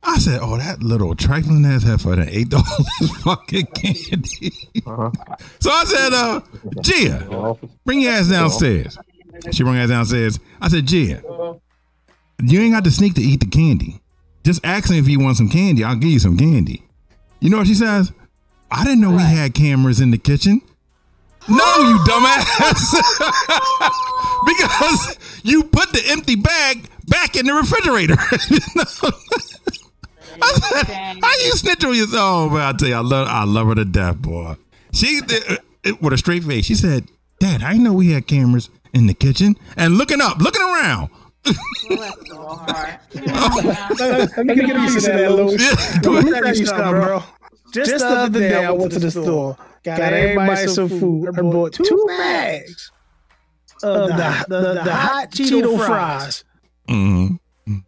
[0.04, 2.62] I said, "Oh, that little trifling ass heifer that ate all
[3.00, 4.52] this fucking candy."
[4.86, 5.10] Uh-huh.
[5.58, 6.40] So I said, "Uh,
[6.80, 8.96] Gia, bring your ass downstairs."
[9.52, 10.38] She her ass downstairs.
[10.60, 11.22] I said, "Gia,
[12.42, 14.00] you ain't got to sneak to eat the candy.
[14.44, 15.84] Just ask me if you want some candy.
[15.84, 16.82] I'll give you some candy."
[17.40, 18.12] You know what she says?
[18.70, 20.60] I didn't know we had cameras in the kitchen.
[21.48, 22.94] No, you dumbass.
[24.46, 28.16] because you put the empty bag back in the refrigerator.
[30.42, 30.86] I said,
[31.22, 32.50] how you snitch on yourself?
[32.50, 34.56] Oh, man, I tell you, I love, I love her to death, boy.
[34.92, 35.20] She,
[36.00, 37.04] with a straight face, she said,
[37.40, 39.56] Dad, I didn't know we had cameras in the kitchen.
[39.76, 41.10] And looking up, looking around.
[41.44, 41.56] Let
[44.46, 45.56] me get a piece of that, Louis.
[45.62, 47.22] Yeah, Let me tell you something, bro.
[47.72, 51.72] Just the other day, I went to the store, got everybody some food, and bought
[51.72, 52.90] two bags
[53.82, 56.44] of the, the, the hot Cheeto fries.
[56.88, 57.38] Mhm.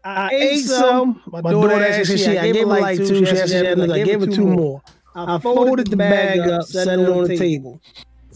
[0.04, 1.20] I ate some.
[1.26, 3.26] My daughter asked she, I gave her like two.
[3.26, 4.80] She asked, she had, I gave her two more.
[5.14, 7.80] I folded the bag up, set it on the table.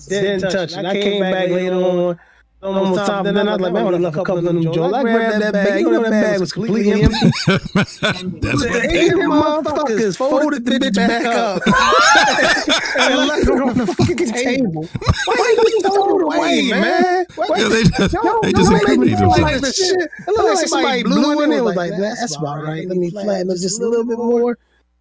[0.08, 0.84] Didn't touch it.
[0.84, 2.18] I came back later on.
[2.62, 3.24] Almost time.
[3.24, 4.96] Then I was like, man, I left a couple of them joints.
[4.96, 5.80] I grabbed that bag.
[5.80, 7.30] You know that bag was completely empty.
[7.46, 11.62] That's what eight motherfuckers folded the bitch back up
[12.98, 14.88] and left her on the fucking table.
[15.26, 17.26] Why you throw it away, man?
[17.56, 17.98] Yeah, they just,
[18.42, 20.06] they just Don't make me incriminate feel like themselves.
[20.26, 21.62] It looked like somebody blew in it.
[21.62, 22.88] Was like, that's about right.
[22.88, 24.58] Let me flatten it just a little bit more.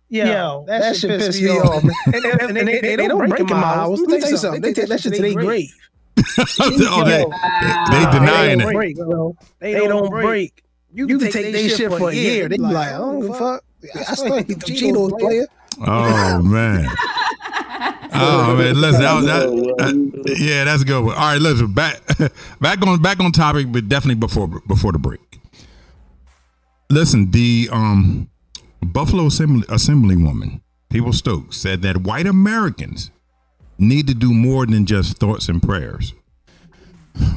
[0.10, 1.84] Yo, that, shit pissed me off.
[2.06, 4.00] And, and, and, they, they, they don't break in my house.
[4.00, 4.62] Let me tell you something.
[4.62, 5.74] They take that shit to their grave.
[6.60, 8.74] oh, they, Yo, they, they denying they it.
[8.74, 9.36] break, bro.
[9.60, 10.64] They, don't break.
[10.94, 12.48] You can take their shit for a year.
[12.48, 13.64] They be like, I don't give a fuck.
[13.96, 15.48] I still eat the Cheetos, player.
[15.86, 16.90] Oh man.
[18.18, 21.16] Oh man, listen, that, was- that, uh, yeah, that's a good one.
[21.16, 22.00] All right, listen, back
[22.62, 25.20] back on back on topic, but definitely before before the break.
[26.90, 28.30] Listen, the um
[28.82, 33.12] Buffalo Assembly Assemblywoman, Peoples-Stokes, said that white Americans
[33.78, 36.14] need to do more than just thoughts and prayers.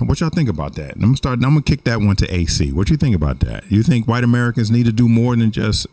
[0.00, 0.94] What y'all think about that?
[0.96, 1.34] I'm gonna start.
[1.34, 2.72] I'm gonna kick that one to AC.
[2.72, 3.70] What you think about that?
[3.70, 5.86] You think white Americans need to do more than just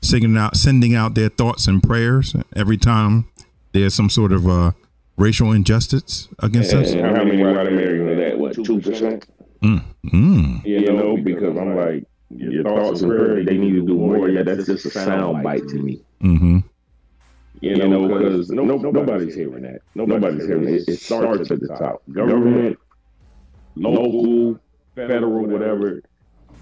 [0.00, 3.24] singing out, sending out their thoughts and prayers every time
[3.72, 4.72] there's some sort of uh,
[5.16, 6.92] racial injustice against us?
[6.92, 8.38] And how many white Americans are that?
[8.38, 9.24] What, 2%?
[9.62, 13.94] Mm, mm, You know, because I'm like, your thoughts and prayers, they need to do
[13.94, 14.28] more.
[14.28, 16.02] Yeah, that's just a sound bite to me.
[16.22, 16.58] mm-hmm.
[17.62, 19.80] You know, because no, nobody's hearing that.
[19.94, 20.84] Nobody's hearing it.
[20.88, 22.02] It starts at the top.
[22.12, 22.76] Government,
[23.76, 24.58] local,
[24.94, 26.02] federal, whatever,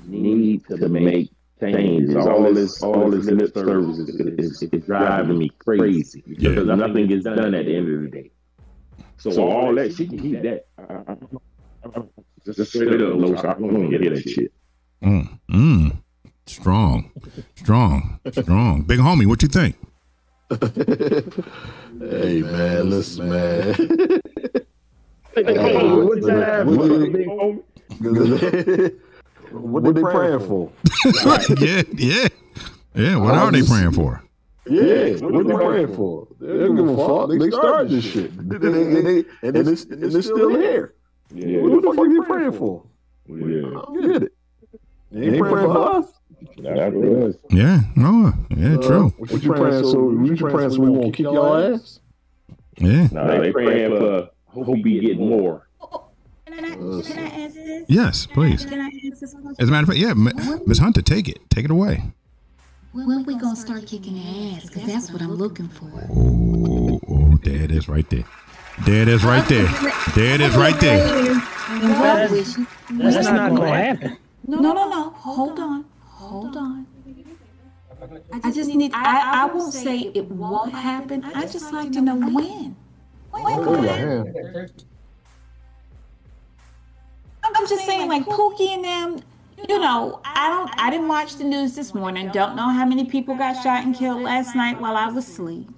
[0.07, 1.31] need to make
[1.61, 2.15] changes.
[2.17, 7.25] All this, all this lip service is, is, is driving me crazy because nothing gets
[7.25, 8.31] done at the end of the day.
[9.17, 10.67] So all that, she can keep that.
[10.79, 10.83] I-
[11.13, 11.17] I-
[11.97, 12.03] I-
[12.45, 13.37] Just straight up, low.
[13.37, 14.53] I don't want to hear that shit.
[15.03, 15.97] Mm, mm.
[16.47, 17.11] Strong,
[17.55, 18.83] strong, strong.
[18.83, 19.77] Big homie, what you think?
[20.51, 23.75] Hey man, listen, man.
[25.35, 26.67] What time?
[26.67, 27.63] What- Big homie?
[29.53, 30.73] what they praying for?
[31.61, 32.29] yeah, yeah,
[32.95, 33.17] yeah.
[33.17, 34.23] What are they praying for?
[34.67, 36.27] Yeah, what they praying for?
[36.41, 37.31] They don't give a fuck.
[37.31, 40.95] They started this shit, and, they, and, they, and, it's, and it's still here.
[41.33, 41.61] Yeah.
[41.63, 42.83] What the fuck are you praying for?
[43.29, 43.61] I Yeah.
[43.63, 44.33] don't get it.
[45.13, 46.07] You ain't praying for us.
[46.63, 47.37] That was.
[47.51, 49.07] Yeah, no, yeah, true.
[49.07, 50.03] Uh, what you praying so?
[50.05, 52.01] What you praying so we won't kick your ass?
[52.79, 55.67] Yeah, No, they praying for hope we get more.
[56.47, 57.85] Can I, can I answer this?
[57.89, 58.65] yes, please.
[58.67, 59.35] Can I answer this?
[59.59, 60.15] As a matter of fact, yeah,
[60.67, 62.03] Miss Hunter, take it, take it away.
[62.93, 64.67] When we gonna start kicking ass?
[64.67, 65.91] Because that's what I'm looking for.
[66.11, 68.25] Oh, oh, there it is, right there.
[68.85, 69.67] There it is, right there.
[70.15, 71.07] There it is, right there.
[71.71, 74.17] Well, That's not going to happen.
[74.47, 75.11] No, no, no, no.
[75.11, 75.85] Hold on.
[76.21, 76.87] Hold on.
[78.45, 81.25] I just need, I, I won't say it won't happen.
[81.25, 82.77] I just like to know when.
[83.31, 84.71] When could it happen?
[87.43, 89.23] I'm just saying, like Pookie and them,
[89.69, 92.31] you know, I don't, I didn't watch the news this morning.
[92.33, 95.69] Don't know how many people got shot and killed last night while I was asleep.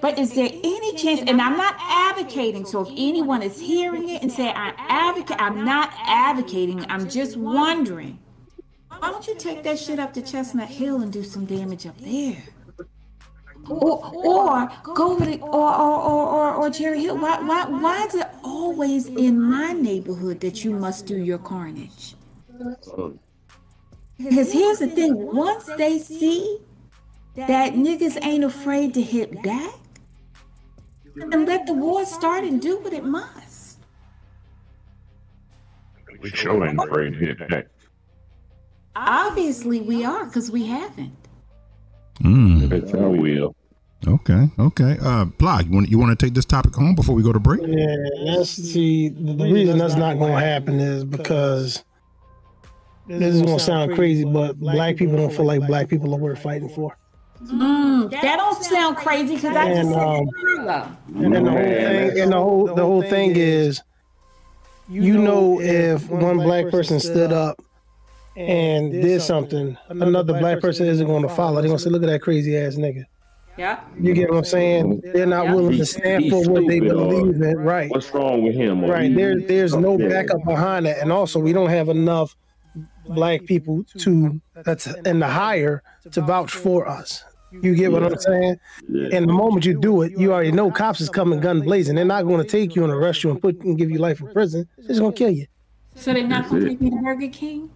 [0.00, 4.22] But is there any chance, and I'm not advocating, so if anyone is hearing it
[4.22, 8.18] and say I advocate, I'm not advocating, I'm just wondering,
[9.00, 11.98] why don't you take that shit up to Chestnut Hill and do some damage up
[12.00, 12.42] there?
[13.68, 17.18] Or, or go with it, or, or, or, or, or Cherry Hill.
[17.18, 22.14] Why, why, why is it always in my neighborhood that you must do your carnage?
[24.18, 26.58] Because here's the thing once they see
[27.36, 29.74] that niggas ain't afraid to hit back,
[31.16, 33.78] and let the war start and do what it must.
[36.20, 37.66] We sure ain't afraid to hit back.
[38.96, 41.14] Obviously, we are because we haven't.
[42.22, 42.70] Mm.
[42.72, 43.54] It's our will.
[44.06, 44.96] Okay, okay.
[45.02, 47.38] Uh, Block, you want you want to take this topic home before we go to
[47.38, 47.60] break?
[47.62, 51.84] Yeah, that's see the, the reason that's not going to happen is because
[53.06, 56.18] this is going to sound crazy, but black people don't feel like black people are
[56.18, 56.96] worth fighting for.
[57.44, 61.24] Mm, that don't sound crazy because I just And, said um, it.
[61.24, 63.82] And then the whole thing, and the whole the whole thing is,
[64.88, 67.62] you know, if one black person stood up
[68.48, 71.60] and did something, another black person isn't going to follow.
[71.60, 73.04] They're going to say, "Look at that crazy ass nigga."
[73.58, 73.80] Yeah.
[73.98, 75.02] You get what I'm saying?
[75.12, 77.58] They're not willing to stand he's for what they uh, believe in.
[77.58, 77.90] Right.
[77.90, 78.84] What's wrong with him?
[78.84, 79.14] Right.
[79.14, 80.08] There, there's no Yeah.
[80.08, 82.34] backup behind that, and also we don't have enough
[83.06, 85.82] black people to that's in the higher
[86.12, 87.24] to vouch for us.
[87.52, 88.56] You get what I'm saying?
[88.88, 89.08] Yeah.
[89.12, 91.96] And the moment you do it, you already know cops is coming gun blazing.
[91.96, 94.20] They're not going to take you and arrest you and put and give you life
[94.20, 94.68] in prison.
[94.78, 95.46] They're just going to kill you.
[95.96, 97.70] So they're not going to take me to Burger King?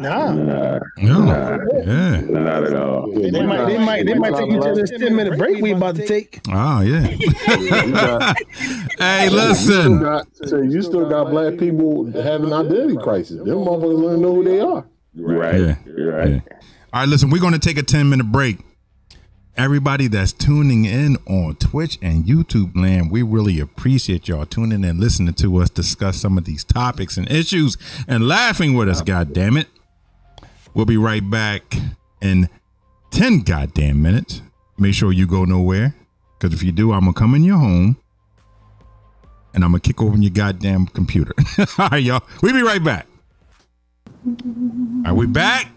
[0.00, 0.32] Nah.
[0.32, 2.20] Nah, Yeah, yeah.
[2.22, 3.12] not at all.
[3.12, 5.94] They might, they might, they might take you to this 10 minute break we about
[5.96, 6.40] to take.
[6.48, 7.06] Ah, yeah.
[7.16, 8.36] You got-
[8.98, 10.00] hey, You still listen.
[10.00, 13.36] got, so you still got black people having identity crisis.
[13.38, 14.84] Them motherfuckers don't know who they are.
[15.16, 15.60] Right.
[15.60, 15.76] Yeah.
[16.04, 16.30] Right.
[16.30, 16.40] Yeah.
[16.92, 18.58] All right, listen, we're going to take a 10 minute break.
[19.56, 24.98] Everybody that's tuning in on Twitch and YouTube land, we really appreciate y'all tuning in,
[24.98, 27.76] listening to us discuss some of these topics and issues
[28.08, 29.68] and laughing with us, God damn it.
[30.74, 31.76] We'll be right back
[32.20, 32.48] in
[33.12, 34.42] 10 goddamn minutes.
[34.76, 35.94] Make sure you go nowhere.
[36.38, 37.96] Because if you do, I'm going to come in your home
[39.54, 41.32] and I'm going to kick open your goddamn computer.
[41.78, 42.22] All right, y'all.
[42.42, 43.06] We'll be right back.
[45.06, 45.70] Are we back?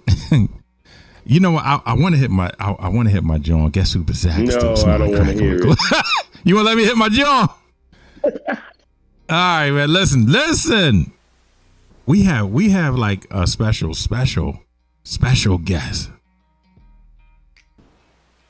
[1.25, 1.65] you know what?
[1.65, 3.67] I, I want to hit my I, I want to hit my jaw.
[3.67, 4.61] Guess who possessed?
[4.61, 5.63] No, I don't wanna hear it.
[6.45, 7.57] you want to let me hit my jaw?
[8.23, 8.31] All
[9.29, 9.91] right, man.
[9.91, 11.11] Listen, listen.
[12.05, 14.61] We have we have like a special, special,
[15.11, 16.09] special guest.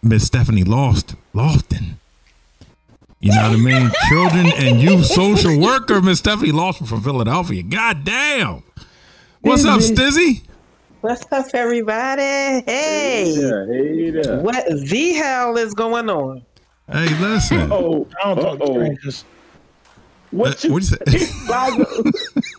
[0.01, 1.95] Miss Stephanie Lost Lofton.
[3.20, 3.91] You know what I mean?
[4.10, 7.64] Children and youth social worker, Miss Stephanie Lawson from Philadelphia.
[7.64, 8.64] God damn.
[9.41, 10.41] What's up, Stizzie?
[11.01, 12.22] What's up, everybody?
[12.22, 14.39] Hey, Yeah, hey there.
[14.41, 16.43] what the hell is going on?
[16.91, 17.72] Hey, listen.
[17.72, 19.26] Oh, I don't talk to strangers.
[20.32, 21.32] What Uh, you what'd you say?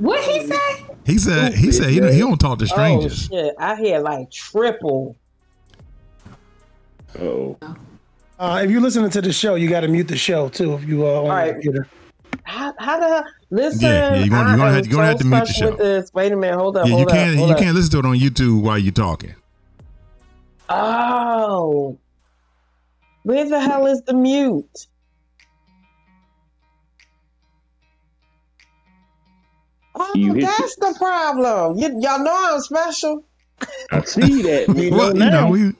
[0.00, 0.86] What he say?
[1.06, 3.12] he said he said he don't, he don't talk to strangers.
[3.12, 3.48] Oh strangers.
[3.48, 3.54] shit!
[3.58, 5.16] I hear like triple.
[7.18, 7.56] Oh,
[8.38, 10.74] Uh, if you're listening to the show, you got to mute the show too.
[10.74, 11.46] If you are on All right.
[11.48, 11.86] the computer.
[12.44, 13.24] How, how the hell?
[13.50, 15.70] Listen, Yeah, yeah, you're gonna- you're gonna have- you're gonna have to mute the show.
[15.70, 16.10] With this.
[16.14, 17.60] Wait a minute, hold up, Yeah, you hold up, can't hold you up.
[17.60, 19.34] can't listen to it on YouTube while you're talking.
[20.68, 21.98] Oh,
[23.24, 24.86] where the hell is the mute?
[29.94, 31.76] Oh, You that's the problem.
[31.78, 33.24] You, y'all know I'm special.
[33.90, 34.68] I see that.
[34.68, 35.50] We Well, know you know, now.
[35.50, 35.72] we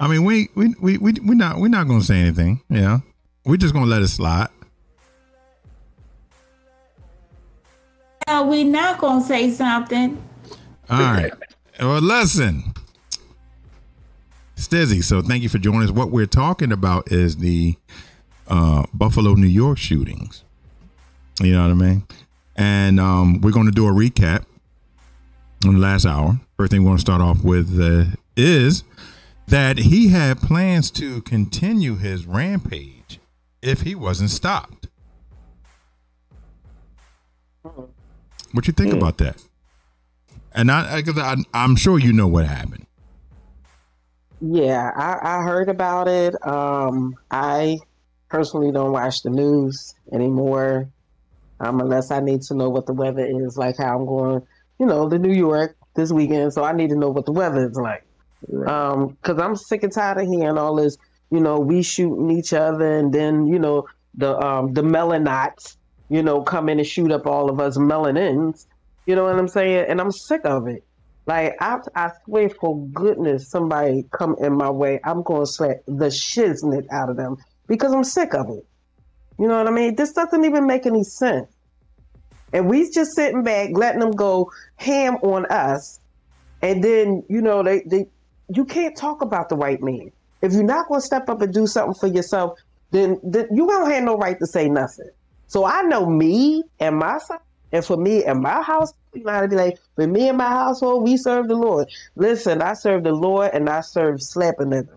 [0.00, 2.60] I mean we we we we we not we're not gonna say anything.
[2.68, 2.98] Yeah.
[3.44, 4.48] We're just gonna let it slide.
[8.28, 10.20] No, we not going to say something.
[10.90, 11.32] All right.
[11.78, 12.72] Well, listen,
[14.56, 15.02] Stizzie.
[15.04, 15.90] So thank you for joining us.
[15.90, 17.76] What we're talking about is the
[18.48, 20.42] uh, Buffalo, New York shootings.
[21.40, 22.02] You know what I mean?
[22.56, 24.44] And um, we're going to do a recap
[25.64, 26.40] in the last hour.
[26.56, 28.82] First thing we want to start off with uh, is
[29.48, 33.20] that he had plans to continue his rampage
[33.62, 34.88] if he wasn't stopped.
[38.52, 38.98] What you think Hmm.
[38.98, 39.42] about that?
[40.54, 42.86] And I, I, I'm sure you know what happened.
[44.40, 46.34] Yeah, I, I heard about it.
[46.46, 47.78] Um, I
[48.28, 50.88] personally don't watch the news anymore,
[51.60, 54.42] um, unless I need to know what the weather is, like how I'm going,
[54.78, 56.52] you know, to New York this weekend.
[56.52, 58.04] So I need to know what the weather is like.
[58.68, 60.96] Um, because I'm sick and tired of hearing all this,
[61.30, 65.76] you know, we shooting each other, and then you know the um the melanots,
[66.08, 68.66] you know, come in and shoot up all of us melanins.
[69.06, 69.86] You know what I'm saying?
[69.88, 70.84] And I'm sick of it.
[71.26, 76.06] Like I, I swear for goodness, somebody come in my way, I'm gonna slap the
[76.06, 77.36] shiznit out of them.
[77.66, 78.64] because I'm sick of it.
[79.38, 79.96] You know what I mean?
[79.96, 81.48] This doesn't even make any sense.
[82.52, 86.00] And we just sitting back, letting them go ham on us.
[86.62, 88.06] And then, you know, they, they
[88.48, 90.10] you can't talk about the white man.
[90.42, 92.58] If you're not going to step up and do something for yourself,
[92.92, 95.10] then, then you don't have no right to say nothing.
[95.48, 97.38] So I know me and my son,
[97.72, 100.38] and for me and my house, you know how to be like, for me and
[100.38, 101.88] my household, we serve the Lord.
[102.14, 104.88] Listen, I serve the Lord and I serve slapping them.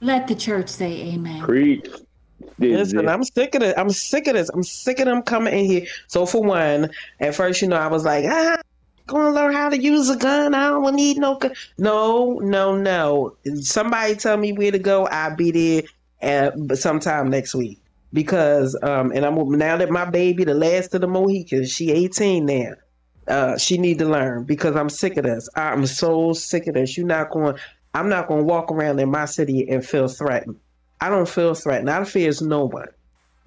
[0.00, 1.42] Let the church say amen.
[1.42, 1.86] Preach.
[2.58, 3.74] Listen, I'm sick of it.
[3.78, 4.48] I'm sick of this.
[4.50, 5.86] I'm sick of them coming in here.
[6.08, 6.90] So for one,
[7.20, 8.60] at first, you know, I was like, ah,
[9.06, 10.54] gonna learn how to use a gun.
[10.54, 11.52] I don't need no gun.
[11.78, 13.36] No, no, no.
[13.60, 15.06] Somebody tell me where to go.
[15.06, 15.82] I'll be there
[16.22, 17.80] at sometime next week.
[18.12, 22.44] Because um, and I'm now that my baby, the last of the Mohicans, she 18
[22.46, 22.72] now.
[23.28, 25.48] Uh, she need to learn because I'm sick of this.
[25.54, 26.96] I'm so sick of this.
[26.96, 27.56] You're not going.
[27.94, 30.56] I'm not going to walk around in my city and feel threatened.
[31.00, 31.90] I don't feel threatened.
[31.90, 32.88] I fear no one,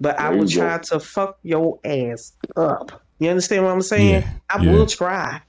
[0.00, 3.02] but there I will try to fuck your ass up.
[3.18, 4.22] You understand what I'm saying?
[4.22, 4.72] Yeah, I yeah.
[4.72, 5.40] will try.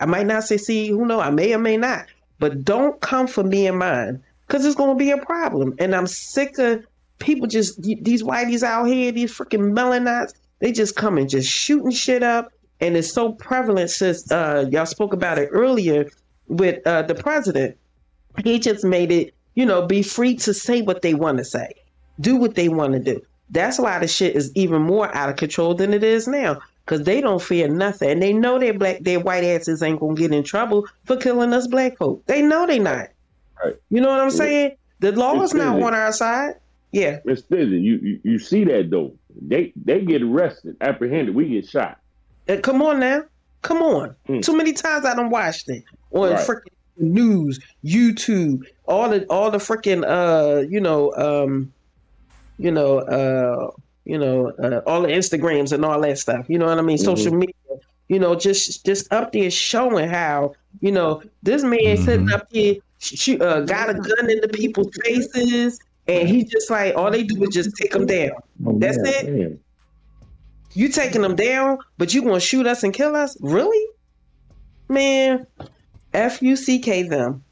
[0.00, 0.90] I might not succeed.
[0.90, 1.20] Who know?
[1.20, 2.06] I may or may not.
[2.38, 5.74] But don't come for me and mine because it's going to be a problem.
[5.78, 6.84] And I'm sick of
[7.18, 10.34] people just these whiteys out here, these freaking melanots.
[10.60, 13.90] They just come and just shooting shit up, and it's so prevalent.
[13.90, 16.10] Since uh, y'all spoke about it earlier
[16.46, 17.76] with uh, the president,
[18.44, 21.72] he just made it, you know, be free to say what they want to say,
[22.20, 23.20] do what they want to do.
[23.50, 27.04] That's why the shit is even more out of control than it is now because
[27.04, 28.10] they don't fear nothing.
[28.10, 31.52] And they know their black, their white asses ain't gonna get in trouble for killing
[31.52, 32.24] us black folk.
[32.26, 33.08] They know they not.
[33.62, 33.76] Right.
[33.90, 34.76] You know what I'm saying?
[35.00, 36.54] The law is not on our side.
[36.92, 37.18] Yeah.
[37.24, 39.14] Miss Fizzy, you, you you see that though.
[39.40, 41.98] They they get arrested, apprehended, we get shot.
[42.48, 43.24] Uh, come on now.
[43.62, 44.14] Come on.
[44.28, 44.42] Mm.
[44.42, 46.46] Too many times I don't watch it on right.
[46.46, 51.72] freaking news, YouTube, all the all the freaking uh, you know, um,
[52.58, 53.70] you know, uh
[54.08, 56.46] you know, uh, all the Instagrams and all that stuff.
[56.48, 56.96] You know what I mean?
[56.96, 57.04] Mm-hmm.
[57.04, 57.54] Social media.
[58.08, 62.04] You know, just just up there showing how you know this man mm-hmm.
[62.04, 66.94] sitting up here shoot, uh, got a gun into people's faces, and he just like
[66.96, 68.30] all they do is just take them down.
[68.66, 69.28] Oh, That's it.
[69.28, 69.60] Man.
[70.72, 73.36] You taking them down, but you gonna shoot us and kill us?
[73.40, 73.86] Really,
[74.88, 75.46] man?
[76.18, 77.44] F U C K them,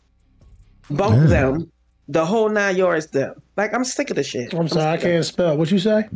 [0.91, 1.27] bump yeah.
[1.27, 1.73] them,
[2.09, 3.41] the whole nine yards them.
[3.57, 4.53] Like I'm sick of the shit.
[4.53, 5.57] I'm, I'm sorry, I can't spell.
[5.57, 6.09] What you say?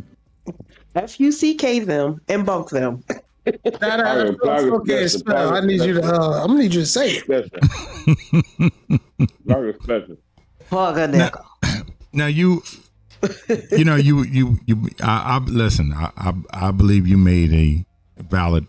[0.95, 3.03] F U C K them and bunk them.
[3.81, 5.55] nah, nah, okay, spell.
[5.55, 6.03] I need you to.
[6.03, 7.27] Uh, I'm gonna need you to say it.
[11.11, 11.31] now,
[12.11, 12.61] now you,
[13.71, 14.89] you know, you you you.
[15.01, 15.93] I, I listen.
[15.93, 16.33] I, I
[16.67, 17.85] I believe you made a
[18.21, 18.67] valid,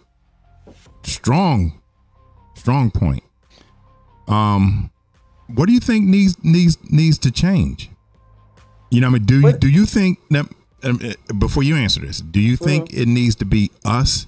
[1.02, 1.82] strong,
[2.54, 3.24] strong point.
[4.28, 4.90] Um,
[5.54, 7.90] what do you think needs needs needs to change?
[8.90, 10.46] You know, I mean, do you do you think that
[10.82, 13.02] um, uh, before you answer this, do you think mm-hmm.
[13.02, 14.26] it needs to be us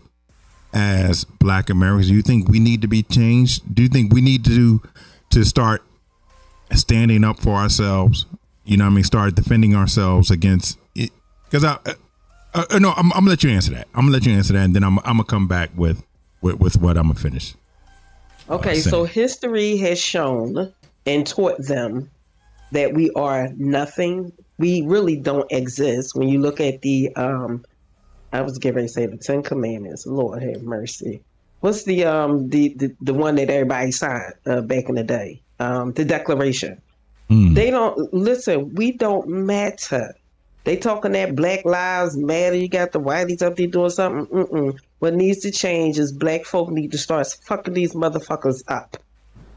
[0.73, 2.09] as Black Americans?
[2.09, 3.75] Do you think we need to be changed?
[3.75, 4.83] Do you think we need to
[5.31, 5.83] to start
[6.73, 8.27] standing up for ourselves?
[8.65, 11.11] You know, I mean, start defending ourselves against it?
[11.45, 11.79] Because I,
[12.55, 13.89] uh, uh, no, I'm, I'm, gonna let you answer that.
[13.95, 16.03] I'm gonna let you answer that, and then I'm, I'm gonna come back with
[16.41, 17.55] with, with what I'm gonna finish.
[18.49, 20.73] Okay, so history has shown
[21.07, 22.11] and taught them
[22.73, 27.65] that we are nothing we really don't exist when you look at the um
[28.33, 30.07] I was getting to say the Ten Commandments.
[30.07, 31.23] Lord have mercy.
[31.61, 35.41] What's the um the the, the one that everybody signed uh, back in the day?
[35.61, 36.83] Um, the Declaration.
[37.31, 37.55] Mm.
[37.55, 38.75] They don't listen.
[38.75, 40.15] We don't matter.
[40.65, 42.57] They talking that Black Lives Matter.
[42.57, 44.27] You got the whiteys up there doing something.
[44.27, 44.79] Mm-mm.
[45.05, 48.97] What needs to change is black folk need to start fucking these motherfuckers up.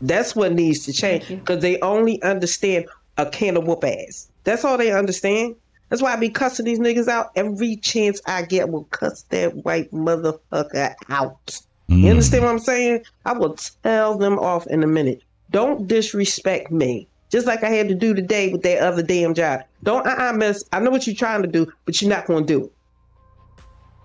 [0.01, 2.87] That's what needs to change because they only understand
[3.17, 4.27] a can of whoop ass.
[4.43, 5.55] That's all they understand.
[5.87, 8.67] That's why I be cussing these niggas out every chance I get.
[8.67, 11.61] Will cuss that white motherfucker out.
[11.89, 12.01] Mm.
[12.01, 13.05] You understand what I'm saying?
[13.25, 15.21] I will tell them off in a minute.
[15.51, 17.07] Don't disrespect me.
[17.29, 19.61] Just like I had to do today with that other damn job.
[19.83, 20.65] Don't uh-uh miss.
[20.73, 22.71] I know what you're trying to do, but you're not gonna do it.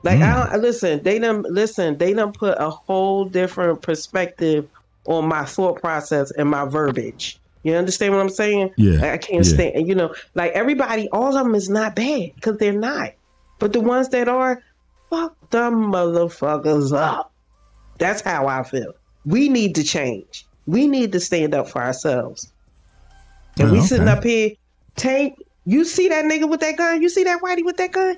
[0.03, 0.23] Like mm.
[0.23, 4.69] I don't listen, they done listen, they done put a whole different perspective
[5.07, 7.39] on my thought process and my verbiage.
[7.63, 8.73] You understand what I'm saying?
[8.77, 9.01] Yeah.
[9.01, 9.55] Like, I can't yeah.
[9.55, 13.13] stand, you know, like everybody, all of them is not bad because they're not.
[13.61, 14.61] But the ones that are,
[15.09, 17.33] fuck them motherfuckers up.
[17.99, 18.95] That's how I feel.
[19.25, 20.45] We need to change.
[20.67, 22.53] We need to stand up for ourselves.
[23.61, 23.87] And oh, we okay.
[23.87, 24.53] sitting up here,
[24.97, 27.01] take, you see that nigga with that gun?
[27.01, 28.17] You see that whitey with that gun?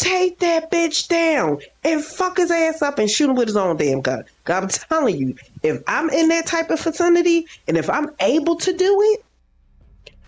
[0.00, 3.76] Take that bitch down and fuck his ass up and shoot him with his own
[3.76, 4.24] damn gun.
[4.46, 8.72] I'm telling you, if I'm in that type of vicinity and if I'm able to
[8.72, 9.20] do it,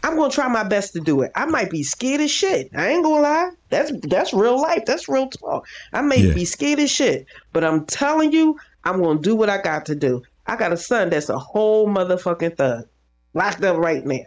[0.03, 1.33] I'm gonna try my best to do it.
[1.37, 2.69] I might be scared as shit.
[2.77, 3.51] I ain't gonna lie.
[3.71, 4.83] That's that's real life.
[4.87, 5.67] That's real talk.
[5.95, 6.35] I may Yeah.
[6.35, 9.95] be scared as shit, but I'm telling you, I'm gonna do what I got to
[9.95, 10.21] do.
[10.47, 12.85] I got a son that's a whole motherfucking thug,
[13.33, 14.19] locked up right now.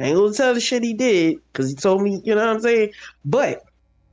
[0.00, 2.56] I ain't gonna tell the shit he did because he told me, you know what
[2.56, 2.90] I'm saying.
[3.24, 3.62] But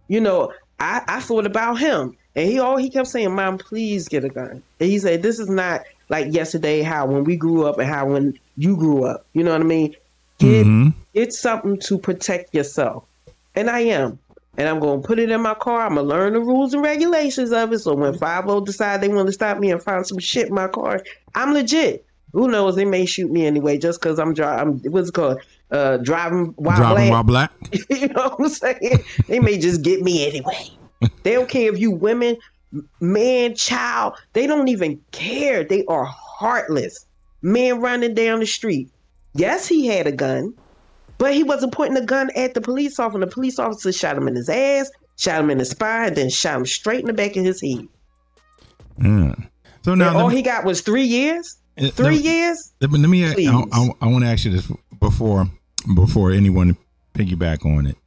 [0.08, 4.08] you know, I I thought about him, and he all he kept saying, "Mom, please
[4.08, 7.66] get a gun." And he said, "This is not like yesterday, how when we grew
[7.66, 9.26] up and how when you grew up.
[9.34, 9.96] You know what I mean?
[10.40, 10.94] Get Mhm.
[11.14, 13.04] get something to protect yourself."
[13.56, 14.20] And I am.
[14.58, 15.82] And I'm gonna put it in my car.
[15.82, 17.80] I'm gonna learn the rules and regulations of it.
[17.80, 20.68] So when 50 decide they want to stop me and find some shit in my
[20.68, 21.02] car,
[21.34, 22.06] I'm legit.
[22.34, 22.76] Who knows?
[22.76, 24.82] They may shoot me anyway, just because I'm driving.
[24.90, 25.40] What's it called?
[25.74, 27.12] Uh, driving while Driving black.
[27.12, 27.52] while black.
[27.90, 29.04] you know what I'm saying?
[29.28, 30.68] They may just get me anyway.
[31.24, 32.38] They don't care if you women,
[33.02, 34.14] man, child.
[34.34, 35.64] They don't even care.
[35.64, 37.08] They are heartless.
[37.42, 38.90] Man running down the street.
[39.34, 40.54] Yes, he had a gun,
[41.18, 43.20] but he wasn't pointing a gun at the police officer.
[43.20, 46.58] The police officer shot him in his ass, shot him in the spine, then shot
[46.58, 47.88] him straight in the back of his head.
[49.02, 49.34] Yeah.
[49.84, 51.58] So now all me- he got was three years.
[51.78, 52.74] Three let- years.
[52.80, 55.48] Let me, let me I, I, I want to ask you this before
[55.96, 56.78] before anyone
[57.14, 57.98] piggyback on it.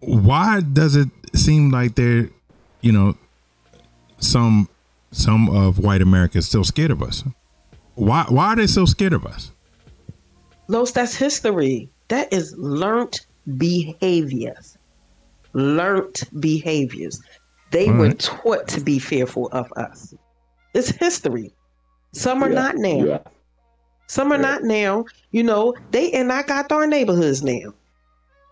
[0.00, 2.30] Why does it seem like there,
[2.80, 3.16] you know,
[4.18, 4.68] some
[5.10, 7.22] some of white America is still scared of us?
[7.94, 9.50] Why why are they so scared of us?
[10.68, 11.90] Los, that's history.
[12.08, 13.26] That is learnt
[13.58, 14.78] behaviors.
[15.52, 17.20] Learnt behaviors.
[17.72, 20.14] They were taught to be fearful of us.
[20.74, 21.52] It's history.
[22.12, 23.04] Some are Yeah, not now.
[23.04, 23.18] yeah.
[24.10, 24.42] Some are Yeah.
[24.42, 25.04] not now.
[25.30, 27.74] You know, they and I got our neighborhoods now.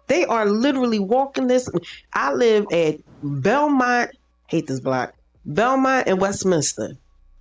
[0.06, 1.68] They are literally walking this.
[2.14, 4.10] I live at Belmont,
[4.48, 6.90] hate this block, Belmont and Westminster.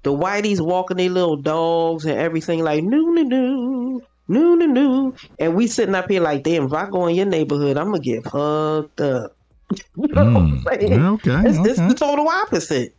[0.04, 5.14] The whiteys walking their little dogs and everything like new, new, new, new, new, new.
[5.40, 8.02] And we sitting up here like, damn, if I go in your neighborhood, I'm going
[8.02, 9.36] to get fucked up.
[9.96, 10.68] you know what I'm Hmm.
[10.80, 10.92] saying?
[10.92, 12.96] Yeah, okay, It's, it's the total opposite.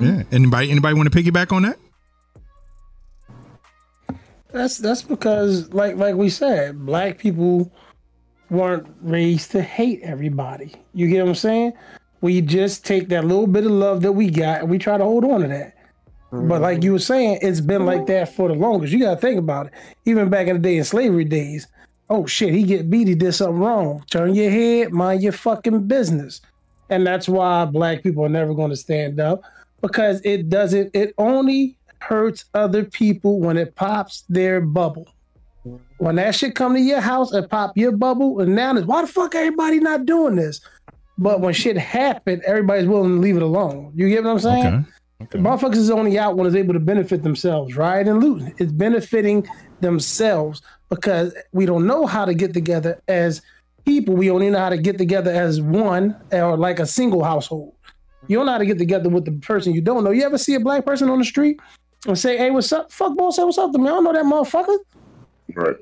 [0.00, 0.22] Yeah.
[0.32, 1.78] Anybody anybody want to piggyback on that?
[4.56, 7.70] That's that's because like like we said, black people
[8.48, 10.72] weren't raised to hate everybody.
[10.94, 11.72] You get what I'm saying?
[12.22, 15.04] We just take that little bit of love that we got and we try to
[15.04, 15.74] hold on to that.
[16.32, 18.94] But like you were saying, it's been like that for the longest.
[18.94, 19.72] You gotta think about it.
[20.06, 21.66] Even back in the day in slavery days,
[22.08, 24.04] oh shit, he get beat, he did something wrong.
[24.10, 26.40] Turn your head, mind your fucking business.
[26.88, 29.42] And that's why black people are never to stand up
[29.82, 31.76] because it doesn't, it only
[32.06, 35.08] hurts other people when it pops their bubble.
[35.98, 39.02] When that shit come to your house and pop your bubble, and now it's why
[39.02, 40.60] the fuck everybody not doing this?
[41.18, 43.92] But when shit happened, everybody's willing to leave it alone.
[43.94, 44.66] You get what I'm saying?
[44.66, 44.84] Okay.
[45.22, 45.38] Okay.
[45.38, 48.06] Motherfuckers is only out when it's able to benefit themselves, right?
[48.06, 48.54] And looting.
[48.58, 49.48] It's benefiting
[49.80, 53.40] themselves because we don't know how to get together as
[53.86, 54.14] people.
[54.14, 57.74] We only know how to get together as one or like a single household.
[58.28, 60.10] You don't know how to get together with the person you don't know.
[60.10, 61.60] You ever see a black person on the street
[62.06, 62.92] and say, hey, what's up?
[62.92, 63.86] Fuck boss, say what's up to me.
[63.86, 64.78] I don't know that motherfucker.
[65.54, 65.76] Right.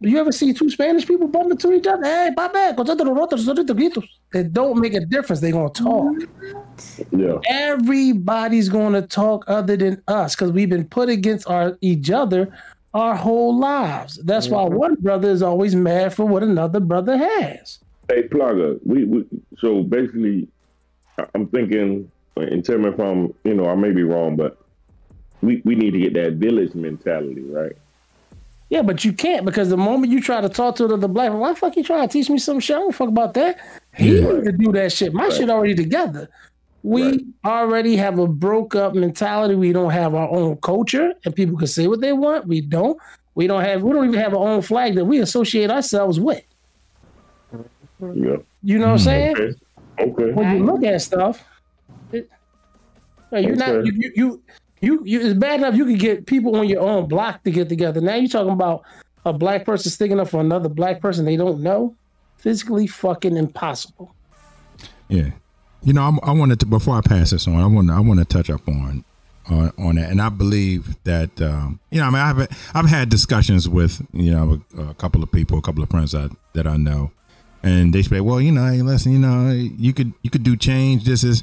[0.00, 2.04] Do you ever see two Spanish people bumping into each other?
[2.04, 4.08] Hey, pape, contate los rotos, solito gritos.
[4.32, 5.40] It don't make a difference.
[5.40, 6.14] They're gonna talk.
[7.10, 7.38] Yeah.
[7.48, 12.56] Everybody's gonna talk other than us because we've been put against our each other
[12.94, 14.20] our whole lives.
[14.24, 14.76] That's why mm-hmm.
[14.76, 17.80] one brother is always mad for what another brother has.
[18.08, 19.26] Hey, Plaga, we, we
[19.58, 20.48] so basically,
[21.34, 24.58] I'm thinking, and tell me if I'm, you know, I may be wrong, but
[25.42, 27.76] we, we need to get that village mentality, right?
[28.70, 31.50] Yeah, but you can't because the moment you try to talk to another black, why
[31.52, 32.76] the fuck you trying to teach me some shit?
[32.76, 33.58] I don't fuck about that.
[33.94, 35.14] He need to do that shit.
[35.14, 36.28] My shit already together.
[36.82, 37.20] We Right.
[37.44, 39.54] already have a broke up mentality.
[39.54, 42.46] We don't have our own culture, and people can say what they want.
[42.46, 42.98] We don't.
[43.34, 43.82] We don't have.
[43.82, 46.42] We don't even have our own flag that we associate ourselves with.
[48.00, 48.36] Yeah.
[48.62, 49.36] You know what I'm saying?
[49.36, 49.54] Okay.
[50.00, 50.30] Okay.
[50.32, 51.42] when you look at stuff,
[52.12, 52.30] it,
[53.32, 54.42] you're not you, you you
[54.80, 55.20] you you.
[55.20, 58.00] It's bad enough you can get people on your own block to get together.
[58.00, 58.84] Now you're talking about
[59.24, 61.94] a black person sticking up for another black person they don't know.
[62.36, 64.14] Physically fucking impossible.
[65.08, 65.30] Yeah,
[65.82, 67.56] you know, I, I wanted to before I pass this on.
[67.56, 69.04] I want I want to touch up on
[69.50, 73.08] on on that, and I believe that um, you know, I mean, I've I've had
[73.08, 76.66] discussions with you know a, a couple of people, a couple of friends that that
[76.66, 77.10] I know,
[77.62, 80.56] and they say, well, you know, hey, listen, you know, you could you could do
[80.56, 81.04] change.
[81.04, 81.42] This is,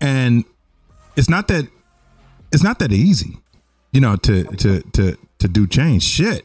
[0.00, 0.44] and
[1.16, 1.68] it's not that
[2.52, 3.38] it's not that easy,
[3.92, 6.02] you know, to to to to do change.
[6.02, 6.44] Shit,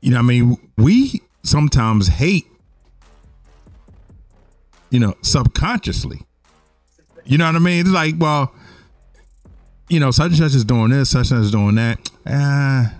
[0.00, 2.46] you know, I mean, we sometimes hate
[4.90, 6.20] you know, subconsciously.
[7.24, 7.80] You know what I mean?
[7.80, 8.52] It's like, well,
[9.88, 12.10] you know, such and such is doing this, such and such is doing that.
[12.26, 12.92] Ah,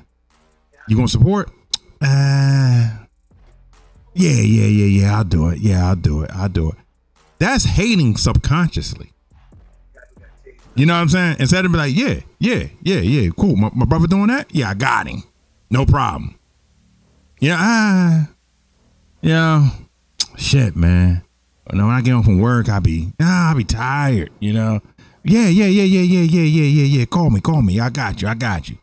[0.89, 1.51] you gonna support?
[2.01, 2.97] uh,
[4.15, 5.59] yeah, yeah, yeah, yeah, I'll do it.
[5.59, 6.31] Yeah, I'll do it.
[6.33, 6.77] I'll do it.
[7.39, 9.13] That's hating subconsciously.
[10.75, 11.37] You know what I'm saying?
[11.41, 13.57] Instead of be like, yeah, yeah, yeah, yeah, cool.
[13.57, 14.55] My, my brother doing that?
[14.55, 15.23] Yeah, I got him.
[15.71, 16.39] No problem.
[17.41, 18.29] Yeah, ah,
[19.23, 19.71] yeah,
[20.37, 21.23] shit, man.
[21.73, 24.53] You know, when I get home from work, I be, ah, I be tired, you
[24.53, 24.81] know.
[25.23, 27.05] Yeah, yeah, yeah, yeah, yeah, yeah, yeah, yeah, yeah.
[27.05, 27.79] Call me, call me.
[27.79, 28.29] I got you.
[28.29, 28.79] I got you.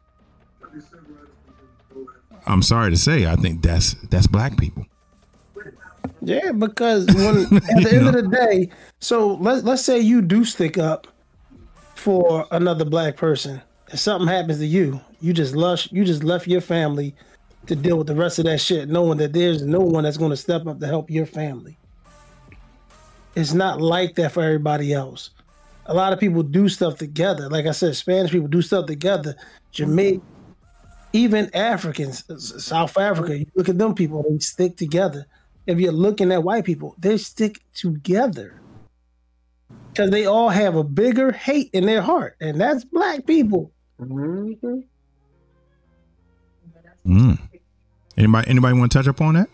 [2.46, 4.86] I'm sorry to say, I think that's that's black people.
[6.22, 8.70] Yeah, because when at the end of the day,
[9.00, 11.08] so let's let's say you do stick up
[12.08, 16.48] for another black person, and something happens to you, you just lush, you just left
[16.48, 17.14] your family
[17.66, 20.30] to deal with the rest of that shit, knowing that there's no one that's going
[20.30, 21.78] to step up to help your family.
[23.36, 25.32] It's not like that for everybody else.
[25.88, 27.50] A lot of people do stuff together.
[27.50, 29.36] Like I said, Spanish people do stuff together.
[29.72, 30.22] Jamaica,
[31.12, 32.24] even Africans,
[32.64, 35.26] South Africa, you look at them people, they stick together.
[35.66, 38.62] If you're looking at white people, they stick together
[39.98, 43.72] because they all have a bigger hate in their heart, and that's black people.
[44.00, 44.80] Mm-hmm.
[47.08, 47.40] Mm.
[48.16, 49.50] Anybody anybody want to touch up on that?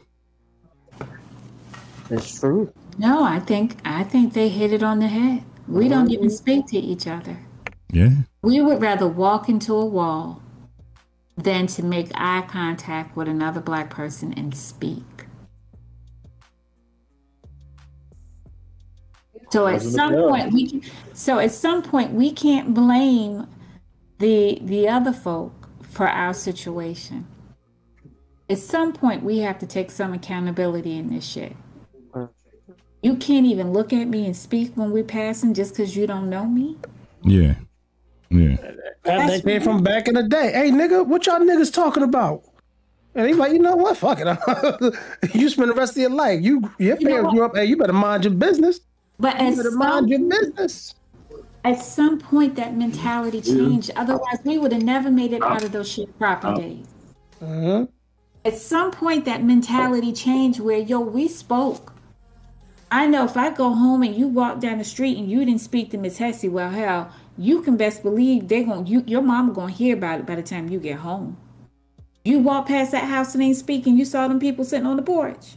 [2.10, 2.74] It's true.
[2.98, 5.44] No, I think I think they hit it on the head.
[5.70, 7.38] We don't even speak to each other.
[7.90, 8.10] Yeah.
[8.41, 10.41] We would rather walk into a wall
[11.38, 15.06] than to make eye contact with another black person and speak.
[19.54, 20.82] So at some point we can,
[21.14, 23.46] so at some point we can't blame
[24.18, 27.28] the the other folk for our situation.
[28.50, 31.56] At some point we have to take some accountability in this shit.
[33.04, 36.32] You can't even look at me and speak when we're passing just because you don't
[36.32, 36.76] know me.
[37.24, 37.54] Yeah.
[38.32, 38.56] Yeah.
[39.04, 40.52] That, that came from back in the day.
[40.52, 42.42] Hey nigga, what y'all niggas talking about?
[43.14, 43.98] And he's like, you know what?
[43.98, 44.96] Fuck it.
[45.36, 46.42] you spend the rest of your life.
[46.42, 47.56] You your You know parents grew up.
[47.56, 48.80] Hey, you better mind your business.
[49.19, 50.95] But You at better some, mind your business.
[51.64, 53.91] at some point that mentality changed.
[53.95, 56.85] Otherwise we would have never made it out of those shit proper days.
[57.41, 57.88] Uh-huh.
[58.45, 61.94] at some point that mentality changed where yo we spoke
[62.90, 65.60] i know if i go home and you walk down the street and you didn't
[65.60, 69.52] speak to miss hesse well hell you can best believe they're going you your mama
[69.53, 71.35] gonna hear about it by the time you get home
[72.23, 75.03] you walk past that house and ain't speaking you saw them people sitting on the
[75.03, 75.56] porch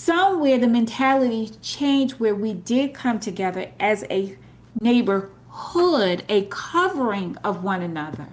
[0.00, 4.36] somewhere the mentality changed where we did come together as a
[4.80, 8.28] neighborhood a covering of one another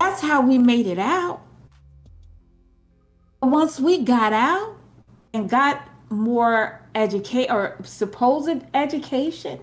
[0.00, 1.40] that's how we made it out.
[3.42, 4.76] Once we got out
[5.32, 9.60] and got more educate or supposed education,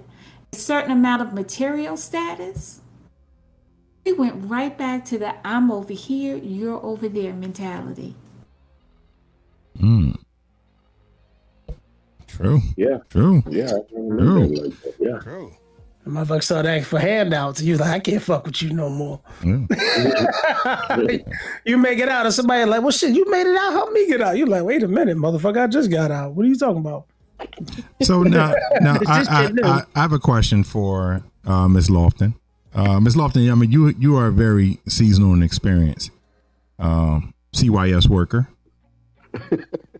[0.51, 2.81] a certain amount of material status,
[4.05, 8.15] we went right back to the I'm over here, you're over there mentality.
[9.79, 10.17] Mm.
[12.35, 12.61] True.
[12.75, 12.97] Yeah.
[13.09, 13.43] True.
[13.49, 13.71] Yeah.
[13.71, 14.95] I remember like that.
[14.99, 15.19] Yeah.
[15.19, 15.51] True.
[16.03, 17.59] The motherfucker started asking for handouts.
[17.59, 19.21] And you was like, I can't fuck with you no more.
[19.43, 19.65] Yeah.
[21.65, 23.71] you make it out, and somebody like, well, shit, you made it out.
[23.71, 24.35] Help me get out.
[24.37, 26.33] You're like, wait a minute, motherfucker, I just got out.
[26.33, 27.05] What are you talking about?
[28.01, 29.51] So now, now I, I.
[29.63, 31.89] I, I have a question for uh, Ms.
[31.89, 32.33] Lofton.
[32.73, 33.15] Uh, Ms.
[33.15, 36.11] Lofton, I mean, you you are a very seasonal and experienced
[36.79, 38.49] um, CYS worker.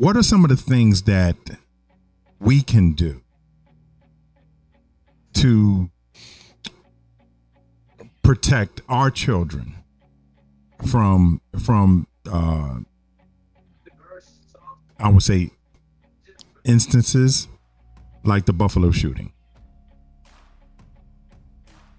[0.00, 1.36] what are some of the things that
[2.38, 3.20] we can do
[5.34, 5.90] to
[8.22, 9.74] protect our children
[10.86, 12.78] from from uh,
[14.98, 15.50] I would say
[16.64, 17.46] instances
[18.24, 19.34] like the Buffalo shooting.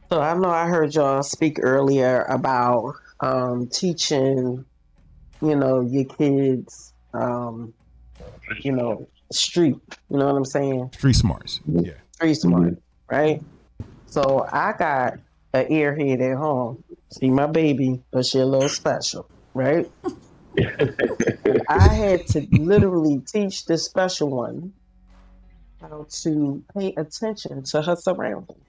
[0.10, 4.66] So I know I heard y'all speak earlier about um, teaching,
[5.40, 7.76] you know, your kids, um,
[8.60, 9.76] you know, street.
[10.10, 10.92] You know what I'm saying?
[10.94, 11.60] Street smarts.
[11.66, 11.94] Yeah.
[12.14, 12.50] Street mm-hmm.
[12.50, 12.78] smart,
[13.10, 13.42] right?
[14.08, 15.20] So I got
[15.54, 16.84] an earhead at home.
[17.10, 19.90] See my baby, but she a little special, right?
[21.70, 24.74] I had to literally teach this special one
[25.80, 28.60] how to pay attention to her surroundings.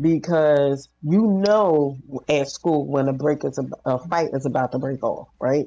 [0.00, 1.98] Because you know
[2.28, 5.66] at school when a break is a, a fight is about to break off, right?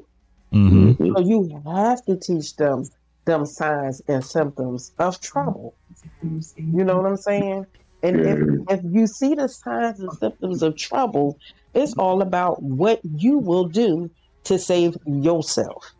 [0.56, 1.14] Mm-hmm.
[1.14, 2.90] So you have to teach them
[3.26, 5.76] them signs and symptoms of trouble.
[6.22, 7.66] You know what I'm saying?
[8.04, 11.40] And if, if you see the signs and symptoms of trouble,
[11.74, 14.10] it's all about what you will do
[14.44, 15.92] to save yourself.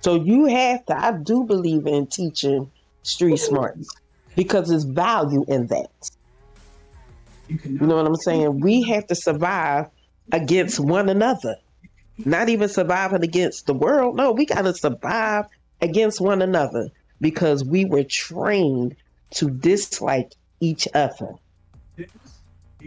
[0.00, 2.70] So you have to, I do believe in teaching
[3.02, 3.88] street smarts
[4.36, 5.90] because there's value in that.
[7.48, 8.60] You know what I'm saying?
[8.60, 9.86] We have to survive
[10.32, 11.56] against one another.
[12.24, 14.16] Not even surviving against the world.
[14.16, 15.46] No, we got to survive
[15.80, 16.88] against one another
[17.20, 18.96] because we were trained
[19.30, 21.34] to dislike each other.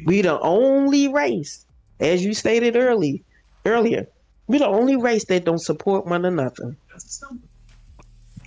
[0.05, 1.65] We the only race,
[1.99, 3.23] as you stated early
[3.65, 4.07] earlier,
[4.47, 6.75] we the only race that don't support one another.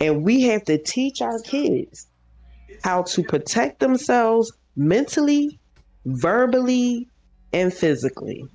[0.00, 2.08] And we have to teach our kids
[2.82, 5.58] how to protect themselves mentally,
[6.04, 7.08] verbally,
[7.52, 8.48] and physically.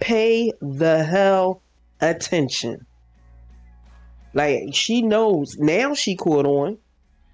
[0.00, 1.62] Pay the hell
[2.00, 2.86] attention.
[4.34, 6.78] Like she knows now she caught on.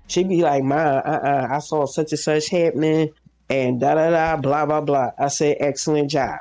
[0.07, 3.11] She'd be like, "My, uh-uh, I saw such and such happening,
[3.49, 6.39] and da da da, blah blah blah." I said, "Excellent job."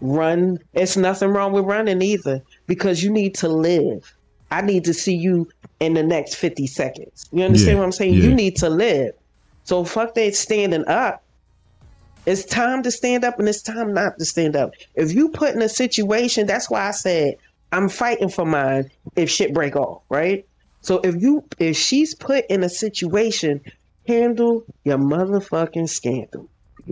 [0.00, 0.58] Run.
[0.72, 4.14] It's nothing wrong with running either, because you need to live.
[4.50, 5.48] I need to see you
[5.80, 7.26] in the next fifty seconds.
[7.32, 8.14] You understand Yeah, what I'm saying?
[8.14, 8.22] yeah.
[8.28, 9.12] You need to live.
[9.64, 11.22] So fuck that standing up.
[12.28, 14.72] It's time to stand up and it's time not to stand up.
[14.94, 17.36] If you put in a situation, that's why I said
[17.72, 20.44] I'm fighting for mine if shit break off, right?
[20.82, 23.62] So if you if she's put in a situation,
[24.06, 26.50] handle your motherfucking scandal.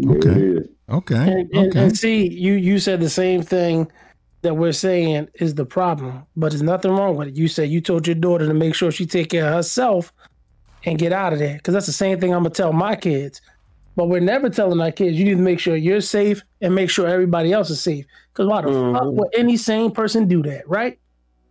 [0.08, 0.66] Okay.
[0.88, 1.14] Okay.
[1.16, 1.80] And, and, Okay.
[1.80, 3.92] and see, you you said the same thing
[4.40, 7.36] that we're saying is the problem, but there's nothing wrong with it.
[7.36, 10.14] You said you told your daughter to make sure she take care of herself
[10.84, 13.42] and get out of there, because that's the same thing I'm gonna tell my kids.
[13.96, 16.90] But we're never telling our kids you need to make sure you're safe and make
[16.90, 18.04] sure everybody else is safe.
[18.32, 19.12] Because why the fuck Mhm.
[19.14, 20.98] would any sane person do that, right?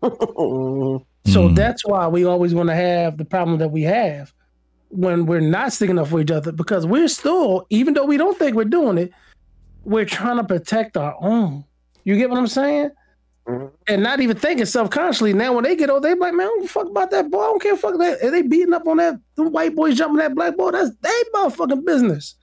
[0.03, 1.03] Mhm.
[1.25, 1.55] So Mm.
[1.55, 4.31] that's why we always want to have the problem that we have
[4.89, 8.37] when we're not sticking up for each other because we're still, even though we don't
[8.37, 9.11] think we're doing it,
[9.83, 11.63] we're trying to protect our own.
[12.03, 12.91] You get what I'm saying?
[13.47, 15.33] And not even thinking self-consciously.
[15.33, 17.41] Now when they get old, they be like, man, I don't fuck about that boy.
[17.41, 18.23] I don't care fuck that.
[18.23, 20.71] Are they beating up on that the white boys jumping that black boy?
[20.71, 22.35] That's they motherfucking business.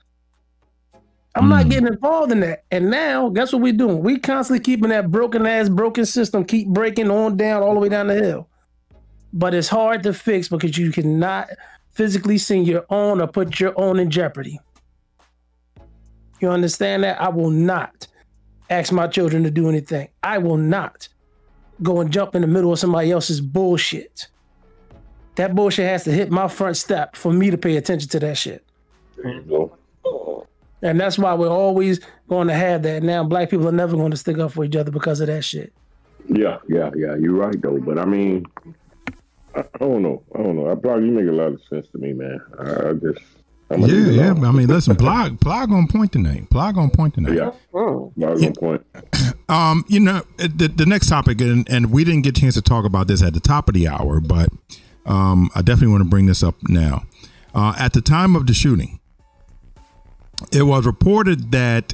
[1.35, 1.69] I'm not Mm.
[1.69, 2.63] getting involved in that.
[2.71, 4.01] And now, guess what we're doing?
[4.01, 7.89] We constantly keeping that broken ass, broken system keep breaking on down all the way
[7.89, 8.47] down the hill.
[9.33, 11.49] But it's hard to fix because you cannot
[11.91, 14.59] physically send your own or put your own in jeopardy.
[16.39, 17.19] You understand that?
[17.19, 18.07] I will not
[18.69, 20.09] ask my children to do anything.
[20.21, 21.07] I will not
[21.81, 24.27] go and jump in the middle of somebody else's bullshit.
[25.35, 28.37] That bullshit has to hit my front step for me to pay attention to that
[28.37, 28.63] shit.
[29.17, 29.77] There you go.
[30.83, 33.03] And that's why we're always going to have that.
[33.03, 35.43] Now, black people are never going to stick up for each other because of that
[35.43, 35.73] shit.
[36.27, 37.15] Yeah, yeah, yeah.
[37.15, 38.45] You're right though, but I mean,
[39.55, 40.23] I, I don't know.
[40.35, 40.71] I don't know.
[40.71, 42.39] I probably you make a lot of sense to me, man.
[42.59, 43.21] I, I just.
[43.73, 44.31] I'm Yeah, yeah.
[44.33, 44.45] alone.
[44.45, 46.49] I mean, listen, plug, plug on point tonight.
[46.49, 47.33] Plug on point tonight.
[47.35, 48.11] Yeah, Mm.
[48.15, 48.85] that's a point.
[49.49, 52.61] Um, you know, the the next topic, and, and we didn't get a chance to
[52.61, 54.49] talk about this at the top of the hour, but
[55.05, 57.03] um, I definitely want to bring this up now.
[57.53, 58.99] Uh, at the time of the shooting,
[60.51, 61.93] it was reported that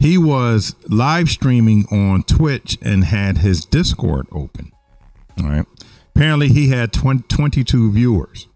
[0.00, 4.72] he was live streaming on Twitch and had his Discord open.
[5.40, 5.66] All right.
[6.14, 8.48] Apparently, he had 20, 22 viewers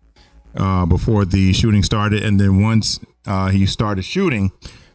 [0.56, 4.52] uh, before the shooting started, and then once uh, he started shooting,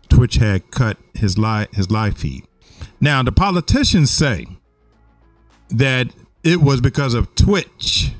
[0.09, 2.43] Twitch had cut his live his live feed.
[3.01, 4.47] Now, the politicians say
[5.69, 6.07] that
[6.43, 8.11] it was because of Twitch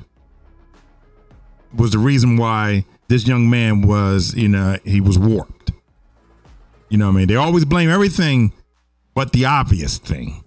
[1.74, 5.72] was the reason why this young man was, you know, he was warped.
[6.88, 7.28] You know what I mean?
[7.28, 8.52] They always blame everything
[9.14, 10.44] but the obvious thing.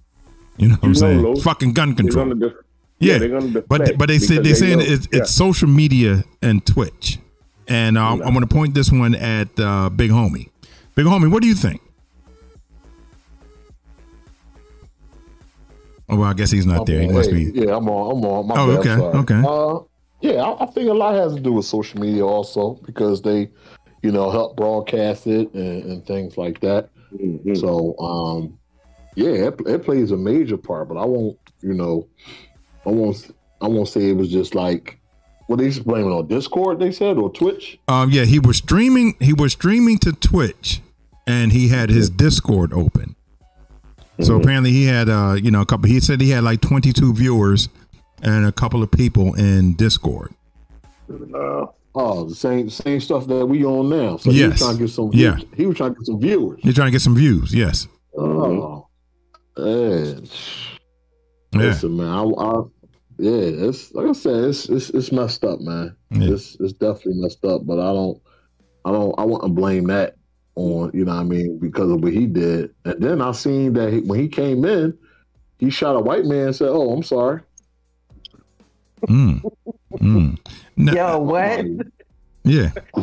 [0.58, 1.42] You know what I'm know, saying?
[1.42, 2.34] Fucking gun control.
[3.00, 5.20] Def- Yeah, they're gonna but but they say they're saying know- it's, yeah.
[5.22, 7.20] it's social media and Twitch,
[7.68, 10.50] and uh, I'm going to point this one at uh, Big Homie.
[10.96, 11.82] Big Homie, what do you think?
[16.12, 17.02] Oh well, I guess he's not there.
[17.02, 17.52] He Hey, must be.
[17.54, 18.18] Yeah, I'm on.
[18.18, 18.48] I'm on.
[18.48, 19.18] My Oh, bad, okay, sorry.
[19.20, 19.44] okay.
[19.48, 19.80] Uh,
[20.22, 23.50] yeah, I, I think a lot has to do with social media also because they,
[24.02, 26.90] you know, help broadcast it and, and things like that.
[27.14, 27.56] Mhm.
[27.58, 28.58] So, um,
[29.16, 30.88] yeah, it, it plays a major part.
[30.90, 32.08] But I won't, you know,
[32.86, 33.36] I won't.
[33.62, 35.00] I won't say it was just like
[35.48, 36.80] what they blaming on Discord.
[36.80, 37.78] They said or Twitch.
[37.88, 39.16] Um, yeah, he was streaming.
[39.20, 40.82] He was streaming to Twitch,
[41.28, 43.16] and he had his Discord open.
[44.22, 45.88] So apparently, he had uh, you know, a couple.
[45.90, 47.70] He said he had like 22 viewers
[48.22, 50.34] and a couple of people in Discord.
[51.34, 51.66] Uh,
[51.96, 54.18] Oh, the same same stuff that we on now.
[54.18, 54.52] So he Yes.
[54.52, 55.10] was trying to get some.
[55.12, 55.38] Yeah.
[55.58, 56.60] he was trying to get some viewers.
[56.62, 57.54] He's trying to get some views.
[57.54, 57.88] Yes.
[58.16, 58.88] Oh,
[59.58, 60.28] man.
[61.52, 61.60] Yeah.
[61.62, 62.08] Listen, man.
[62.08, 62.62] I, I,
[63.18, 65.96] yeah, it's like I said, it's it's, it's messed up, man.
[66.12, 66.34] Yeah.
[66.34, 67.66] It's it's definitely messed up.
[67.66, 68.22] But I don't,
[68.86, 70.16] I don't, I wouldn't blame that
[70.56, 72.74] on you know what I mean because of what he did.
[72.86, 74.98] And then I seen that he, when he came in,
[75.58, 77.42] he shot a white man and said, "Oh, I'm sorry."
[79.08, 79.42] Mm.
[79.94, 80.38] Mm.
[80.78, 81.66] No- Yo, what?
[82.44, 82.72] Yeah.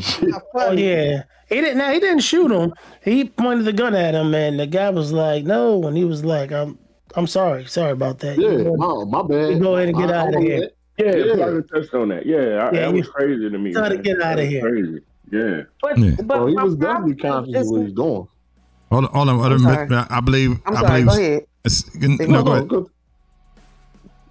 [0.54, 1.24] oh yeah.
[1.48, 1.78] He didn't.
[1.78, 2.72] Now he didn't shoot him.
[3.04, 6.24] He pointed the gun at him, and the guy was like, "No," and he was
[6.24, 6.78] like, "I'm,
[7.14, 9.50] I'm sorry, sorry about that." Yeah, no, my bad.
[9.52, 10.70] You go ahead and get I- out I of here.
[10.98, 11.34] Yeah, Yeah.
[11.36, 11.60] yeah.
[11.72, 12.24] touched on that.
[12.26, 13.72] Yeah, I, Yeah, that you was crazy to me.
[13.72, 14.60] gotta get That outta was here.
[14.62, 15.00] Crazy.
[15.30, 15.62] Yeah.
[15.82, 16.10] But, Yeah.
[16.22, 18.26] but Well, he was definitely conscious is of what he's doing.
[18.90, 19.38] Hold on, hold on.
[19.40, 19.58] hold on.
[19.58, 19.88] sorry.
[20.10, 20.58] I believe.
[20.64, 21.02] I'm I sorry.
[21.02, 21.06] believe.
[21.06, 21.46] Go ahead.
[21.64, 22.68] it's- No, go ahead.
[22.68, 22.86] Good.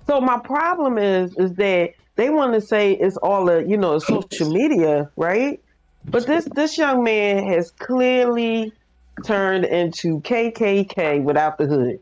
[0.08, 4.00] So my problem is is that they want to say it's all a, you know
[4.00, 5.60] social media, right?
[6.06, 8.72] But this this young man has clearly
[9.24, 12.00] turned into KKK without the hood.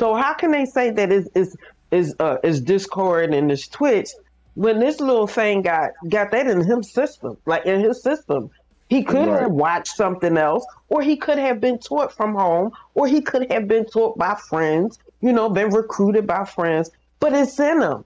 [0.00, 1.54] So how can they say that is is
[1.90, 4.08] is uh, is Discord and this Twitch
[4.54, 8.50] when this little thing got got that in his system, like in his system?
[8.88, 9.42] He could Right.
[9.42, 13.52] have watched something else, or he could have been taught from home, or he could
[13.52, 16.90] have been taught by friends, you know, been recruited by friends,
[17.20, 18.04] but it's in him.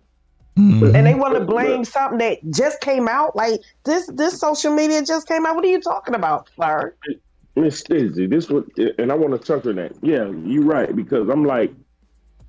[0.59, 0.95] Mhm.
[0.95, 3.35] And they want to blame something that just came out.
[3.35, 5.55] Like this, this social media just came out.
[5.55, 6.93] What are you talking about, sir?
[7.57, 8.65] Miss Stizzie, this what,
[8.99, 9.93] and I want to touch on that.
[10.03, 11.73] Yeah, you're right because I'm like,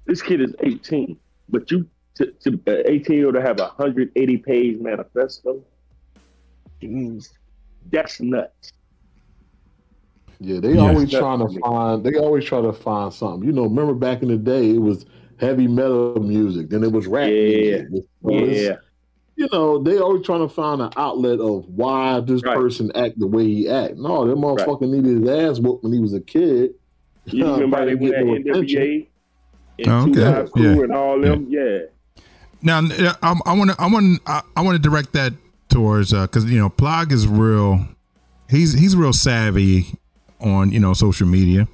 [0.05, 1.17] this kid is 18,
[1.49, 5.61] but you to, to uh, 18 year old to have a 180 page manifesto,
[6.81, 7.29] Jeez.
[7.91, 8.71] that's nuts.
[10.39, 10.81] Yeah, they Yeah.
[10.89, 12.03] always trying to find.
[12.03, 13.45] They always try to find something.
[13.47, 15.05] You know, remember back in the day, it was
[15.37, 17.29] heavy metal music, then it was rap.
[17.29, 17.83] Yeah.
[17.83, 18.05] music.
[18.23, 18.75] Yeah,
[19.37, 22.55] You know, they always trying to find an outlet of why this Right.
[22.55, 23.97] person act the way he act.
[23.97, 26.73] No, that motherfucker needed his ass whooped when he was a kid.
[27.25, 28.81] you remember they went at get no attention.
[28.81, 29.07] NWA
[29.79, 30.21] and Oh, Two okay.
[30.21, 30.83] Live Crew Yeah.
[30.83, 31.47] and all them?
[31.49, 31.79] Yeah.
[32.61, 32.79] Now,
[33.21, 35.33] I, I want to, I want, I, I want to direct that
[35.69, 37.85] towards because you know, Plog is real.
[38.49, 39.87] He's he's real savvy
[40.39, 41.67] on you know social media.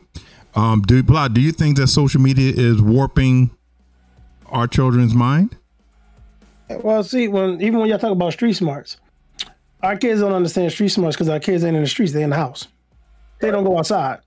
[0.56, 3.52] Um, do Plog, do you think that social media is warping
[4.48, 5.56] our children's mind?
[6.70, 8.98] Well, see, when even when y'all talk about street smarts,
[9.84, 12.30] our kids don't understand street smarts because our kids ain't in the streets; they're in
[12.32, 12.68] the house.
[13.40, 14.20] They don't go outside.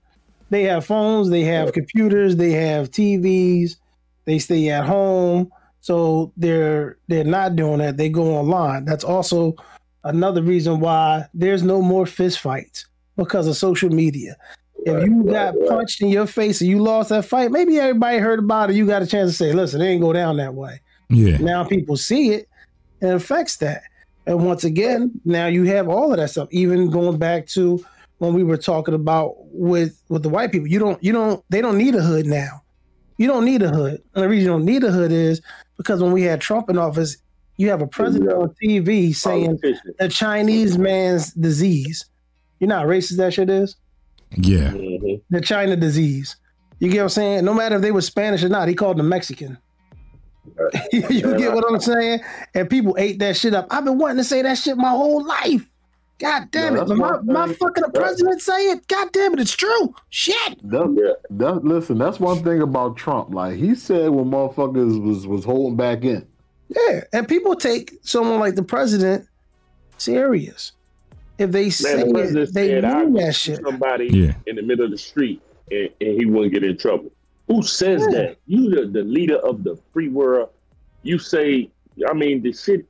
[0.49, 3.77] They have phones, they have computers, they have TVs,
[4.25, 5.51] they stay at home.
[5.81, 7.97] So they're they're not doing that.
[7.97, 8.85] They go online.
[8.85, 9.55] That's also
[10.03, 12.85] another reason why there's no more fist fights
[13.17, 14.35] because of social media.
[14.85, 18.39] If you got punched in your face and you lost that fight, maybe everybody heard
[18.39, 18.75] about it.
[18.75, 21.63] You got a chance to say, "Listen, it ain't go down that way." Yeah, now
[21.63, 22.49] people see it
[23.01, 23.83] and it affects that
[24.27, 27.83] and once again now you have all of that stuff even going back to
[28.25, 31.61] when we were talking about with with the white people you don't you don't they
[31.61, 32.61] don't need a hood now
[33.17, 35.41] you don't need a hood and the reason you don't need a hood is
[35.77, 37.17] because when we had trump in office
[37.57, 39.93] you have a president on tv saying Politician.
[39.99, 42.05] the chinese man's disease
[42.59, 43.75] you know how racist that shit is
[44.37, 45.21] yeah, Mhm.
[45.29, 46.35] the china disease
[46.79, 48.97] you get what i'm saying no matter if they were spanish or not he called
[48.97, 49.57] them mexican
[50.91, 51.01] you
[51.37, 52.19] get what I'm saying?
[52.53, 53.67] And people ate that shit up.
[53.71, 55.67] I've been wanting to say that shit my whole life.
[56.17, 56.87] God damn Yeah, it.
[56.87, 57.55] that's My, my thing.
[57.55, 58.87] fucking president say it.
[58.87, 59.93] God damn it, it's true.
[60.09, 60.57] Shit.
[60.69, 63.33] That, that listen, that's one thing about Trump.
[63.33, 66.25] Like he said when motherfuckers was was holding back in.
[66.69, 67.01] Yeah.
[67.13, 69.27] And people take someone like the president
[69.97, 70.71] serious.
[71.37, 73.61] If they say the it, they said mean that shit.
[73.63, 74.35] somebody Yeah.
[74.47, 77.11] in the middle of the street and, and he wouldn't get in trouble.
[77.49, 78.17] Who says Yeah.
[78.19, 78.37] that?
[78.47, 80.49] You the, the leader of the free world.
[81.03, 81.69] You say,
[82.09, 82.85] I mean, the shit.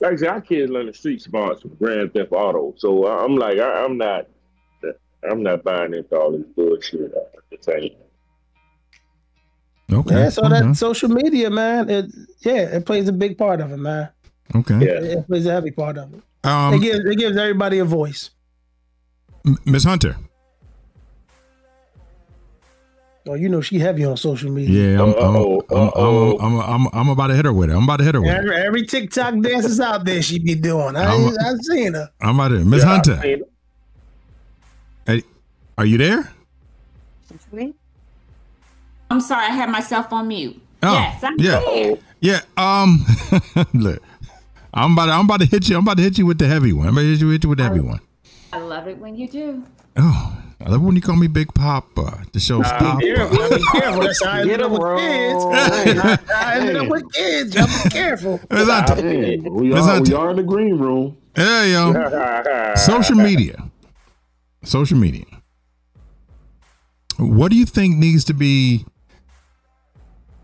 [0.00, 2.74] Like I said, our kids learn the street smarts from Grand Theft Auto.
[2.76, 4.26] So I- I'm like, I, I'm not,
[5.28, 7.12] I'm not buying into all this bullshit.
[7.14, 7.18] uh,
[7.50, 7.58] I'm
[9.92, 10.60] okay, Yeah, so okay.
[10.60, 12.06] that social media, man, it
[12.40, 14.08] yeah, it plays a big part of it, man.
[14.54, 14.74] okay.
[14.74, 15.18] Yeah.
[15.18, 16.22] It plays a heavy part of it.
[16.44, 18.30] it Um, gives it gives everybody a voice.
[19.46, 20.16] M- Miss Hunter.
[23.26, 24.92] Well, you know she heavy on social media.
[24.92, 26.60] Yeah, I'm, I'm, Uh-oh, I'm, I'm.
[26.60, 27.72] I'm, I'm, I'm about to hit her with it.
[27.74, 28.36] I'm about to hit her with it.
[28.36, 30.94] Every, every TikTok dances out there she be doing.
[30.94, 32.08] I, I'm- I've seen her.
[32.20, 32.64] I'm about to.
[32.64, 33.16] Miss Yeah, I Hunter,
[35.06, 35.22] hey,
[35.76, 36.30] are you there?
[39.10, 40.60] I'm sorry, I had myself on mute.
[40.84, 41.60] Oh, yes, I'm yeah.
[41.62, 41.98] here.
[42.20, 42.40] Yeah.
[42.56, 43.04] Um.
[43.74, 44.00] look,
[44.72, 45.06] I'm about.
[45.06, 45.76] To, I'm about to hit you.
[45.76, 46.86] I'm about to hit you with the heavy one.
[46.86, 48.00] I'm about to hit you, hit you with the heavy one.
[48.52, 49.64] I love it when you do.
[49.98, 52.24] Oh, I love when you call me Big Papa.
[52.32, 52.98] The show's Papa.
[52.98, 54.00] Be careful.
[54.02, 55.44] That's how I Get ended up with kids.
[55.44, 56.18] wrong.
[56.34, 57.54] I ended up with kids.
[57.54, 58.40] Y'all be careful.
[58.50, 58.94] Miss Hunter.
[58.96, 61.16] Hey, we Miss are we are in the green room.
[61.36, 62.74] Yeah, yo.
[62.76, 63.70] Social media.
[64.64, 65.24] Social media.
[67.18, 68.84] What do you think needs to be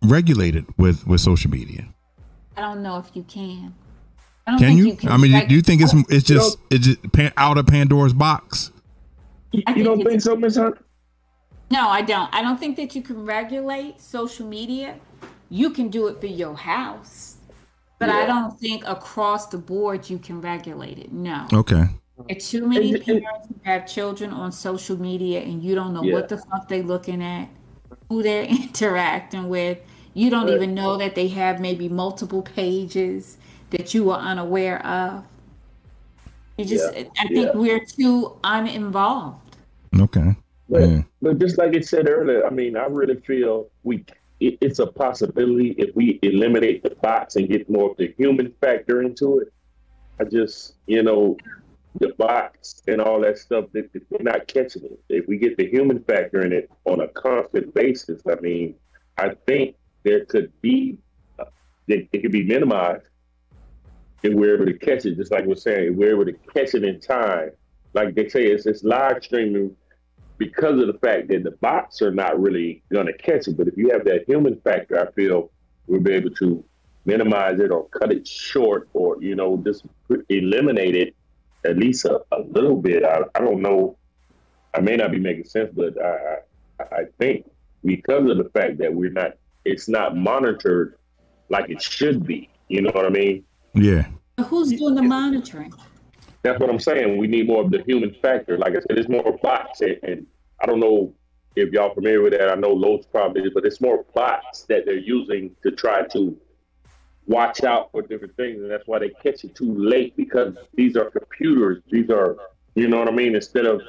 [0.02, 1.86] regulated with with social media?
[2.56, 3.74] I don't know if you can.
[4.46, 4.86] I don't Can think you?
[4.86, 5.08] you can.
[5.10, 8.71] I mean, do you think it's it's just it's just pan, out of Pandora's box?
[9.52, 10.76] You, I you don't think think so, Miss Hunt?
[11.70, 12.28] No, I don't.
[12.34, 14.96] I don't think that you can regulate social media.
[15.48, 17.36] You can do it for your house.
[17.98, 21.12] But I don't think across the board you can regulate it.
[21.12, 21.46] No.
[21.52, 21.84] Okay.
[22.26, 26.02] There are too many parents who have children on social media and you don't know
[26.02, 26.14] Yeah.
[26.14, 27.48] what the fuck they're looking at,
[28.08, 29.78] who they're interacting with.
[30.14, 30.54] You don't Right.
[30.56, 33.38] even know that they have maybe multiple pages
[33.70, 35.24] that you are unaware of.
[36.58, 37.04] You just Yeah.
[37.20, 37.56] I think Yeah.
[37.56, 39.41] we're too uninvolved.
[40.00, 40.34] Okay.
[40.68, 41.02] But, Yeah.
[41.20, 44.04] but just like it said earlier, I mean, I really feel we
[44.40, 48.52] it, it's a possibility if we eliminate the bots and get more of the human
[48.60, 49.52] factor into it.
[50.18, 51.36] I just, you know,
[52.00, 55.00] the bots and all that stuff that that we're not catching it.
[55.08, 58.74] If we get the human factor in it on a constant basis, I mean,
[59.18, 60.98] I think there could be
[61.38, 61.44] uh,
[61.86, 63.08] it, it could be minimized
[64.22, 65.16] if we're able to catch it.
[65.16, 67.50] Just like we're saying, if we're able to catch it in time.
[67.94, 69.76] Like they say, it's it's live streaming
[70.44, 73.56] because of the fact that the bots are not really going to catch it.
[73.56, 75.50] But if you have that human factor, I feel
[75.86, 76.64] we'll be able to
[77.04, 79.84] minimize it or cut it short or, you know, just
[80.28, 81.14] eliminate it
[81.64, 83.04] at least a, a little bit.
[83.04, 83.96] I, I don't know.
[84.74, 86.38] I may not be making sense, but I,
[86.80, 87.48] I, I think
[87.84, 90.96] because of the fact that we're not, it's not monitored
[91.50, 92.48] like it should be.
[92.68, 93.44] You know what I mean?
[93.74, 94.06] Yeah.
[94.46, 95.72] Who's doing the monitoring?
[96.42, 97.18] That's what I'm saying.
[97.18, 98.58] We need more of the human factor.
[98.58, 100.26] Like I said, it's more bots, and, and
[100.62, 101.12] I don't know
[101.56, 102.48] if y'all familiar with that.
[102.48, 106.36] I know Los probably is, but it's more bots that they're using to try to
[107.26, 110.96] watch out for different things, and that's why they catch it too late because these
[110.96, 111.82] are computers.
[111.90, 112.36] These are,
[112.74, 113.34] you know what I mean?
[113.34, 113.82] Instead of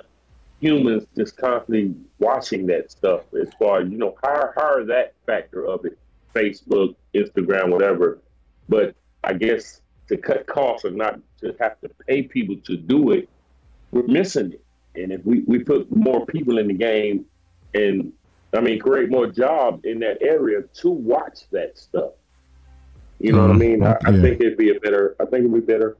[0.63, 3.21] humans just constantly watching that stuff.
[3.39, 5.97] As far as you know, how how that factor of it,
[6.33, 8.19] Facebook, Instagram, whatever.
[8.69, 13.11] But I guess to cut costs or not to have to pay people to do
[13.11, 13.29] it,
[13.91, 14.63] we're missing it.
[14.95, 17.25] And if we, we put more people in the game
[17.73, 18.11] and
[18.55, 22.11] I mean create more jobs in that area to watch that stuff.
[23.19, 23.59] You know what I Mhm.
[23.59, 23.83] mean?
[23.83, 25.97] I, I think it'd be a better I think it'd be better.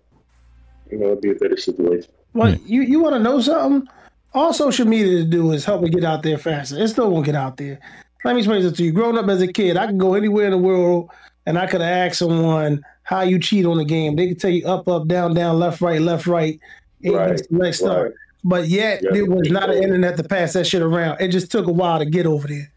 [0.91, 2.11] You know, it'd be a better situation.
[2.34, 2.57] Well, Yeah.
[2.65, 3.88] you you want to know something?
[4.36, 6.78] All social media to do is help me get out there faster.
[6.80, 7.80] It still won't get out there.
[8.26, 8.91] Let me explain this to you.
[8.91, 11.10] Growing up as a kid, I could go anywhere in the world
[11.45, 14.15] and I could ask someone how you cheat on the game.
[14.15, 16.60] They could tell you up, up, down, down, left, right, left, right,
[17.03, 18.15] A, Right, B, select start.
[18.44, 18.49] Right.
[18.61, 19.10] But yet Yeah.
[19.14, 21.22] there was not an internet to pass that shit around.
[21.22, 22.72] It just took a while to get over there.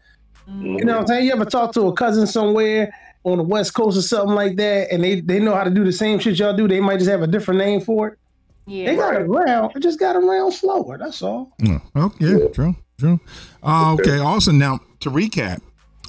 [0.61, 1.25] You know what I'm saying?
[1.25, 2.93] You ever talk to a cousin somewhere
[3.25, 5.83] on the West Coast or something like that, and they, they know how to do
[5.83, 6.69] the same shit y'all do.
[6.69, 8.19] They might just have a different name for it.
[8.65, 9.73] They got it around.
[9.75, 10.97] It just got around slower.
[10.97, 11.51] That's all.
[11.59, 11.79] Yeah.
[11.95, 13.19] Oh, yeah, true, true.
[13.61, 14.19] Uh, okay.
[14.19, 15.61] Also, now to recap,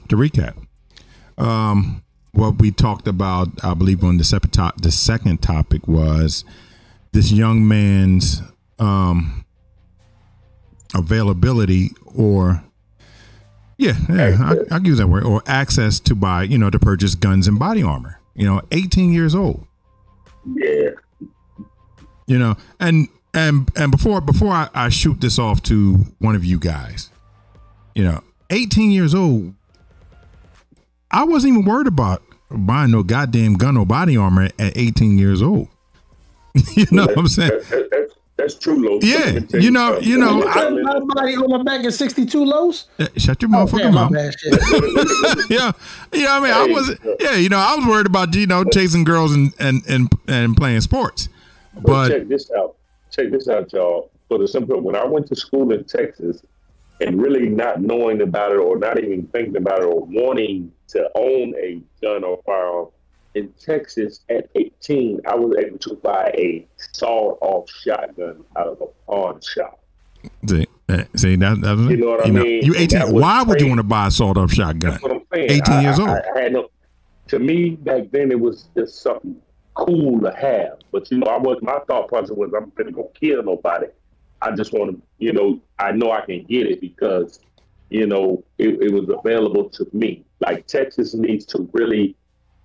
[0.08, 0.54] to recap,
[1.36, 2.02] um,
[2.32, 6.44] what we talked about, I believe, on the second top, the second topic was
[7.12, 8.42] this young man's
[8.78, 9.44] um,
[10.94, 12.62] availability or.
[13.80, 14.36] Yeah, yeah,
[14.70, 17.60] I, I'll use that word or access to buy, you know, to purchase guns and
[17.60, 18.18] body armor.
[18.34, 19.64] You know, 18 years old.
[20.52, 20.90] Yeah.
[22.26, 26.44] you know and and and before before I, I shoot this off to one of
[26.44, 27.10] you guys
[27.94, 29.54] you know 18 years old
[31.10, 35.42] i wasn't even worried about buying no goddamn gun or body armor at 18 years
[35.42, 35.68] old
[36.74, 38.98] you know what i'm saying That- that- that's, that's true, Lo.
[39.02, 40.08] Yeah, Let me tell you know- something.
[40.08, 42.86] you know, Let me I- tell you- Somebody on my back at 62 lows?
[43.18, 45.50] Shut your Oh, motherfucking damn, my mouth bad shit.
[45.50, 45.72] yeah
[46.12, 49.04] yeah i mean i was yeah you know i was worried about you know chasing
[49.04, 51.28] girls and and and, and playing sports
[51.74, 52.76] But but check this out.
[53.10, 54.10] Check this out, y'all.
[54.28, 56.42] For the simple, when I went to school in Texas,
[57.00, 61.08] and really not knowing about it, or not even thinking about it, or wanting to
[61.14, 62.88] own a gun or firearm
[63.38, 68.86] in Texas at 18, I was able to buy a sawed-off shotgun out of a
[69.06, 69.80] pawn shop.
[70.48, 72.64] see, uh, see that, that You know what I mean?
[72.64, 75.12] you 18 that was why would you want to buy a sawed-off shotgun That's what
[75.12, 75.50] I'm saying.
[75.50, 76.18] 18 I- years I- old.
[76.36, 76.68] I had no.
[77.28, 79.36] To me, back then, it was just something
[79.74, 80.78] cool to have.
[80.90, 83.86] But you know, I was my thought process was I'm gonna go kill nobody.
[84.40, 87.40] I just want to, you know, I know I can get it because,
[87.90, 90.24] you know, it, it was available to me.
[90.40, 92.16] Like Texas needs to really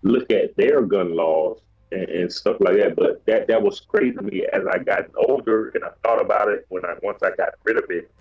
[0.03, 1.59] look at their gun laws
[1.91, 2.95] and, and stuff like that.
[2.95, 6.49] But that that was crazy to me as I got older and I thought about
[6.49, 8.11] it when I once I got rid of it.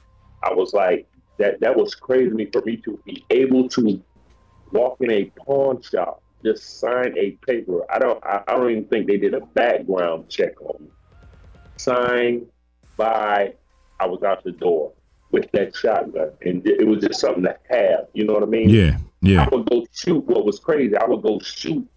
[0.42, 1.06] I was like,
[1.38, 4.02] that that was crazy to me for me to be able to
[4.72, 7.80] walk in a pawn shop, just sign a paper.
[7.92, 10.90] I don't I, I don't even think they did a background check on me.
[11.76, 12.46] Sign,
[12.96, 13.54] by
[13.98, 14.92] I was out the door
[15.30, 16.30] with that shotgun.
[16.42, 18.06] And it was just something to have.
[18.12, 18.68] You know what I mean?
[18.68, 20.24] yeah yeah I would go shoot.
[20.24, 21.88] What was crazy, I would go shoot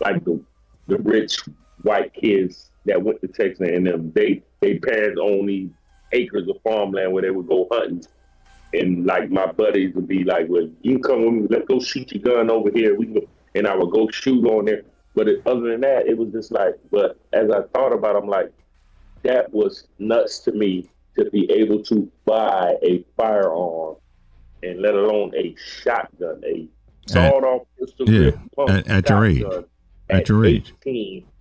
[0.00, 0.40] like the
[0.86, 1.40] the rich
[1.82, 4.12] white kids that went to Texas and them.
[4.14, 5.70] They they parents own these
[6.12, 8.04] acres of farmland where they would go hunting.
[8.72, 11.46] And like my buddies would be like, "Well, you come with me.
[11.48, 14.66] Let's go shoot your gun over here." We can and I would go shoot on
[14.66, 14.82] there.
[15.14, 16.74] But it, other than that, it was just like.
[16.90, 18.52] But as I thought about, it, I'm like,
[19.22, 23.96] that was nuts to me to be able to buy a firearm
[24.64, 26.66] and let alone a shotgun, a
[27.06, 28.30] sawed-off pistol yeah,
[28.68, 29.40] at, at your age.
[29.40, 29.64] shotgun
[30.10, 30.72] At your age.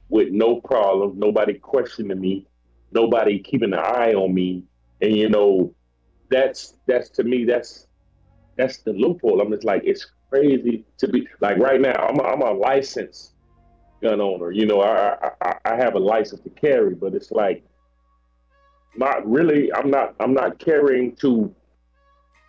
[0.09, 2.47] with no problem, nobody questioning me,
[2.91, 4.63] nobody keeping an eye on me,
[5.01, 5.73] and you know,
[6.29, 7.87] that's that's to me that's
[8.57, 9.41] that's the loophole.
[9.41, 11.93] I'm just like it's crazy to be like right now.
[11.93, 13.33] I'm a, I'm a licensed
[14.01, 14.51] gun owner.
[14.51, 17.63] You know, I, I I have a license to carry, but it's like
[18.95, 19.73] not really.
[19.73, 21.53] I'm not I'm not carrying to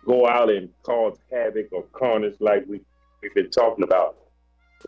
[0.05, 2.81] go out and cause havoc or carnage like we
[3.25, 4.17] we've been talking about.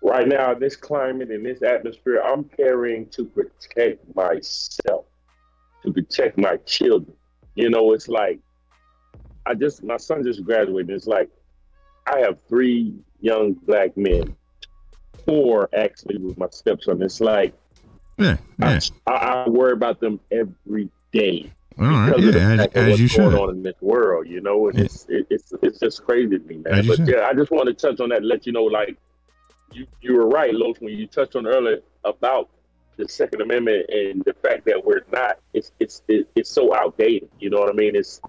[0.04, 5.06] Right now, in this climate, in this atmosphere, I'm carrying to protect myself,
[5.84, 7.16] to protect my children.
[7.56, 8.40] You know, it's like
[9.48, 10.92] I just my son just graduated.
[10.92, 11.30] It's like
[12.06, 14.36] I have three young black men,
[15.26, 17.02] four actually with my stepson.
[17.02, 17.56] It's like
[18.20, 18.80] Yeah, yeah.
[19.08, 22.16] I, I worry about them every day All right.
[22.16, 23.40] because of Yeah, as, as what's you going should.
[23.42, 24.86] on in this world, you know, and Yeah.
[24.86, 26.74] it's it, it's it's just crazy to me, man.
[26.80, 28.98] As But yeah, I just want to touch on that, and let you know, like
[29.74, 32.50] you you were right, Los, when you touched on earlier about
[32.98, 37.30] the Second Amendment and the fact that we're not, it's it's it, it's so outdated.
[37.40, 37.96] You know what I mean?
[37.96, 38.20] It's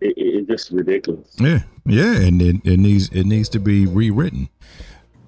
[0.00, 1.36] it, it- it's just ridiculous.
[1.38, 4.48] Yeah, yeah, and it, it needs it needs to be rewritten.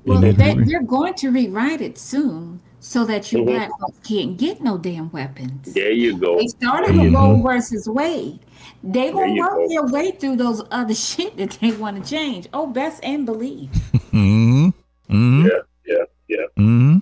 [0.07, 3.47] Well, they, they're going to rewrite it soon so that you Mhm.
[3.47, 5.73] black folks can't get no damn weapons.
[5.73, 6.37] There you go.
[6.37, 7.43] They started There with Roe go.
[7.43, 8.41] versus Wade.
[8.83, 9.69] They There gonna work go.
[9.69, 12.47] their way through those other shit that they want to change.
[12.53, 13.71] Oh, best and believe.
[14.11, 14.69] hmm
[15.09, 16.47] hmm Yeah, yeah, yeah.
[16.59, 16.99] hmm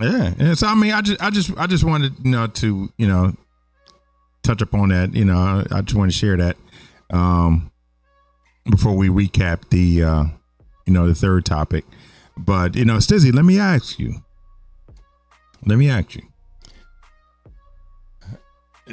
[0.00, 2.88] Yeah, and so I mean, I just, I just, I just wanted, you know, to,
[2.96, 3.34] you know,
[4.44, 5.12] touch upon that.
[5.12, 6.56] You know, I just want to share that
[7.12, 7.72] um,
[8.70, 10.24] before we recap the, uh,
[10.86, 11.84] you know, the third topic.
[12.38, 14.22] But you know, Stizzie, let me ask you.
[15.66, 16.22] Let me ask you.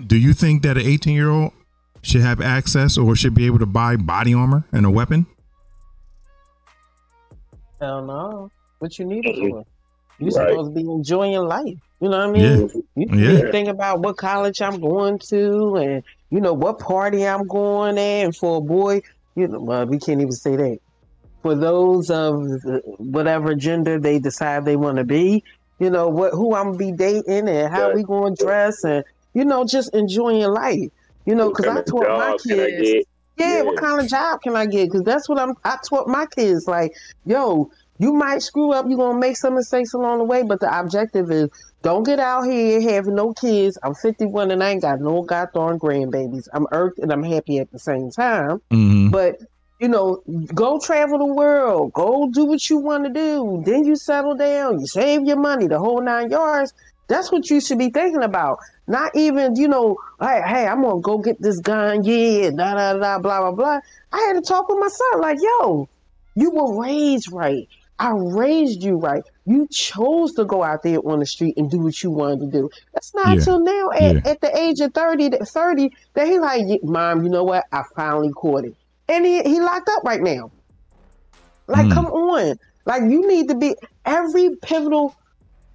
[0.06, 1.54] Do you think that an 18 year old
[2.02, 5.26] should have access or should be able to buy body armor and a weapon?
[7.82, 8.52] Hell no.
[8.80, 9.64] What you need it for?
[10.20, 10.50] You Right.
[10.50, 11.78] supposed to be enjoying life.
[12.00, 12.70] You know what I mean?
[12.96, 13.06] Yeah.
[13.16, 13.52] You Yeah.
[13.52, 18.26] think about what college I'm going to and you know what party I'm going at.
[18.26, 19.02] And for a boy,
[19.36, 20.78] you know, well, we can't even say that.
[21.44, 22.40] For those of
[22.98, 25.44] whatever gender they decide they want to be,
[25.80, 27.96] you know what who I'm gonna be dating and how Right.
[27.96, 30.90] we going to dress and you know just enjoying life.
[31.26, 32.82] You know, because I kind taught my job can I kids.
[32.90, 33.08] get?
[33.38, 34.86] Yeah, what kind of job can I get?
[34.86, 35.54] Because that's what I'm.
[35.64, 36.96] I taught my kids like,
[37.26, 38.86] yo, you might screw up.
[38.88, 41.50] You're gonna make some mistakes along the way, but the objective is
[41.84, 43.78] don't get out here having no kids.
[43.84, 46.48] I'm 51 and I ain't got no goddamn grandbabies.
[46.54, 48.60] I'm irked and I'm happy at the same time.
[48.72, 49.10] Mm-hmm.
[49.10, 49.42] But
[49.80, 50.22] you know,
[50.54, 51.94] go travel the world.
[51.94, 53.62] Go do what you want to do.
[53.66, 54.80] Then you settle down.
[54.80, 55.68] You save your money.
[55.68, 56.74] The whole nine yards.
[57.08, 58.60] That's what you should be thinking about.
[58.88, 62.94] Not even, you know, hey, hey, I'm gonna go get this gun, yeah, da da
[62.94, 63.80] da, blah blah blah.
[64.12, 65.88] I had to talk with my son, like, yo,
[66.36, 67.68] you were raised right.
[68.00, 69.24] I raised you right.
[69.46, 72.48] You chose to go out there on the street and do what you wanted to
[72.52, 72.70] do.
[72.94, 73.34] That's not Yeah.
[73.36, 74.22] until now, at, Yeah.
[74.26, 77.66] at the age of 30, that 30, that he like, mom, you know what?
[77.72, 78.76] I finally caught it.
[79.10, 80.52] And he, he locked up right now.
[81.68, 81.92] Like, Hmm.
[81.92, 82.56] come on.
[82.86, 83.76] Like, you need to be
[84.06, 85.14] every pivotal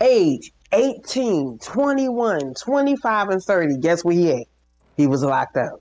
[0.03, 3.79] age 18, 21, 25, and 30.
[3.81, 4.47] Guess where he at?
[4.97, 5.73] He was locked up.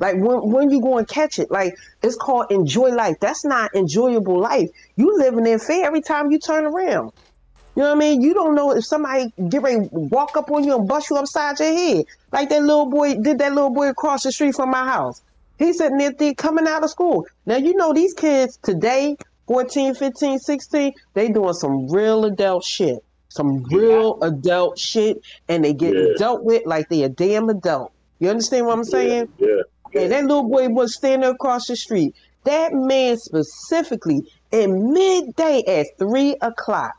[0.00, 1.72] Like when when you go and catch it, like
[2.02, 3.16] it's called enjoy life.
[3.20, 4.68] That's not enjoyable life.
[4.96, 7.12] You living in fear every time you turn around.
[7.76, 8.22] You know what I mean?
[8.22, 11.58] You don't know if somebody get ready walk up on you and bust you upside
[11.60, 12.04] your head.
[12.32, 15.22] Like that little boy did that little boy across the street from my house.
[15.58, 17.24] He's sitting there coming out of school.
[17.46, 19.16] Now you know these kids today,
[19.46, 22.98] 14, 15, 16, they doing some real adult shit.
[23.28, 25.18] Some real adult shit
[25.48, 26.14] and they get Yeah.
[26.18, 27.90] dealt with like they a damn adult.
[28.20, 29.28] You understand what I'm saying?
[29.38, 29.48] Yeah,
[29.92, 30.00] yeah.
[30.02, 32.14] And that little boy was standing across the street.
[32.44, 34.22] That man specifically
[34.52, 36.92] in midday at three o'clock,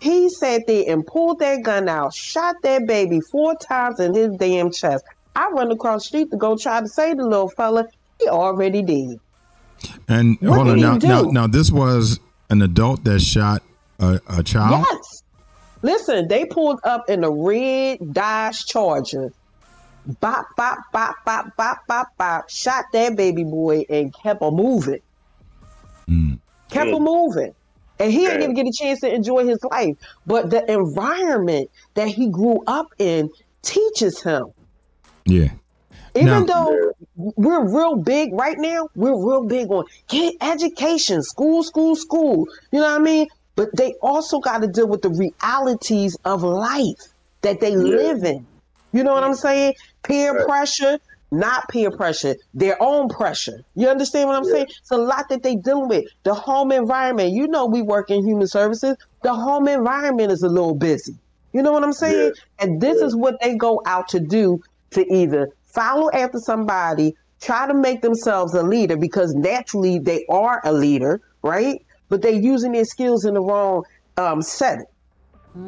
[0.00, 4.30] he sat there and pulled that gun out, shot that baby four times in his
[4.38, 5.04] damn chest.
[5.38, 7.86] I run across the street to go try to save the little fella.
[8.20, 9.20] He already did.
[10.08, 11.32] And What hold on he now, now, do?
[11.32, 12.18] now this was
[12.50, 13.62] an adult that shot
[14.00, 14.84] a, a child.
[14.90, 15.22] Yes.
[15.82, 19.32] Listen, they pulled up in a red Dodge Charger.
[20.20, 22.50] Bop, bop, bop, bop, bop, bop, bop.
[22.50, 25.00] Shot that baby boy and kept on moving.
[26.08, 26.40] Mm.
[26.68, 27.54] Kept on moving.
[28.00, 29.96] And he didn't even get a chance to enjoy his life.
[30.26, 33.30] But the environment that he grew up in
[33.62, 34.46] teaches him.
[35.28, 35.50] Yeah.
[36.14, 41.62] Even Now- though we're real big right now, we're real big on get education, school,
[41.62, 42.46] school, school.
[42.72, 43.28] You know what I mean?
[43.58, 47.08] but they also got to deal with the realities of life
[47.42, 47.76] that they yeah.
[47.76, 48.46] live in.
[48.92, 49.74] You know what I'm saying?
[50.04, 50.46] Peer right.
[50.46, 51.00] pressure,
[51.32, 53.64] not peer pressure, their own pressure.
[53.74, 54.52] You understand what I'm yeah.
[54.52, 54.66] saying?
[54.78, 56.04] It's a lot that they dealing with.
[56.22, 57.32] The home environment.
[57.32, 58.96] You know, we work in human services.
[59.24, 61.16] The home environment is a little busy.
[61.52, 62.34] You know what I'm saying?
[62.36, 62.64] Yeah.
[62.64, 63.06] And this yeah.
[63.06, 68.02] is what they go out to do to either follow after somebody, try to make
[68.02, 71.84] themselves a leader because naturally they are a leader, right?
[72.08, 73.84] But they're using their skills in the wrong
[74.16, 74.86] um, setting.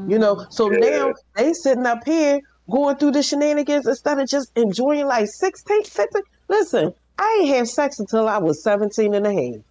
[0.06, 0.78] You know, so yeah.
[0.78, 2.40] now they sitting up here
[2.70, 6.22] going through the shenanigans instead of just enjoying like 16, 15.
[6.48, 9.62] Listen, I ain't have sex until I was 17 and a half.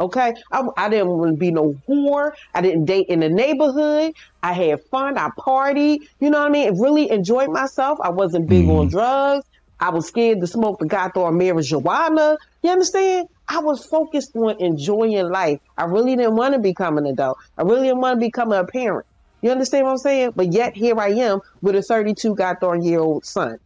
[0.00, 0.34] Okay.
[0.52, 2.32] I, I didn't want to be no whore.
[2.54, 4.14] I didn't date in the neighborhood.
[4.42, 5.18] I had fun.
[5.18, 6.08] I partied.
[6.20, 6.80] You know what I mean?
[6.80, 7.98] Really enjoyed myself.
[8.02, 8.78] I wasn't big mm.
[8.78, 9.44] on drugs.
[9.80, 12.36] I was scared to smoke the Gator marijuana.
[12.62, 13.28] You understand?
[13.48, 15.60] I was focused on enjoying life.
[15.76, 17.38] I really didn't want to become an adult.
[17.56, 19.06] I really didn't want to become a parent.
[19.40, 20.32] You understand what I'm saying?
[20.34, 23.58] But yet here I am with a 32 goddamn year old son.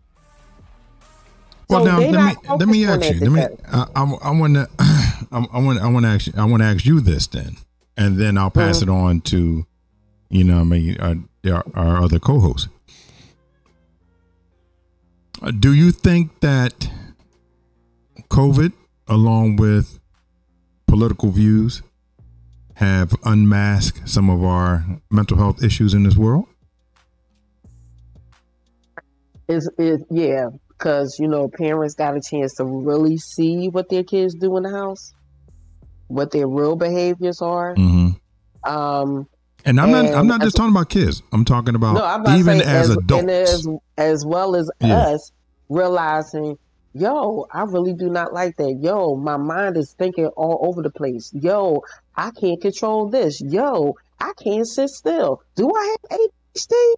[1.68, 3.30] Well, now let me let me ask you.
[3.30, 3.56] Let me.
[3.72, 3.86] I,
[4.22, 4.68] I want to.
[5.30, 5.80] I want.
[5.80, 6.26] I want to ask.
[6.26, 7.56] You, I want to ask you this then,
[7.96, 8.90] and then I'll pass mm-hmm.
[8.90, 9.66] it on to,
[10.30, 12.68] you know, I mean, our, our, other co-hosts.
[15.40, 16.90] Uh, do you think that
[18.28, 18.72] COVID,
[19.08, 20.00] along with
[20.86, 21.82] political views,
[22.74, 26.46] have unmasked some of our mental health issues in this world?
[29.48, 30.48] Is is yeah,
[30.82, 34.64] because you know parents got a chance to really see what their kids do in
[34.64, 35.12] the house,
[36.08, 37.74] what their real behaviors are.
[37.76, 38.70] Mm-hmm.
[38.70, 39.28] Um,
[39.64, 41.22] and I'm and not I'm not just talking about kids.
[41.32, 44.96] I'm talking about no, even as, as, adults, as, as well as yeah.
[44.96, 45.32] us
[45.68, 46.58] realizing
[46.94, 48.78] yo, I really do not like that.
[48.80, 51.32] Yo, my mind is thinking all over the place.
[51.32, 51.82] Yo,
[52.16, 53.40] I can't control this.
[53.40, 55.42] Yo, I can't sit still.
[55.54, 56.94] Do I have ADHD?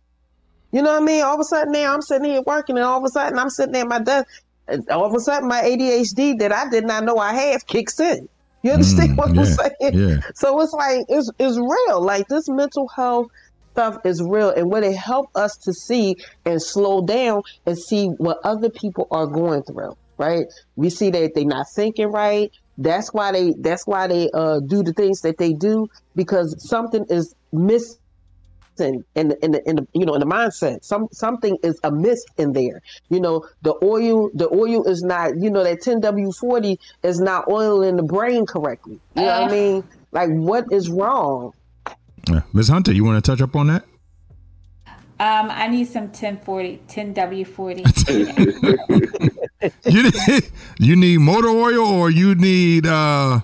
[0.74, 1.22] You know what I mean?
[1.22, 3.48] All of a sudden now I'm sitting here working and all of a sudden I'm
[3.48, 4.26] sitting there at my desk
[4.66, 8.01] and all of a sudden my ADHD that I did not know I had kicks
[8.01, 8.28] in.
[8.64, 9.92] You understand mm, what yeah, I'm saying?
[9.92, 10.16] Yeah.
[10.34, 12.02] So it's like it's it's real.
[12.02, 13.28] Like this mental health
[13.74, 18.06] stuff is real and what it help us to see and slow down and see
[18.18, 20.46] what other people are going through right
[20.76, 24.84] we see that they're not thinking right that's why they that's why they uh, do
[24.84, 27.98] the things that they do because something is missing
[28.80, 32.24] in the, in the in the you know in the mindset some something is amiss
[32.38, 37.20] in there you know the oil the oil is not you know that 10w40 is
[37.20, 39.40] not oiling the brain correctly you know uh.
[39.42, 41.52] what i mean like what is wrong
[42.28, 42.42] yeah.
[42.52, 42.68] Ms.
[42.68, 43.84] Hunter, you want to touch up on that?
[45.20, 49.70] Um, I need some 1040, 10W40.
[49.84, 53.40] you, need, you need motor oil or you need uh,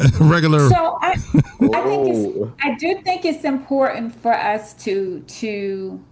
[0.20, 0.68] regular?
[0.68, 6.02] So I, I think it's, I do think it's important for us to to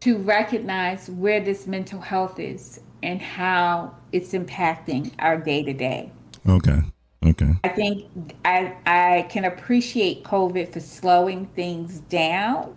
[0.00, 6.10] to recognize where this mental health is and how it's impacting our day to day.
[6.48, 6.80] Okay.
[7.24, 7.52] Okay.
[7.64, 12.74] I think I I can appreciate COVID for slowing things down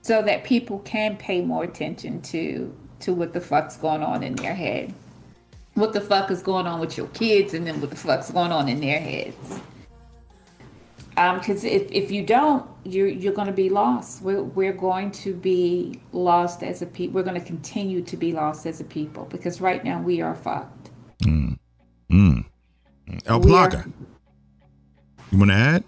[0.00, 4.34] so that people can pay more attention to to what the fuck's going on in
[4.36, 4.94] their head.
[5.74, 8.52] What the fuck is going on with your kids and then what the fuck's going
[8.52, 9.60] on in their heads.
[11.16, 14.22] Um, because if, if you don't, you're you're going to be lost.
[14.22, 17.14] We're we're going to be lost as a people.
[17.14, 20.34] We're going to continue to be lost as a people because right now we are
[20.34, 20.90] fucked.
[21.22, 21.58] Mm.
[22.10, 22.44] Mm.
[23.26, 23.92] El Plaga.
[25.30, 25.84] You want to add?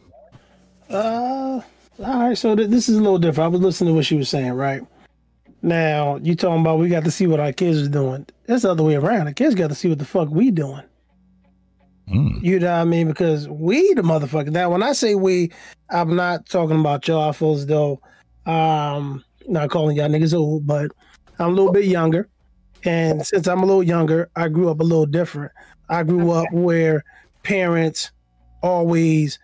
[0.91, 1.63] Uh, all
[1.99, 2.37] right.
[2.37, 3.47] So th- this is a little different.
[3.47, 4.83] I was listening to what she was saying, right?
[5.65, 8.27] Now you talking about we got to see what our kids are doing.
[8.45, 9.25] That's the other way around.
[9.25, 10.83] The kids got to see what the fuck we doing.
[12.07, 12.43] Mm.
[12.43, 13.09] You know what I mean?
[13.09, 14.51] Because we the motherfucker.
[14.51, 15.51] Now, when I say we,
[15.89, 17.99] I'm not talking about y'all folks though.
[18.45, 20.91] Um, not calling y'all niggas old, but
[21.39, 22.29] I'm a little bit younger.
[22.85, 25.51] And since I'm a little younger, I grew up a little different.
[25.89, 27.03] I grew up where
[27.43, 28.11] parents
[28.63, 29.39] always,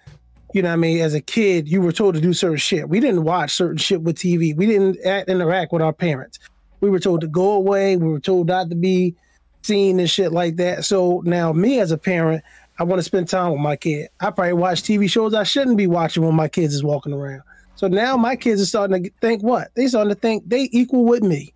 [0.52, 2.88] you know what I mean, as a kid, you were told to do certain shit.
[2.88, 4.56] We didn't watch certain shit with TV.
[4.56, 6.38] We didn't act, interact with our parents.
[6.80, 7.96] We were told to go away.
[7.96, 9.14] We were told not to be
[9.62, 10.84] seen and shit like that.
[10.84, 12.42] So now, me as a parent,
[12.78, 14.08] I want to spend time with my kid.
[14.18, 17.42] I probably watch TV shows I shouldn't be watching when my kids is walking around.
[17.76, 19.68] So now my kids are starting to think what?
[19.74, 21.54] They starting to think they equal with me.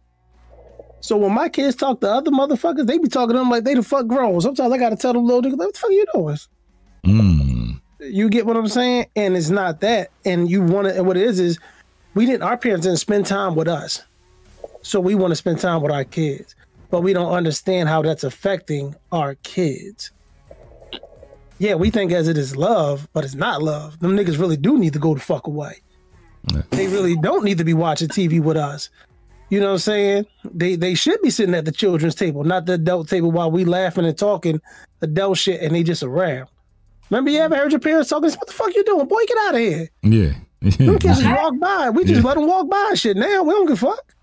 [1.01, 3.75] So when my kids talk to other motherfuckers, they be talking to them like they
[3.75, 4.41] the fuck grown.
[4.41, 6.39] Sometimes I gotta tell them little niggas, what the fuck you doing?
[7.05, 7.64] Mm.
[8.11, 9.07] You get what I'm saying?
[9.17, 10.11] And it's not that.
[10.25, 11.59] And you want to, what it is is
[12.15, 14.03] we didn't, our parents didn't spend time with us.
[14.83, 16.55] So we want to spend time with our kids.
[16.91, 20.13] But we don't understand how that's affecting our kids.
[21.59, 23.99] yeah, we think as it is love, but it's not love.
[24.01, 25.81] Them niggas really do need to go the fuck away.
[26.53, 26.63] Yeah.
[26.71, 28.91] They really don't need to be watching TV with us.
[29.51, 30.27] You know what I'm saying?
[30.45, 33.65] They they should be sitting at the children's table, not the adult table, while we
[33.65, 34.61] laughing and talking
[35.01, 36.49] adult shit, and they just around.
[37.11, 38.31] Remember, you ever heard your parents talking?
[38.31, 39.21] What the fuck you doing, boy?
[39.27, 39.89] Get out of here.
[40.03, 40.33] Yeah.
[40.71, 41.91] Them kids just walk by.
[41.91, 42.27] We just yeah.
[42.27, 43.17] let them walk by shit.
[43.17, 44.15] Now we don't give a fuck.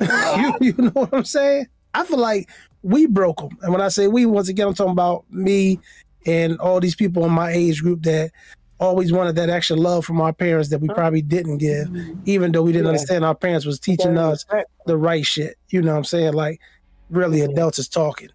[0.60, 1.66] you, you know what I'm saying?
[1.94, 2.50] I feel like
[2.82, 3.56] we broke them.
[3.62, 5.78] And when I say we, once again, I'm talking about me
[6.26, 8.32] and all these people in my age group that
[8.80, 10.96] always wanted that extra love from our parents that we uh-huh.
[10.96, 11.88] probably didn't give,
[12.24, 12.90] even though we didn't yeah.
[12.90, 14.44] understand our parents was teaching us
[14.86, 15.56] the right shit.
[15.70, 16.34] You know what I'm saying?
[16.34, 16.60] Like,
[17.08, 18.30] really, adults is talking.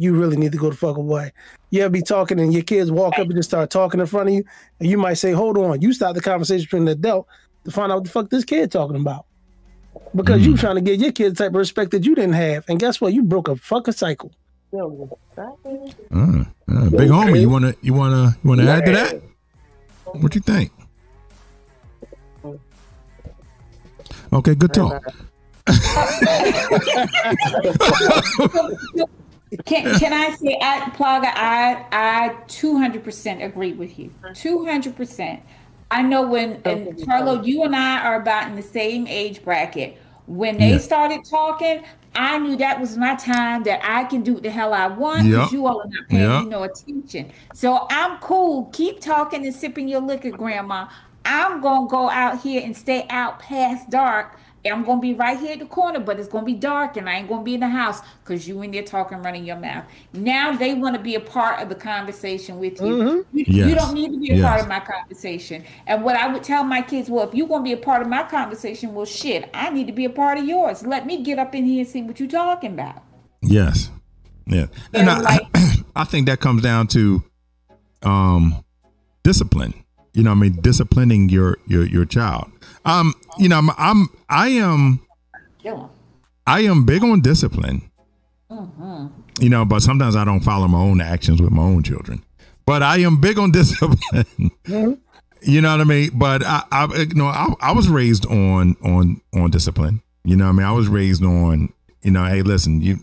[0.00, 1.30] You really need to go the fuck away.
[1.68, 4.30] You ever be talking and your kids walk up and just start talking in front
[4.30, 4.44] of you,
[4.78, 7.26] and you might say, "Hold on," you start the conversation between the adult
[7.64, 9.26] to find out what the fuck this kid talking about
[10.14, 10.46] because mm.
[10.46, 12.80] you trying to get your kid the type of respect that you didn't have, and
[12.80, 13.12] guess what?
[13.12, 14.32] You broke a fucking cycle.
[14.72, 15.10] Mm.
[16.10, 16.44] Uh,
[16.90, 18.76] big homie, you wanna you wanna you wanna yeah.
[18.76, 19.20] add to that?
[20.04, 20.72] What you think?
[24.32, 25.04] Okay, good talk.
[29.64, 34.12] can, can I say, I, Plaga, I I two hundred percent agree with you.
[34.34, 35.42] Two hundred percent.
[35.90, 40.00] I know when and Carlo, you and I are about in the same age bracket.
[40.26, 40.78] When they yeah.
[40.78, 41.82] started talking,
[42.14, 45.24] I knew that was my time that I can do what the hell I want
[45.24, 45.52] because yep.
[45.52, 46.44] you all are not paying yep.
[46.44, 47.32] me no attention.
[47.52, 48.66] So I'm cool.
[48.66, 50.88] Keep talking and sipping your liquor, Grandma.
[51.24, 55.52] I'm gonna go out here and stay out past dark I'm gonna be right here
[55.52, 57.68] at the corner, but it's gonna be dark and I ain't gonna be in the
[57.68, 59.84] house because you in there talking, running your mouth.
[60.12, 62.86] Now they want to be a part of the conversation with you.
[62.86, 63.38] Mm-hmm.
[63.38, 63.68] You, yes.
[63.68, 64.44] you, don't need to be a yes.
[64.44, 65.64] part of my conversation.
[65.86, 68.08] And what I would tell my kids, well, if you're gonna be a part of
[68.08, 70.84] my conversation, well, shit, I need to be a part of yours.
[70.84, 73.02] Let me get up in here and see what you're talking about.
[73.40, 73.90] Yes,
[74.46, 75.42] yeah, and, and I, like,
[75.96, 77.22] I think that comes down to
[78.02, 78.62] um
[79.22, 79.72] discipline.
[80.12, 82.50] You know, I mean, disciplining your your your child
[82.84, 85.00] um, you know, I'm, I'm I am
[86.46, 87.90] I am big on discipline.
[88.50, 89.06] Mm-hmm.
[89.40, 92.22] You know, but sometimes I don't follow my own actions with my own children.
[92.66, 93.98] But I am big on discipline.
[94.12, 94.92] Mm-hmm.
[95.42, 96.10] You know what I mean?
[96.14, 100.02] But I, I you know, I, I was raised on on on discipline.
[100.24, 100.66] You know what I mean?
[100.66, 102.98] I was raised on, you know, hey, listen, you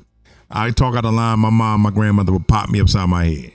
[0.49, 3.53] I talk out of line, my mom, my grandmother would pop me upside my head.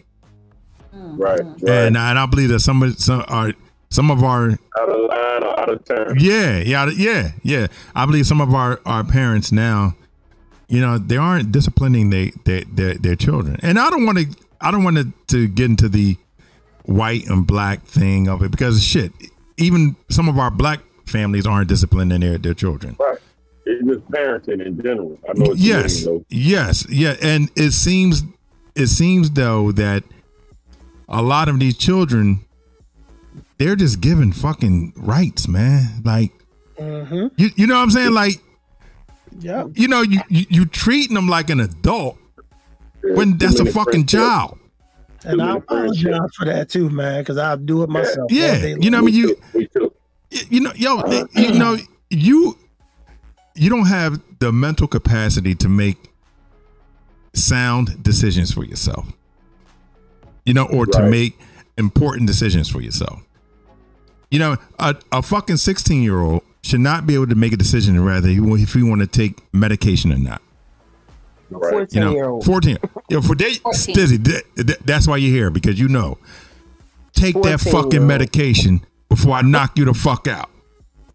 [0.93, 1.63] Right, right.
[1.63, 3.53] And, and I believe that some of some are
[3.93, 6.17] some of our out of line or out of turn.
[6.19, 7.67] Yeah, yeah, yeah, yeah.
[7.95, 9.95] I believe some of our, our parents now,
[10.67, 13.59] you know, they aren't disciplining they, they, their their children.
[13.63, 14.27] And I don't want to
[14.61, 16.17] I don't want to, to get into the
[16.85, 19.13] white and black thing of it because shit,
[19.59, 22.97] even some of our black families aren't disciplining their their children.
[22.99, 23.19] Right.
[23.65, 25.19] It's just parenting in general.
[25.29, 25.53] I know.
[25.55, 26.07] yes.
[26.07, 26.87] Mean, yes.
[26.89, 27.15] Yeah.
[27.23, 28.23] And it seems
[28.75, 30.03] it seems though that
[31.09, 32.41] a lot of these children
[33.59, 36.03] they're just giving fucking rights, man.
[36.05, 36.33] Like,
[36.79, 37.29] mm-hmm.
[37.37, 38.13] you, you know what I'm saying?
[38.13, 38.41] Like,
[39.39, 42.19] yeah, you know, you, you you treating them like an adult
[43.03, 44.59] when that's a fucking child.
[45.25, 48.31] And I apologize for that too, man, because I do it myself.
[48.31, 49.37] Yeah, you know, I mean, you,
[50.51, 51.03] you know, yo,
[51.35, 51.79] you know,
[52.11, 52.59] you
[53.55, 55.97] you don't have the mental capacity to make
[57.35, 59.07] sound decisions for yourself.
[60.45, 60.93] You know, or right.
[60.95, 61.39] to make
[61.79, 63.23] important decisions for yourself.
[64.33, 67.57] You know, a, a fucking 16 year old should not be able to make a
[67.57, 70.41] decision rather if he want to take medication or not.
[71.51, 71.71] Right.
[71.71, 72.45] 14 you know, year old.
[72.47, 72.79] 14.
[73.11, 76.17] You know, for they, Stizzie, that's why you're here because you know.
[77.13, 78.81] Take that fucking medication
[79.11, 80.49] before I knock you the fuck out.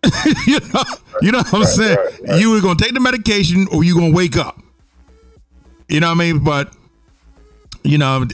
[0.45, 0.84] you know,
[1.23, 1.98] you know what I'm saying?
[1.98, 4.61] Right, right, you were gonna take the medication or you gonna wake up.
[5.89, 6.44] You know what I mean?
[6.44, 6.72] But
[7.81, 8.27] you know,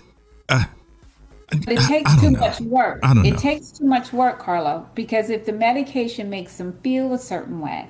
[1.67, 2.39] it takes too know.
[2.39, 2.99] much work.
[3.03, 3.37] I don't it know.
[3.37, 7.87] takes too much work, Carlo, because if the medication makes them feel a certain way,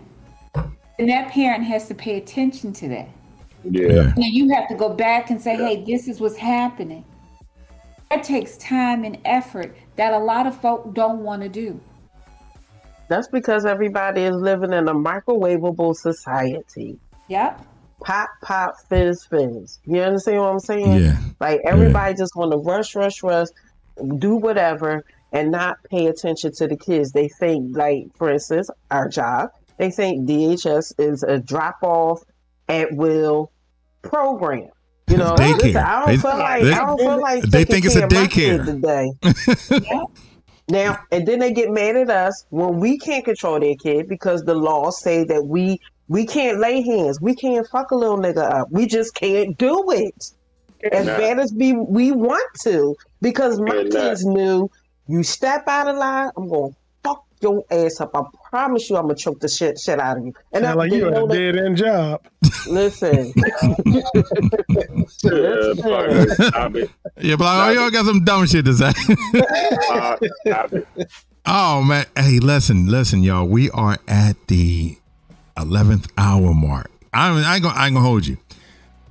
[0.54, 3.10] then that parent has to pay attention to that.
[3.64, 4.14] Yeah.
[4.16, 7.06] And you have to go back and say, hey, this is what's happening.
[8.10, 11.80] That takes time and effort that a lot of folk don't want to do.
[13.10, 17.00] That's because everybody is living in a microwavable society.
[17.28, 17.66] Yep
[18.04, 19.80] pop, pop, fizz, fizz.
[19.86, 21.04] You understand what I'm saying?
[21.04, 21.18] Yeah.
[21.40, 22.18] Like everybody yeah.
[22.18, 23.48] just want to rush, rush, rush,
[24.20, 27.12] do whatever, and not pay attention to the kids.
[27.12, 29.50] They think, like for instance, our job.
[29.78, 32.22] They think DHS is a drop off
[32.70, 33.52] at will
[34.04, 34.70] program.
[35.08, 37.86] You know, listen, I don't they, feel like they, I don't feel like they think
[37.86, 39.86] it's a daycare today.
[39.92, 40.04] yeah.
[40.70, 44.44] Now and then they get mad at us when we can't control their kid because
[44.44, 47.20] the laws say that we we can't lay hands.
[47.22, 48.72] We can't fuck a little nigga up.
[48.72, 50.32] We just can't do it.
[50.92, 51.18] as Nah.
[51.18, 53.92] bad as we we want to, because my Cannot.
[53.92, 54.70] kids knew
[55.08, 56.74] you step out of line, I'm gonna
[57.04, 58.12] fuck your ass up.
[58.16, 60.34] I promise you, I'm gonna choke the shit shit out of you.
[60.52, 62.22] And Sound like you know had a dead end job.
[62.68, 63.34] Listen,
[65.82, 66.90] Parker, stop it.
[67.18, 68.92] Yeah, but oh, y'all got some dumb shit to say.
[69.92, 70.88] Uh, stop it.
[71.46, 73.46] oh man, hey, listen, listen, y'all.
[73.48, 74.98] We are at the
[75.58, 76.92] eleventh hour mark.
[77.14, 78.38] I, I ain't gonna, I ain't gonna hold you.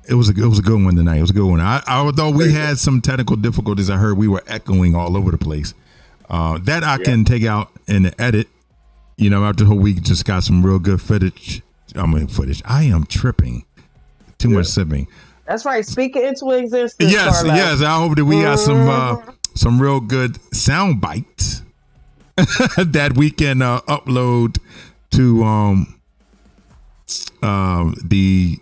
[0.09, 1.19] It was a, it was a good one tonight.
[1.19, 1.61] It was a good one.
[1.61, 5.39] I, although we had some technical difficulties, I heard we were echoing all over the
[5.39, 5.75] place.
[6.29, 8.49] Uh, that I can take out in the edit.
[9.17, 11.63] You know, after the whole week, just got some real good footage.
[11.95, 12.63] I mean, footage.
[12.65, 13.65] I am tripping.
[14.39, 15.07] Too much sipping.
[15.47, 15.87] that's right.
[15.87, 17.13] Speaking into existence.
[17.13, 17.55] Yes, Carla.
[17.55, 17.83] yes.
[17.83, 19.17] I hope that we got some uh,
[19.55, 21.63] some real good sound bites
[22.37, 24.59] that we can uh, upload
[25.13, 26.01] to um
[27.43, 28.59] um the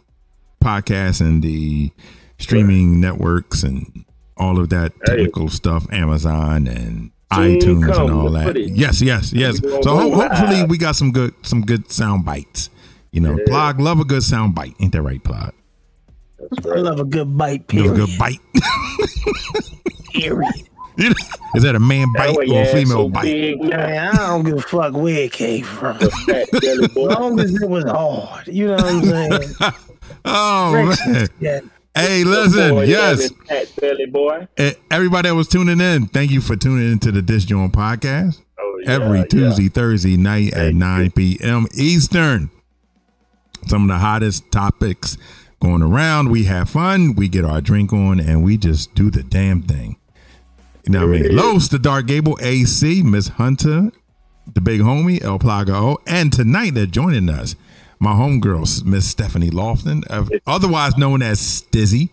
[0.62, 1.90] podcast and the
[2.38, 4.04] streaming networks and
[4.36, 5.16] all of that Hey.
[5.16, 8.44] technical stuff, Amazon and Soon iTunes and all that.
[8.46, 8.70] footage.
[8.70, 9.58] Yes, yes, yes.
[9.82, 12.70] So ho- hopefully we got some good some good sound bites.
[13.12, 14.74] You know, Plog love a good sound bite.
[14.80, 15.52] Ain't that right, Plog?
[16.64, 18.40] I love a good bite, Love a good bite.
[20.14, 20.69] period.
[21.54, 23.22] Is that a man bite way or a ass female so bite?
[23.24, 23.70] big, man.
[23.70, 25.98] Man, I don't give a fuck where it came from.
[25.98, 27.08] Fat belly boy.
[27.08, 28.46] As long as it was hard.
[28.46, 29.54] You know what I'm saying?
[30.24, 31.28] Oh man.
[31.40, 31.60] yeah.
[31.94, 33.30] Hey, listen, Boy, yes.
[33.30, 34.46] that Fat belly boy.
[34.58, 38.80] Eh, Everybody that was tuning in, thank you for tuning into the Dis'JAWN podcast Oh,
[38.82, 39.24] yeah, every yeah.
[39.24, 41.66] Tuesday, Thursday night at Thank 9 p.m.
[41.74, 42.50] Eastern.
[43.66, 45.16] Some of the hottest topics
[45.60, 46.30] going around.
[46.30, 49.96] We have fun, we get our drink on, and we just do the damn thing.
[50.84, 51.36] You know what I mean?
[51.36, 53.90] Los, the Dark Gable, AC, Miss Hunter,
[54.52, 57.54] the big homie, El Plaga O, and tonight they're joining us,
[57.98, 60.02] my homegirl, Miss Stephanie Lofton,
[60.46, 62.10] otherwise known as Stizzie.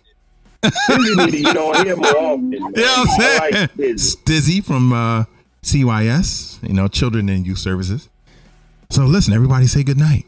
[0.89, 2.49] You need to get on here more often.
[2.49, 2.59] Man.
[2.59, 3.51] You know what I'm saying?
[3.61, 4.15] like this.
[4.15, 5.23] Stizzie from uh,
[5.61, 8.09] CYS, you know, Children and Youth Services.
[8.89, 10.25] So listen, everybody say good night.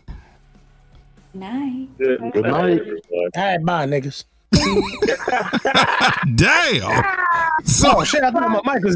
[1.34, 1.88] Night.
[1.98, 2.80] Good, Good night.
[2.80, 3.02] everyone.
[3.12, 4.24] All right, bye, niggas.
[6.36, 7.16] Damn.
[7.64, 8.96] So Oh, shit, I thought my mic was